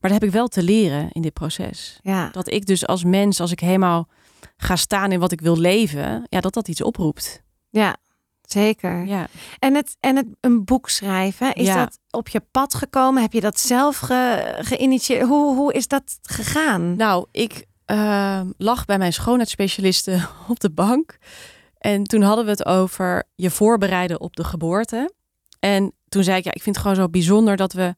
Maar 0.00 0.10
dat 0.10 0.20
heb 0.20 0.28
ik 0.28 0.34
wel 0.34 0.48
te 0.48 0.62
leren 0.62 1.08
in 1.12 1.22
dit 1.22 1.32
proces. 1.32 1.98
Ja. 2.02 2.28
Dat 2.28 2.50
ik 2.50 2.66
dus 2.66 2.86
als 2.86 3.04
mens, 3.04 3.40
als 3.40 3.52
ik 3.52 3.60
helemaal 3.60 4.08
ga 4.62 4.76
staan 4.76 5.12
in 5.12 5.20
wat 5.20 5.32
ik 5.32 5.40
wil 5.40 5.56
leven, 5.56 6.26
ja, 6.28 6.40
dat 6.40 6.54
dat 6.54 6.68
iets 6.68 6.82
oproept. 6.82 7.42
Ja, 7.70 7.96
zeker. 8.42 9.06
Ja. 9.06 9.26
En, 9.58 9.74
het, 9.74 9.96
en 10.00 10.16
het 10.16 10.26
een 10.40 10.64
boek 10.64 10.88
schrijven, 10.88 11.54
is 11.54 11.74
dat 11.74 11.98
op 12.10 12.28
je 12.28 12.40
pad 12.50 12.74
gekomen? 12.74 13.22
Heb 13.22 13.32
je 13.32 13.40
dat 13.40 13.60
zelf 13.60 13.98
ge, 13.98 14.54
geïnitieerd? 14.60 15.26
Hoe, 15.26 15.56
hoe 15.56 15.72
is 15.72 15.88
dat 15.88 16.18
gegaan? 16.22 16.96
Nou, 16.96 17.26
ik 17.30 17.64
uh, 17.86 18.40
lag 18.56 18.84
bij 18.84 18.98
mijn 18.98 19.12
schoonheidsspecialiste 19.12 20.28
op 20.48 20.60
de 20.60 20.70
bank. 20.70 21.18
En 21.78 22.04
toen 22.04 22.22
hadden 22.22 22.44
we 22.44 22.50
het 22.50 22.66
over 22.66 23.24
je 23.34 23.50
voorbereiden 23.50 24.20
op 24.20 24.36
de 24.36 24.44
geboorte. 24.44 25.12
En 25.58 25.92
toen 26.08 26.24
zei 26.24 26.38
ik, 26.38 26.44
ja, 26.44 26.52
ik 26.54 26.62
vind 26.62 26.76
het 26.76 26.84
gewoon 26.84 27.02
zo 27.02 27.08
bijzonder 27.08 27.56
dat 27.56 27.72
we 27.72 27.94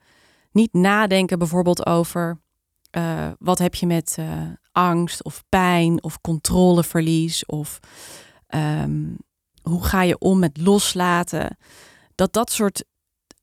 niet 0.53 0.73
nadenken 0.73 1.39
bijvoorbeeld 1.39 1.87
over 1.87 2.41
uh, 2.97 3.29
wat 3.39 3.59
heb 3.59 3.75
je 3.75 3.87
met 3.87 4.17
uh, 4.21 4.27
angst 4.75 5.25
of 5.25 5.45
pijn 5.49 6.03
of 6.03 6.21
controleverlies 6.21 7.47
of 7.47 7.79
um, 8.55 9.17
hoe 9.63 9.85
ga 9.85 10.03
je 10.03 10.19
om 10.19 10.39
met 10.39 10.59
loslaten. 10.61 11.57
Dat 12.15 12.33
dat 12.33 12.53
soort 12.53 12.85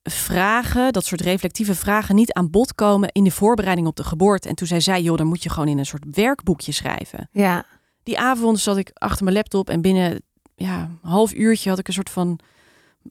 vragen, 0.04 0.94
dat 0.94 1.06
soort 1.06 1.22
reflectieve 1.22 1.76
vragen 1.76 2.16
niet 2.16 2.34
aan 2.34 2.50
bod 2.50 2.76
komen 2.76 3.10
in 3.12 3.24
de 3.24 3.32
voorbereiding 3.32 3.88
op 3.88 3.96
de 3.96 4.04
geboorte. 4.04 4.50
En 4.50 4.56
toen 4.56 4.68
zei 4.68 4.82
zij, 4.82 5.02
joh, 5.02 5.18
dan 5.18 5.28
moet 5.28 5.44
je 5.44 5.50
gewoon 5.50 5.68
in 5.68 5.78
een 5.78 5.86
soort 5.86 6.06
werkboekje 6.12 6.72
schrijven. 6.72 7.30
Ja. 7.32 7.66
Die 8.04 8.20
avond 8.20 8.60
zat 8.60 8.78
ik 8.78 8.92
achter 8.94 9.24
mijn 9.24 9.36
laptop 9.36 9.70
en 9.70 9.82
binnen 9.82 10.22
ja, 10.56 10.82
een 10.82 11.10
half 11.10 11.34
uurtje 11.34 11.70
had 11.70 11.80
ik 11.80 11.88
een 11.88 11.94
soort 11.94 12.10
van 12.10 12.40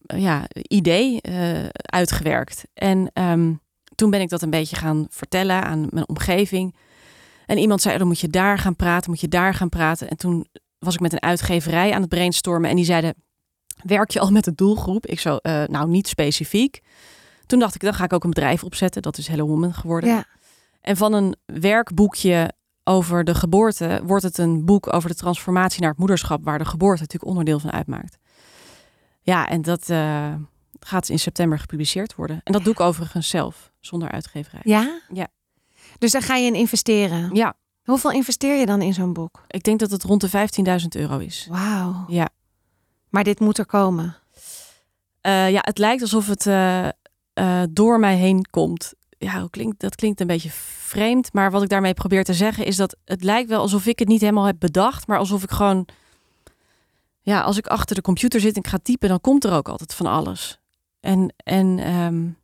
ja, 0.07 0.45
idee 0.53 1.19
uh, 1.29 1.67
uitgewerkt. 1.73 2.65
En 2.75 3.11
um, 3.15 3.61
toen 3.95 4.11
ben 4.11 4.21
ik 4.21 4.29
dat 4.29 4.43
een 4.43 4.51
beetje 4.51 4.77
gaan 4.77 5.07
vertellen 5.11 5.63
aan 5.63 5.87
mijn 5.91 6.09
omgeving. 6.09 6.75
En 7.51 7.59
iemand 7.59 7.83
zei, 7.83 7.99
dan 7.99 8.07
moet 8.07 8.21
je 8.21 8.29
daar 8.29 8.59
gaan 8.59 8.77
praten, 8.77 9.11
moet 9.11 9.21
je 9.21 9.29
daar 9.29 9.55
gaan 9.55 9.69
praten. 9.69 10.09
En 10.09 10.17
toen 10.17 10.47
was 10.79 10.95
ik 10.95 11.01
met 11.01 11.13
een 11.13 11.23
uitgeverij 11.23 11.93
aan 11.93 12.01
het 12.01 12.09
brainstormen 12.09 12.71
en 12.71 12.77
die 12.77 12.85
zeiden, 12.85 13.15
werk 13.83 14.11
je 14.11 14.21
al 14.21 14.31
met 14.31 14.45
de 14.45 14.55
doelgroep? 14.55 15.07
Ik 15.07 15.21
zo, 15.21 15.39
uh, 15.43 15.65
nou 15.65 15.89
niet 15.89 16.09
specifiek. 16.09 16.81
Toen 17.47 17.59
dacht 17.59 17.75
ik, 17.75 17.81
dan 17.81 17.95
ga 17.95 18.05
ik 18.05 18.13
ook 18.13 18.25
een 18.25 18.31
bedrijf 18.31 18.65
opzetten. 18.65 19.03
Dat 19.03 19.19
is 19.19 19.29
Hello 19.29 19.47
Woman 19.47 19.75
geworden. 19.75 20.11
Ja. 20.11 20.25
En 20.81 20.97
van 20.97 21.13
een 21.13 21.37
werkboekje 21.45 22.53
over 22.85 23.25
de 23.25 23.35
geboorte 23.35 24.01
wordt 24.05 24.25
het 24.25 24.39
een 24.39 24.65
boek 24.65 24.93
over 24.93 25.09
de 25.09 25.17
transformatie 25.17 25.81
naar 25.81 25.91
het 25.91 25.99
moederschap, 25.99 26.45
waar 26.45 26.59
de 26.59 26.65
geboorte 26.65 27.01
natuurlijk 27.01 27.31
onderdeel 27.31 27.59
van 27.59 27.73
uitmaakt. 27.73 28.19
Ja, 29.21 29.49
en 29.49 29.63
dat 29.63 29.89
uh, 29.89 30.35
gaat 30.81 31.09
in 31.09 31.19
september 31.19 31.59
gepubliceerd 31.59 32.15
worden. 32.15 32.41
En 32.45 32.53
dat 32.53 32.65
doe 32.65 32.73
ik 32.73 32.81
overigens 32.81 33.29
zelf, 33.29 33.73
zonder 33.81 34.11
uitgeverij. 34.11 34.63
Ja? 34.65 35.01
Ja. 35.13 35.29
Dus 36.01 36.13
daar 36.13 36.23
ga 36.23 36.37
je 36.37 36.47
in 36.47 36.55
investeren? 36.55 37.35
Ja. 37.35 37.55
Hoeveel 37.85 38.11
investeer 38.11 38.55
je 38.55 38.67
dan 38.67 38.83
in 38.83 38.95
zo'n 38.95 39.13
boek? 39.13 39.45
Ik 39.47 39.63
denk 39.63 39.79
dat 39.79 39.91
het 39.91 40.03
rond 40.03 40.21
de 40.21 40.29
15.000 40.81 40.87
euro 40.89 41.19
is. 41.19 41.47
Wauw. 41.51 42.05
Ja. 42.09 42.29
Maar 43.09 43.25
dit 43.25 43.41
moet 43.41 43.59
er 43.59 43.67
komen. 43.67 44.17
Uh, 45.27 45.51
ja, 45.51 45.61
het 45.63 45.79
lijkt 45.79 46.03
alsof 46.03 46.27
het 46.27 46.47
uh, 46.47 46.89
uh, 47.35 47.63
door 47.71 47.99
mij 47.99 48.17
heen 48.17 48.47
komt. 48.51 48.93
Ja, 49.19 49.47
klinkt, 49.51 49.81
dat 49.81 49.95
klinkt 49.95 50.21
een 50.21 50.27
beetje 50.27 50.51
vreemd. 50.51 51.33
Maar 51.33 51.51
wat 51.51 51.63
ik 51.63 51.69
daarmee 51.69 51.95
probeer 51.95 52.25
te 52.25 52.35
zeggen 52.35 52.65
is 52.65 52.77
dat 52.77 52.97
het 53.05 53.25
lijkt 53.25 53.49
wel 53.49 53.61
alsof 53.61 53.87
ik 53.87 53.99
het 53.99 54.09
niet 54.09 54.21
helemaal 54.21 54.45
heb 54.45 54.57
bedacht. 54.59 55.07
Maar 55.07 55.19
alsof 55.19 55.43
ik 55.43 55.51
gewoon... 55.51 55.87
Ja, 57.21 57.41
als 57.41 57.57
ik 57.57 57.67
achter 57.67 57.97
de 57.97 58.03
computer 58.03 58.41
zit 58.41 58.55
en 58.55 58.63
ik 58.63 58.69
ga 58.69 58.79
typen, 58.83 59.09
dan 59.09 59.21
komt 59.21 59.45
er 59.45 59.53
ook 59.53 59.69
altijd 59.69 59.95
van 59.95 60.07
alles. 60.07 60.61
En, 61.01 61.35
en 61.37 61.95
um, 61.95 62.37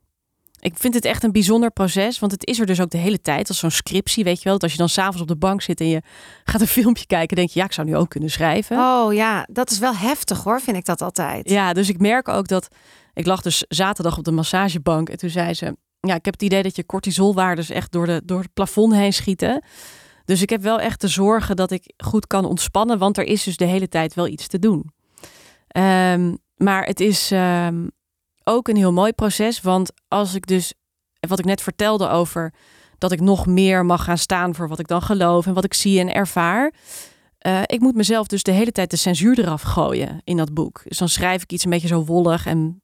ik 0.59 0.77
vind 0.77 0.93
het 0.93 1.05
echt 1.05 1.23
een 1.23 1.31
bijzonder 1.31 1.71
proces, 1.71 2.19
want 2.19 2.31
het 2.31 2.45
is 2.45 2.59
er 2.59 2.65
dus 2.65 2.81
ook 2.81 2.89
de 2.89 2.97
hele 2.97 3.21
tijd 3.21 3.47
als 3.47 3.59
zo'n 3.59 3.71
scriptie, 3.71 4.23
weet 4.23 4.37
je 4.37 4.43
wel. 4.43 4.53
Dat 4.53 4.63
als 4.63 4.71
je 4.71 4.77
dan 4.77 4.89
s'avonds 4.89 5.21
op 5.21 5.27
de 5.27 5.35
bank 5.35 5.61
zit 5.61 5.79
en 5.79 5.87
je 5.87 6.01
gaat 6.43 6.61
een 6.61 6.67
filmpje 6.81 7.05
kijken, 7.05 7.35
denk 7.35 7.49
je, 7.49 7.59
ja, 7.59 7.65
ik 7.65 7.71
zou 7.71 7.87
nu 7.87 7.95
ook 7.95 8.09
kunnen 8.09 8.29
schrijven. 8.29 8.77
Oh 8.77 9.13
ja, 9.13 9.47
dat 9.51 9.71
is 9.71 9.79
wel 9.79 9.95
heftig 9.95 10.43
hoor, 10.43 10.61
vind 10.61 10.77
ik 10.77 10.85
dat 10.85 11.01
altijd. 11.01 11.49
Ja, 11.49 11.73
dus 11.73 11.89
ik 11.89 11.99
merk 11.99 12.27
ook 12.27 12.47
dat, 12.47 12.67
ik 13.13 13.25
lag 13.25 13.41
dus 13.41 13.65
zaterdag 13.67 14.17
op 14.17 14.23
de 14.23 14.31
massagebank 14.31 15.09
en 15.09 15.17
toen 15.17 15.29
zei 15.29 15.53
ze, 15.53 15.75
ja, 15.99 16.15
ik 16.15 16.25
heb 16.25 16.33
het 16.33 16.43
idee 16.43 16.63
dat 16.63 16.75
je 16.75 16.85
cortisolwaardes 16.85 17.69
echt 17.69 17.91
door, 17.91 18.05
de, 18.05 18.21
door 18.25 18.41
het 18.41 18.53
plafond 18.53 18.93
heen 18.93 19.13
schieten. 19.13 19.63
Dus 20.25 20.41
ik 20.41 20.49
heb 20.49 20.61
wel 20.61 20.79
echt 20.79 20.99
te 20.99 21.07
zorgen 21.07 21.55
dat 21.55 21.71
ik 21.71 21.93
goed 21.97 22.27
kan 22.27 22.45
ontspannen, 22.45 22.97
want 22.97 23.17
er 23.17 23.23
is 23.23 23.43
dus 23.43 23.57
de 23.57 23.65
hele 23.65 23.87
tijd 23.87 24.13
wel 24.13 24.27
iets 24.27 24.47
te 24.47 24.59
doen. 24.59 24.91
Um, 25.77 26.37
maar 26.57 26.83
het 26.83 26.99
is, 26.99 27.31
um, 27.31 27.91
ook 28.47 28.67
een 28.67 28.75
heel 28.75 28.93
mooi 28.93 29.13
proces. 29.13 29.61
Want 29.61 29.91
als 30.07 30.33
ik 30.33 30.47
dus, 30.47 30.73
wat 31.19 31.39
ik 31.39 31.45
net 31.45 31.61
vertelde 31.61 32.09
over 32.09 32.53
dat 32.97 33.11
ik 33.11 33.21
nog 33.21 33.45
meer 33.45 33.85
mag 33.85 34.03
gaan 34.03 34.17
staan 34.17 34.55
voor 34.55 34.67
wat 34.67 34.79
ik 34.79 34.87
dan 34.87 35.01
geloof 35.01 35.45
en 35.45 35.53
wat 35.53 35.63
ik 35.63 35.73
zie 35.73 35.99
en 35.99 36.13
ervaar. 36.13 36.73
Uh, 37.47 37.61
ik 37.65 37.79
moet 37.79 37.95
mezelf 37.95 38.27
dus 38.27 38.43
de 38.43 38.51
hele 38.51 38.71
tijd 38.71 38.89
de 38.89 38.97
censuur 38.97 39.39
eraf 39.39 39.61
gooien 39.61 40.21
in 40.23 40.37
dat 40.37 40.53
boek. 40.53 40.81
Dus 40.87 40.97
dan 40.97 41.09
schrijf 41.09 41.43
ik 41.43 41.51
iets 41.51 41.63
een 41.63 41.69
beetje 41.69 41.87
zo 41.87 42.05
wollig 42.05 42.45
en 42.45 42.81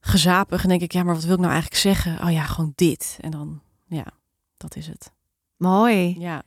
gezapig. 0.00 0.62
En 0.62 0.68
denk 0.68 0.80
ik, 0.80 0.92
ja, 0.92 1.02
maar 1.02 1.14
wat 1.14 1.24
wil 1.24 1.34
ik 1.34 1.40
nou 1.40 1.52
eigenlijk 1.52 1.80
zeggen? 1.80 2.22
Oh 2.22 2.32
ja, 2.32 2.42
gewoon 2.42 2.72
dit. 2.74 3.18
En 3.20 3.30
dan, 3.30 3.60
ja, 3.86 4.06
dat 4.56 4.76
is 4.76 4.86
het. 4.86 5.12
Mooi. 5.56 6.16
Ja. 6.18 6.42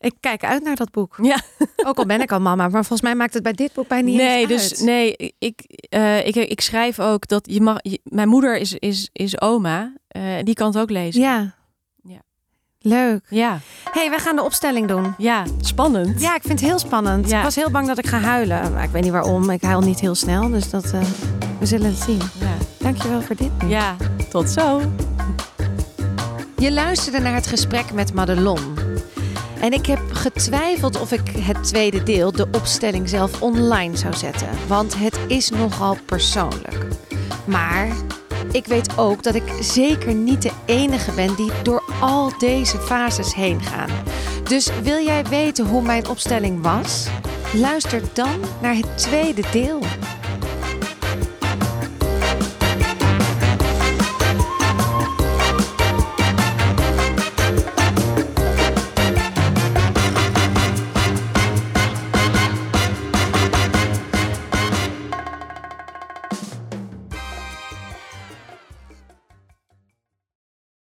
Ik 0.00 0.14
kijk 0.20 0.44
uit 0.44 0.62
naar 0.62 0.76
dat 0.76 0.90
boek. 0.90 1.18
Ja. 1.22 1.40
Ook 1.86 1.98
al 1.98 2.06
ben 2.06 2.20
ik 2.20 2.32
al 2.32 2.40
mama, 2.40 2.68
maar 2.68 2.84
volgens 2.84 3.00
mij 3.00 3.14
maakt 3.14 3.34
het 3.34 3.42
bij 3.42 3.52
dit 3.52 3.72
boek 3.72 3.88
bijna 3.88 4.08
niet 4.08 4.16
nee, 4.16 4.46
dus, 4.46 4.70
uit. 4.70 4.80
Nee, 4.80 5.34
ik, 5.38 5.62
uh, 5.94 6.26
ik, 6.26 6.34
ik 6.34 6.60
schrijf 6.60 7.00
ook 7.00 7.28
dat 7.28 7.46
je 7.50 7.60
mag. 7.60 7.78
Je, 7.82 8.00
mijn 8.04 8.28
moeder 8.28 8.56
is, 8.56 8.74
is, 8.74 9.08
is 9.12 9.40
oma. 9.40 9.92
Uh, 10.16 10.22
die 10.42 10.54
kan 10.54 10.66
het 10.66 10.78
ook 10.78 10.90
lezen. 10.90 11.20
Ja. 11.20 11.54
ja. 12.02 12.22
Leuk. 12.78 13.26
Ja. 13.28 13.58
hey, 13.90 14.10
wij 14.10 14.18
gaan 14.18 14.36
de 14.36 14.42
opstelling 14.42 14.88
doen. 14.88 15.14
Ja, 15.18 15.44
spannend. 15.60 16.20
Ja, 16.20 16.34
ik 16.34 16.42
vind 16.42 16.60
het 16.60 16.68
heel 16.68 16.78
spannend. 16.78 17.28
Ja. 17.28 17.38
Ik 17.38 17.44
was 17.44 17.54
heel 17.54 17.70
bang 17.70 17.86
dat 17.86 17.98
ik 17.98 18.06
ga 18.06 18.18
huilen. 18.18 18.72
Maar 18.72 18.84
ik 18.84 18.90
weet 18.90 19.02
niet 19.02 19.12
waarom. 19.12 19.50
Ik 19.50 19.62
huil 19.62 19.80
niet 19.80 20.00
heel 20.00 20.14
snel. 20.14 20.48
Dus 20.48 20.70
dat, 20.70 20.84
uh, 20.84 21.02
we 21.58 21.66
zullen 21.66 21.86
het 21.86 21.98
zien. 21.98 22.20
Ja. 22.40 22.56
Dankjewel 22.78 23.22
voor 23.22 23.36
dit. 23.36 23.50
Ja, 23.66 23.96
tot 24.30 24.50
zo. 24.50 24.80
Je 26.56 26.72
luisterde 26.72 27.18
naar 27.18 27.34
het 27.34 27.46
gesprek 27.46 27.92
met 27.92 28.14
Madelon. 28.14 28.89
En 29.60 29.72
ik 29.72 29.86
heb 29.86 30.00
getwijfeld 30.12 31.00
of 31.00 31.12
ik 31.12 31.28
het 31.38 31.64
tweede 31.64 32.02
deel, 32.02 32.32
de 32.32 32.48
opstelling 32.52 33.08
zelf, 33.08 33.42
online 33.42 33.96
zou 33.96 34.14
zetten. 34.14 34.48
Want 34.66 34.98
het 34.98 35.18
is 35.26 35.50
nogal 35.50 35.96
persoonlijk. 36.04 36.86
Maar 37.44 37.88
ik 38.52 38.66
weet 38.66 38.98
ook 38.98 39.22
dat 39.22 39.34
ik 39.34 39.52
zeker 39.60 40.14
niet 40.14 40.42
de 40.42 40.52
enige 40.64 41.12
ben 41.12 41.34
die 41.34 41.50
door 41.62 41.82
al 42.00 42.32
deze 42.38 42.78
fases 42.78 43.34
heen 43.34 43.62
gaan. 43.62 43.90
Dus 44.44 44.70
wil 44.82 45.04
jij 45.04 45.24
weten 45.24 45.66
hoe 45.66 45.82
mijn 45.82 46.08
opstelling 46.08 46.62
was? 46.62 47.06
Luister 47.54 48.02
dan 48.12 48.40
naar 48.62 48.74
het 48.74 48.98
tweede 48.98 49.42
deel. 49.52 49.80